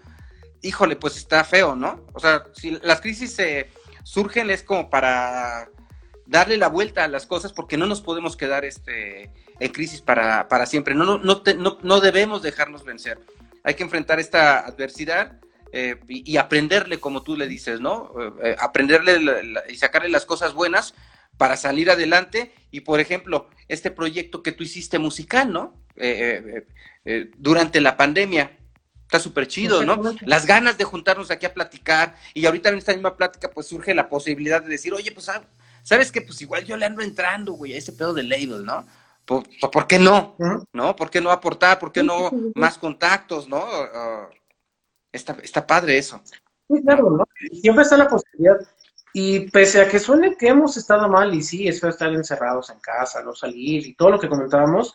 híjole, 0.62 0.98
pues 0.98 1.16
está 1.16 1.44
feo, 1.46 1.74
¿no? 1.74 2.02
O 2.12 2.20
sea, 2.20 2.44
si 2.54 2.72
las 2.82 3.00
crisis 3.00 3.32
se 3.34 3.70
surgen 4.06 4.52
es 4.52 4.62
como 4.62 4.90
para 4.92 5.68
darle 6.28 6.58
la 6.58 6.70
vuelta 6.70 7.04
a 7.04 7.08
las 7.08 7.26
cosas, 7.26 7.52
porque 7.54 7.76
no 7.76 7.88
nos 7.88 8.02
podemos 8.02 8.38
quedar 8.38 8.64
este, 8.64 9.32
en 9.60 9.72
crisis 9.72 10.02
para, 10.02 10.48
para 10.48 10.68
siempre, 10.68 10.94
no, 10.94 11.18
no, 11.18 11.42
no, 11.58 11.78
no, 11.82 12.00
debemos 12.00 12.44
dejarnos 12.44 12.86
vencer, 12.86 13.20
hay 13.64 13.74
que 13.74 13.84
enfrentar 13.84 14.20
esta 14.20 14.60
adversidad. 14.60 15.40
Eh, 15.78 15.98
y, 16.08 16.38
aprenderle, 16.38 17.02
como 17.02 17.22
tú 17.22 17.36
le 17.36 17.50
dices, 17.50 17.82
¿no? 17.82 18.14
Eh, 18.18 18.32
eh, 18.44 18.56
aprenderle 18.60 19.20
y 19.68 19.76
sacarle 19.76 20.08
las 20.08 20.26
cosas 20.26 20.54
buenas 20.54 20.94
para 21.38 21.58
salir 21.58 21.92
adelante 21.92 22.54
y, 22.72 22.82
por 22.82 23.02
ejemplo, 23.02 23.50
este 23.68 23.92
proyecto 23.92 24.42
que 24.42 24.54
tú 24.54 24.64
hiciste 24.64 25.00
musical, 25.00 25.52
¿no? 25.52 25.74
Durante 27.38 27.82
la 27.82 27.98
pandemia. 27.98 28.58
Está 29.06 29.20
súper 29.20 29.48
chido, 29.48 29.84
¿no? 29.84 30.02
Las 30.22 30.46
ganas 30.46 30.78
de 30.78 30.84
juntarnos 30.84 31.32
aquí 31.32 31.46
a 31.46 31.54
platicar 31.54 32.16
y 32.34 32.46
ahorita 32.46 32.70
en 32.70 32.80
esta 32.80 32.94
misma 32.94 33.16
plática 33.16 33.50
pues 33.50 33.68
surge 33.68 33.94
la 33.94 34.10
posibilidad 34.10 34.62
de 34.62 34.70
decir, 34.70 34.94
oye, 34.94 35.12
pues, 35.12 35.30
¿sabes 35.84 36.12
qué? 36.12 36.22
Pues 36.22 36.42
igual 36.42 36.66
yo 36.66 36.76
le 36.76 36.86
ando 36.86 37.02
entrando, 37.02 37.54
güey, 37.54 37.74
a 37.74 37.78
ese 37.78 37.94
pedo 37.94 38.14
de 38.14 38.24
label, 38.24 38.66
¿no? 38.66 38.86
¿Por, 39.26 39.88
qué 39.88 40.00
no? 40.00 40.36
¿No? 40.74 40.96
¿Por 40.96 41.10
qué 41.10 41.22
no 41.22 41.32
aportar? 41.32 41.80
¿Por 41.80 41.92
qué 41.92 42.04
no 42.04 42.32
más 42.56 42.78
contactos, 42.78 43.48
no? 43.48 43.66
está, 45.12 45.38
está 45.42 45.66
padre 45.66 45.98
eso. 45.98 46.22
Sí, 46.68 46.82
claro, 46.84 47.10
¿no? 47.12 47.26
Siempre 47.62 47.84
está 47.84 47.98
la 47.98 48.08
posibilidad 48.08 48.58
y 49.18 49.50
pese 49.50 49.82
a 49.82 49.88
que 49.88 49.98
suene 49.98 50.36
que 50.36 50.50
hemos 50.50 50.76
estado 50.76 51.08
mal, 51.08 51.34
y 51.34 51.42
sí, 51.42 51.70
eso 51.70 51.88
de 51.88 51.92
estar 51.92 52.12
encerrados 52.12 52.70
en 52.70 52.80
casa, 52.80 53.24
no 53.24 53.34
salir 53.34 53.88
y 53.88 53.96
todo 53.96 54.10
lo 54.10 54.20
que 54.20 54.28
comentábamos, 54.28 54.94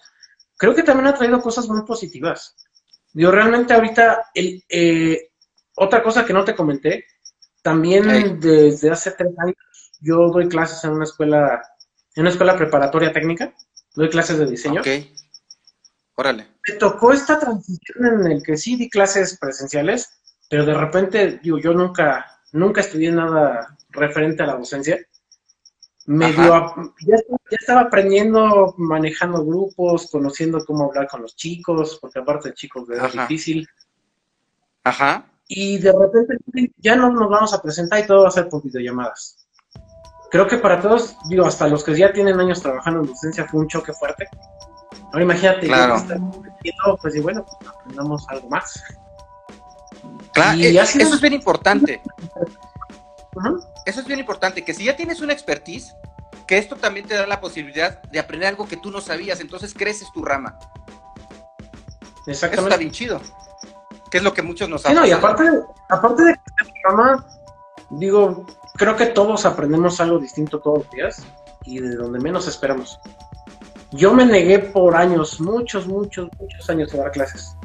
creo 0.58 0.74
que 0.74 0.82
también 0.82 1.06
ha 1.06 1.14
traído 1.14 1.40
cosas 1.40 1.66
muy 1.68 1.86
positivas. 1.86 2.54
Yo 3.12 3.30
realmente 3.30 3.74
ahorita, 3.74 4.30
el, 4.34 4.64
eh, 4.68 5.30
otra 5.76 6.02
cosa 6.02 6.24
que 6.24 6.32
no 6.32 6.44
te 6.44 6.54
comenté, 6.54 7.06
también 7.62 8.40
desde 8.40 8.90
hace 8.90 9.10
tres 9.12 9.32
años 9.38 9.56
yo 10.00 10.30
doy 10.30 10.48
clases 10.48 10.82
en 10.84 10.92
una 10.92 11.04
escuela, 11.04 11.62
en 12.14 12.22
una 12.22 12.30
escuela 12.30 12.56
preparatoria 12.56 13.12
técnica, 13.12 13.54
doy 13.94 14.08
clases 14.08 14.38
de 14.38 14.46
diseño. 14.46 14.80
Ok. 14.80 14.88
Órale. 16.14 16.48
Me 16.68 16.74
tocó 16.74 17.12
esta 17.12 17.38
transición 17.38 18.06
en 18.06 18.32
el 18.32 18.42
que 18.42 18.56
sí 18.56 18.76
di 18.76 18.90
clases 18.90 19.38
presenciales, 19.38 20.20
pero 20.48 20.66
de 20.66 20.74
repente, 20.74 21.40
digo, 21.42 21.58
yo 21.58 21.72
nunca, 21.72 22.40
nunca 22.52 22.80
estudié 22.80 23.10
nada 23.10 23.76
referente 23.90 24.42
a 24.42 24.46
la 24.46 24.56
docencia, 24.56 24.98
medio, 26.06 26.74
ya, 27.06 27.16
estaba 27.50 27.82
aprendiendo, 27.82 28.74
manejando 28.78 29.44
grupos, 29.44 30.10
conociendo 30.10 30.64
cómo 30.64 30.86
hablar 30.86 31.08
con 31.08 31.22
los 31.22 31.36
chicos, 31.36 31.98
porque 32.00 32.18
aparte 32.18 32.50
de 32.50 32.54
chicos 32.54 32.88
es 32.90 33.12
difícil. 33.12 33.68
Ajá. 34.84 35.26
Y 35.46 35.78
de 35.78 35.92
repente 35.92 36.72
ya 36.78 36.96
no 36.96 37.10
nos 37.10 37.28
vamos 37.28 37.52
a 37.52 37.60
presentar 37.60 38.00
y 38.00 38.06
todo 38.06 38.22
va 38.22 38.28
a 38.28 38.32
ser 38.32 38.48
por 38.48 38.62
videollamadas. 38.62 39.36
Creo 40.30 40.46
que 40.46 40.58
para 40.58 40.80
todos, 40.80 41.16
digo, 41.28 41.44
hasta 41.44 41.66
los 41.66 41.82
que 41.82 41.96
ya 41.96 42.12
tienen 42.12 42.38
años 42.38 42.62
trabajando 42.62 43.00
en 43.00 43.06
docencia 43.06 43.46
fue 43.46 43.60
un 43.60 43.68
choque 43.68 43.92
fuerte. 43.92 44.28
Ahora 45.12 45.24
imagínate, 45.24 45.66
claro. 45.66 45.96
pues 47.02 47.16
y 47.16 47.20
bueno, 47.20 47.44
aprendamos 47.66 48.28
algo 48.28 48.48
más. 48.48 48.80
Claro, 50.32 50.56
y 50.56 50.66
eh, 50.66 50.80
eso 50.80 50.98
es 50.98 51.20
bien 51.20 51.34
importante. 51.34 52.00
Eso 53.86 54.00
es 54.00 54.06
bien 54.06 54.20
importante, 54.20 54.64
que 54.64 54.74
si 54.74 54.84
ya 54.84 54.96
tienes 54.96 55.20
una 55.20 55.32
expertise, 55.32 55.94
que 56.46 56.58
esto 56.58 56.76
también 56.76 57.06
te 57.06 57.14
da 57.14 57.26
la 57.26 57.40
posibilidad 57.40 58.02
de 58.02 58.18
aprender 58.18 58.48
algo 58.48 58.66
que 58.66 58.76
tú 58.76 58.90
no 58.90 59.00
sabías, 59.00 59.40
entonces 59.40 59.72
creces 59.74 60.10
tu 60.12 60.24
rama. 60.24 60.58
Exactamente. 62.26 62.54
Eso 62.54 62.68
está 62.68 62.76
bien 62.76 62.90
chido. 62.90 63.20
Que 64.10 64.18
es 64.18 64.24
lo 64.24 64.34
que 64.34 64.42
muchos 64.42 64.68
nos 64.68 64.82
sí, 64.82 64.92
no, 64.92 65.06
y 65.06 65.12
aparte, 65.12 65.44
aparte 65.88 66.24
de 66.24 66.34
crecer 66.34 66.74
tu 66.74 66.88
rama, 66.88 67.24
digo, 67.90 68.46
creo 68.74 68.96
que 68.96 69.06
todos 69.06 69.46
aprendemos 69.46 70.00
algo 70.00 70.18
distinto 70.18 70.58
todos 70.58 70.78
los 70.78 70.90
días 70.90 71.22
y 71.64 71.78
de 71.78 71.94
donde 71.94 72.18
menos 72.18 72.48
esperamos. 72.48 72.98
Yo 73.92 74.12
me 74.12 74.24
negué 74.24 74.58
por 74.58 74.96
años, 74.96 75.40
muchos, 75.40 75.86
muchos, 75.86 76.28
muchos 76.40 76.70
años 76.70 76.92
a 76.94 76.98
dar 76.98 77.10
clases. 77.12 77.56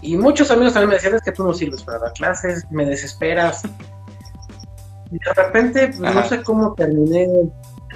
Y 0.00 0.16
muchos 0.16 0.50
amigos 0.50 0.74
también 0.74 0.90
me 0.90 0.94
decían, 0.94 1.14
es 1.14 1.22
que 1.22 1.32
tú 1.32 1.44
no 1.44 1.52
sirves 1.52 1.82
para 1.82 1.98
dar 1.98 2.12
clases, 2.12 2.64
me 2.70 2.84
desesperas, 2.84 3.62
y 5.10 5.18
de 5.18 5.34
repente, 5.34 5.92
pues, 5.96 6.14
no 6.14 6.24
sé 6.24 6.42
cómo 6.42 6.74
terminé, 6.74 7.26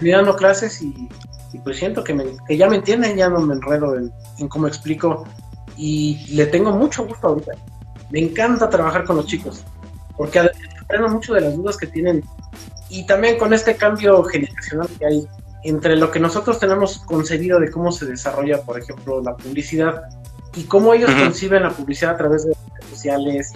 dando 0.00 0.34
clases 0.36 0.80
y, 0.82 1.08
pues 1.62 1.76
siento 1.78 2.02
que, 2.02 2.14
me, 2.14 2.24
que, 2.48 2.56
ya 2.56 2.68
me 2.68 2.76
entienden, 2.76 3.16
ya 3.16 3.28
no 3.28 3.40
me 3.40 3.54
enredo 3.54 3.96
en, 3.96 4.48
cómo 4.48 4.66
explico 4.66 5.24
y 5.76 6.34
le 6.34 6.46
tengo 6.46 6.72
mucho 6.72 7.06
gusto 7.06 7.28
ahorita. 7.28 7.52
Me 8.10 8.20
encanta 8.20 8.68
trabajar 8.68 9.04
con 9.04 9.16
los 9.16 9.26
chicos, 9.26 9.64
porque 10.16 10.40
aprendo 10.80 11.08
mucho 11.08 11.34
de 11.34 11.42
las 11.42 11.56
dudas 11.56 11.76
que 11.76 11.86
tienen 11.86 12.24
y 12.88 13.06
también 13.06 13.38
con 13.38 13.52
este 13.52 13.76
cambio 13.76 14.22
generacional 14.24 14.88
que 14.98 15.06
hay 15.06 15.26
entre 15.64 15.96
lo 15.96 16.10
que 16.10 16.18
nosotros 16.18 16.58
tenemos 16.58 16.98
concebido 16.98 17.60
de 17.60 17.70
cómo 17.70 17.92
se 17.92 18.06
desarrolla, 18.06 18.62
por 18.62 18.78
ejemplo, 18.78 19.22
la 19.22 19.36
publicidad 19.36 20.02
y 20.54 20.64
cómo 20.64 20.92
ellos 20.92 21.10
conciben 21.10 21.62
la 21.62 21.70
publicidad 21.70 22.12
a 22.14 22.16
través 22.16 22.44
de 22.44 22.52
redes 22.52 22.90
sociales. 22.90 23.52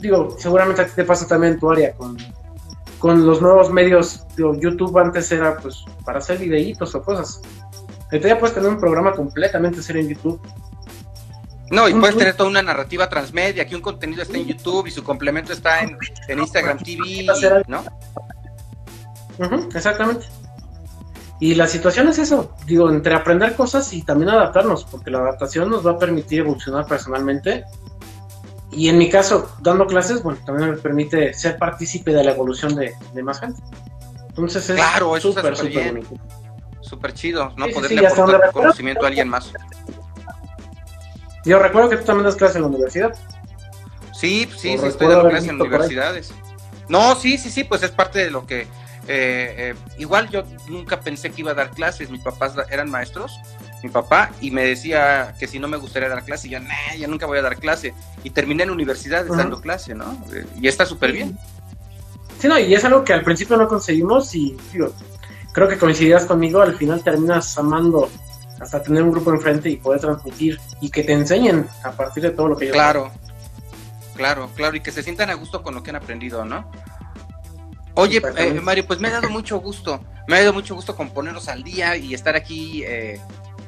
Digo, 0.00 0.36
seguramente 0.38 0.82
a 0.82 0.86
ti 0.86 0.92
te 0.94 1.04
pasa 1.04 1.26
también 1.26 1.54
en 1.54 1.60
tu 1.60 1.70
área 1.70 1.92
con 1.92 2.16
con 3.00 3.26
los 3.26 3.40
nuevos 3.40 3.70
medios, 3.70 4.26
YouTube 4.36 4.96
antes 4.98 5.32
era 5.32 5.56
pues 5.56 5.84
para 6.04 6.18
hacer 6.18 6.38
videitos 6.38 6.94
o 6.94 7.02
cosas. 7.02 7.40
Ahorita 8.12 8.28
ya 8.28 8.38
puedes 8.38 8.54
tener 8.54 8.68
un 8.68 8.78
programa 8.78 9.12
completamente 9.12 9.82
serio 9.82 10.02
en 10.02 10.08
YouTube. 10.10 10.40
No, 11.70 11.88
y 11.88 11.94
puedes 11.94 12.16
tener 12.16 12.34
toda 12.34 12.50
una 12.50 12.62
narrativa 12.62 13.08
transmedia, 13.08 13.66
que 13.66 13.74
un 13.74 13.80
contenido 13.80 14.22
está 14.22 14.36
en 14.36 14.46
YouTube 14.46 14.88
y 14.88 14.90
su 14.90 15.02
complemento 15.02 15.52
está 15.52 15.80
en, 15.80 15.96
Instagram 16.28 16.78
TV, 16.78 17.26
¿no? 17.68 17.84
exactamente. 19.74 20.26
Y 21.38 21.54
la 21.54 21.66
situación 21.66 22.08
es 22.08 22.18
eso, 22.18 22.54
digo, 22.66 22.90
entre 22.90 23.14
aprender 23.14 23.54
cosas 23.54 23.94
y 23.94 24.02
también 24.02 24.30
adaptarnos, 24.30 24.84
porque 24.84 25.10
la 25.10 25.20
adaptación 25.20 25.70
nos 25.70 25.86
va 25.86 25.92
a 25.92 25.98
permitir 25.98 26.40
evolucionar 26.40 26.86
personalmente 26.86 27.64
y 28.72 28.88
en 28.88 28.98
mi 28.98 29.08
caso, 29.08 29.50
dando 29.60 29.86
clases, 29.86 30.22
bueno, 30.22 30.38
también 30.46 30.70
me 30.70 30.76
permite 30.76 31.34
ser 31.34 31.58
partícipe 31.58 32.12
de 32.12 32.22
la 32.22 32.32
evolución 32.32 32.76
de, 32.76 32.94
más 33.22 33.40
gente. 33.40 33.60
Entonces 34.28 34.70
es 34.70 34.76
claro, 34.76 35.18
súper, 35.20 35.56
súper 35.56 35.92
bonito. 35.92 36.14
Súper 36.80 37.12
chido, 37.12 37.52
¿no? 37.56 37.66
Poderle 37.68 38.06
aportar 38.06 38.52
conocimiento 38.52 39.04
a 39.04 39.08
alguien 39.08 39.28
más. 39.28 39.52
Yo 41.44 41.58
recuerdo 41.58 41.90
que 41.90 41.96
tú 41.96 42.04
también 42.04 42.26
das 42.26 42.36
clases 42.36 42.56
en 42.56 42.62
la 42.62 42.68
universidad. 42.68 43.14
Sí, 44.12 44.48
sí, 44.56 44.76
sí, 44.78 44.86
estoy 44.86 45.08
dando 45.08 45.28
clases 45.28 45.48
en 45.48 45.60
universidades. 45.60 46.32
No, 46.88 47.16
sí, 47.16 47.38
sí, 47.38 47.50
sí, 47.50 47.64
pues 47.64 47.82
es 47.82 47.90
parte 47.90 48.18
de 48.20 48.30
lo 48.30 48.46
que... 48.46 48.62
Eh, 49.08 49.54
eh, 49.56 49.74
igual 49.98 50.28
yo 50.28 50.44
nunca 50.68 51.00
pensé 51.00 51.30
que 51.30 51.40
iba 51.40 51.52
a 51.52 51.54
dar 51.54 51.70
clases, 51.70 52.10
mis 52.10 52.20
papás 52.20 52.54
eran 52.70 52.90
maestros 52.90 53.40
mi 53.82 53.88
papá 53.88 54.30
y 54.40 54.50
me 54.50 54.64
decía 54.64 55.34
que 55.38 55.46
si 55.46 55.58
no 55.58 55.68
me 55.68 55.76
gustaría 55.76 56.08
dar 56.08 56.24
clase, 56.24 56.48
y 56.48 56.50
yo, 56.50 56.60
nah, 56.60 56.94
ya 56.98 57.06
nunca 57.06 57.26
voy 57.26 57.38
a 57.38 57.42
dar 57.42 57.56
clase. 57.56 57.94
Y 58.24 58.30
terminé 58.30 58.64
en 58.64 58.70
universidad 58.70 59.24
dando 59.24 59.60
clase, 59.60 59.94
¿no? 59.94 60.18
Y 60.60 60.68
está 60.68 60.86
súper 60.86 61.12
bien. 61.12 61.38
Sí, 62.38 62.48
no, 62.48 62.58
y 62.58 62.74
es 62.74 62.84
algo 62.84 63.04
que 63.04 63.12
al 63.12 63.22
principio 63.22 63.56
no 63.56 63.68
conseguimos 63.68 64.34
y 64.34 64.56
digo, 64.72 64.94
creo 65.52 65.68
que 65.68 65.76
coincidirás 65.76 66.24
conmigo, 66.24 66.62
al 66.62 66.74
final 66.74 67.02
terminas 67.02 67.58
amando 67.58 68.08
hasta 68.60 68.82
tener 68.82 69.02
un 69.02 69.12
grupo 69.12 69.30
enfrente 69.30 69.68
y 69.70 69.76
poder 69.76 70.00
transmitir 70.00 70.60
y 70.80 70.90
que 70.90 71.02
te 71.02 71.12
enseñen 71.12 71.66
a 71.82 71.92
partir 71.92 72.22
de 72.22 72.30
todo 72.30 72.48
lo 72.48 72.56
que 72.56 72.66
yo 72.66 72.72
Claro, 72.72 73.10
claro, 74.14 74.50
claro, 74.54 74.76
y 74.76 74.80
que 74.80 74.92
se 74.92 75.02
sientan 75.02 75.30
a 75.30 75.34
gusto 75.34 75.62
con 75.62 75.74
lo 75.74 75.82
que 75.82 75.90
han 75.90 75.96
aprendido, 75.96 76.44
¿no? 76.44 76.70
Oye, 77.94 78.22
eh, 78.36 78.60
Mario, 78.62 78.86
pues 78.86 79.00
me 79.00 79.08
ha 79.08 79.12
dado 79.12 79.28
mucho 79.30 79.58
gusto, 79.58 80.02
me 80.28 80.36
ha 80.36 80.40
dado 80.40 80.52
mucho 80.52 80.74
gusto 80.74 80.94
con 80.94 81.10
ponernos 81.10 81.48
al 81.48 81.62
día 81.62 81.96
y 81.96 82.14
estar 82.14 82.36
aquí 82.36 82.82
eh, 82.84 83.20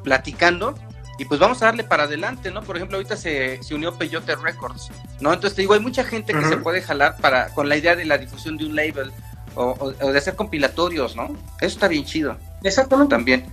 platicando. 0.03 0.75
Y 1.19 1.25
pues 1.27 1.39
vamos 1.39 1.63
a 1.63 1.67
darle 1.67 1.85
para 1.85 2.05
adelante, 2.05 2.51
¿no? 2.51 2.63
Por 2.63 2.77
ejemplo, 2.77 2.97
ahorita 2.97 3.17
se, 3.17 3.63
se 3.63 3.75
unió 3.75 3.97
Peyote 3.97 4.35
Records, 4.35 4.91
¿no? 5.21 5.33
Entonces 5.33 5.55
te 5.55 5.63
digo, 5.63 5.75
hay 5.75 5.81
mucha 5.81 6.05
gente 6.05 6.33
que 6.33 6.45
se 6.45 6.57
puede 6.57 6.83
jalar 6.83 7.17
para 7.19 7.51
con 7.51 7.69
la 7.69 7.77
idea 7.77 7.95
de 7.95 8.05
la 8.05 8.19
difusión 8.19 8.57
de 8.57 8.65
un 8.65 8.75
label 8.75 9.13
o, 9.55 9.91
de 9.91 10.19
hacer 10.19 10.35
compilatorios, 10.35 11.15
¿no? 11.15 11.29
Eso 11.61 11.75
está 11.75 11.89
bien 11.89 12.05
chido. 12.05 12.37
Exactamente. 12.63 13.15
También. 13.15 13.47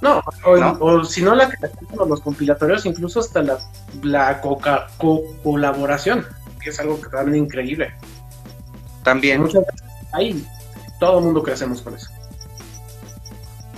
No, 0.00 0.22
o, 0.46 1.04
si 1.04 1.20
no, 1.20 1.34
la, 1.34 1.50
los 2.08 2.20
compilatorios, 2.20 2.86
incluso 2.86 3.20
hasta 3.20 3.42
la, 3.42 3.58
la 4.02 4.40
coca, 4.40 4.86
colaboración, 5.42 6.26
que 6.62 6.70
es 6.70 6.80
algo 6.80 6.98
que 7.00 7.10
también 7.10 7.44
increíble. 7.44 7.92
También. 9.02 9.42
Muchas 9.42 9.66
veces 9.66 9.82
ahí 10.12 10.46
todo 10.98 11.18
el 11.18 11.24
mundo 11.24 11.42
crecemos 11.42 11.82
con 11.82 11.94
eso. 11.94 12.08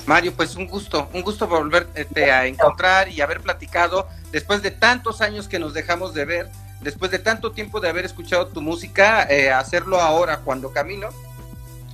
Mario, 0.07 0.33
pues 0.35 0.57
un 0.57 0.67
gusto, 0.67 1.09
un 1.13 1.23
gusto 1.23 1.47
volverte 1.47 2.31
a 2.31 2.47
encontrar 2.47 3.09
y 3.09 3.21
haber 3.21 3.41
platicado 3.41 4.09
después 4.33 4.63
de 4.63 4.71
tantos 4.71 5.21
años 5.21 5.49
que 5.49 5.59
nos 5.59 5.75
dejamos 5.75 6.13
de 6.13 6.25
ver, 6.25 6.49
después 6.81 7.11
de 7.11 7.19
tanto 7.19 7.53
tiempo 7.53 7.81
de 7.81 7.89
haber 7.89 8.05
escuchado 8.05 8.49
tu 8.49 8.61
música, 8.61 9.25
eh, 9.31 9.51
hacerlo 9.51 10.01
ahora 10.01 10.39
cuando 10.39 10.73
camino. 10.73 11.09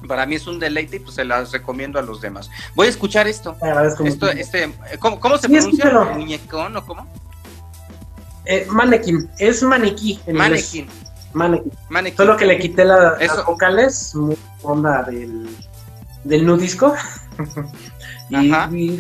Para 0.07 0.27
mí 0.27 0.37
es 0.37 0.47
un 0.47 0.61
deleite 0.61 0.97
y 0.97 0.99
pues 1.01 1.17
se 1.17 1.25
las 1.25 1.51
recomiendo 1.51 1.99
a 1.99 2.03
los 2.03 2.21
demás. 2.21 2.49
Voy 2.75 2.87
a 2.87 2.91
escuchar 2.91 3.27
esto. 3.27 3.57
esto 4.05 4.31
este, 4.31 4.73
¿cómo, 5.01 5.19
¿Cómo, 5.19 5.37
se 5.39 5.49
pronuncia? 5.49 5.91
¿Muñecón 6.15 6.77
o 6.77 6.87
cómo? 6.87 7.07
Eh, 8.45 8.67
mannequin, 8.71 9.29
es 9.39 9.63
maniquí. 9.63 10.21
En 10.27 10.37
mannequin. 10.37 10.89
Mannequin. 11.35 12.17
Solo 12.17 12.37
que 12.37 12.47
le 12.47 12.59
quité 12.59 12.85
la, 12.85 13.19
las 13.19 13.45
vocales, 13.45 14.15
onda 14.63 15.03
del, 15.03 15.49
del 16.25 16.47
nudisco. 16.47 16.95
Y, 18.31 18.99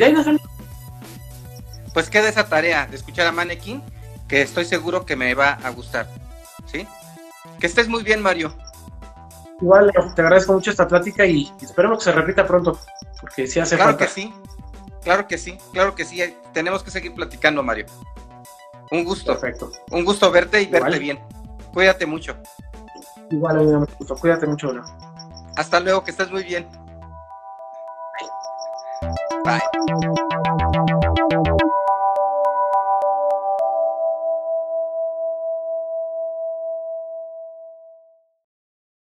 Pues 1.92 2.10
queda 2.10 2.28
esa 2.28 2.48
tarea 2.48 2.86
de 2.86 2.96
escuchar 2.96 3.26
a 3.26 3.32
Mannequin, 3.32 3.82
que 4.26 4.42
estoy 4.42 4.64
seguro 4.64 5.04
que 5.04 5.16
me 5.16 5.34
va 5.34 5.58
a 5.62 5.70
gustar. 5.70 6.08
¿Sí? 6.66 6.86
Que 7.58 7.66
estés 7.66 7.88
muy 7.88 8.02
bien, 8.02 8.22
Mario. 8.22 8.54
Igual, 9.60 9.90
te 10.14 10.22
agradezco 10.22 10.52
mucho 10.52 10.70
esta 10.70 10.86
plática 10.86 11.26
y 11.26 11.52
esperemos 11.60 11.98
que 11.98 12.04
se 12.04 12.12
repita 12.12 12.46
pronto, 12.46 12.78
porque 13.20 13.46
sí 13.48 13.58
hace 13.58 13.74
claro 13.74 13.96
que 13.96 14.06
sí, 14.06 14.32
claro 15.02 15.26
que 15.26 15.36
sí, 15.36 15.58
claro 15.72 15.94
que 15.96 16.04
sí. 16.04 16.22
Tenemos 16.52 16.84
que 16.84 16.92
seguir 16.92 17.12
platicando, 17.12 17.62
Mario. 17.62 17.86
Un 18.90 19.04
gusto. 19.04 19.32
Perfecto. 19.32 19.72
Un 19.90 20.04
gusto 20.04 20.30
verte 20.30 20.62
y 20.62 20.66
verte 20.66 20.98
bien. 20.98 21.18
Cuídate 21.74 22.06
mucho. 22.06 22.36
Igual, 23.30 23.58
un 23.58 23.86
gusto. 23.98 24.14
Cuídate 24.14 24.46
mucho, 24.46 24.72
bro. 24.72 24.84
Hasta 25.56 25.80
luego, 25.80 26.04
que 26.04 26.12
estés 26.12 26.30
muy 26.30 26.44
bien. 26.44 26.66
Bye. 29.00 30.27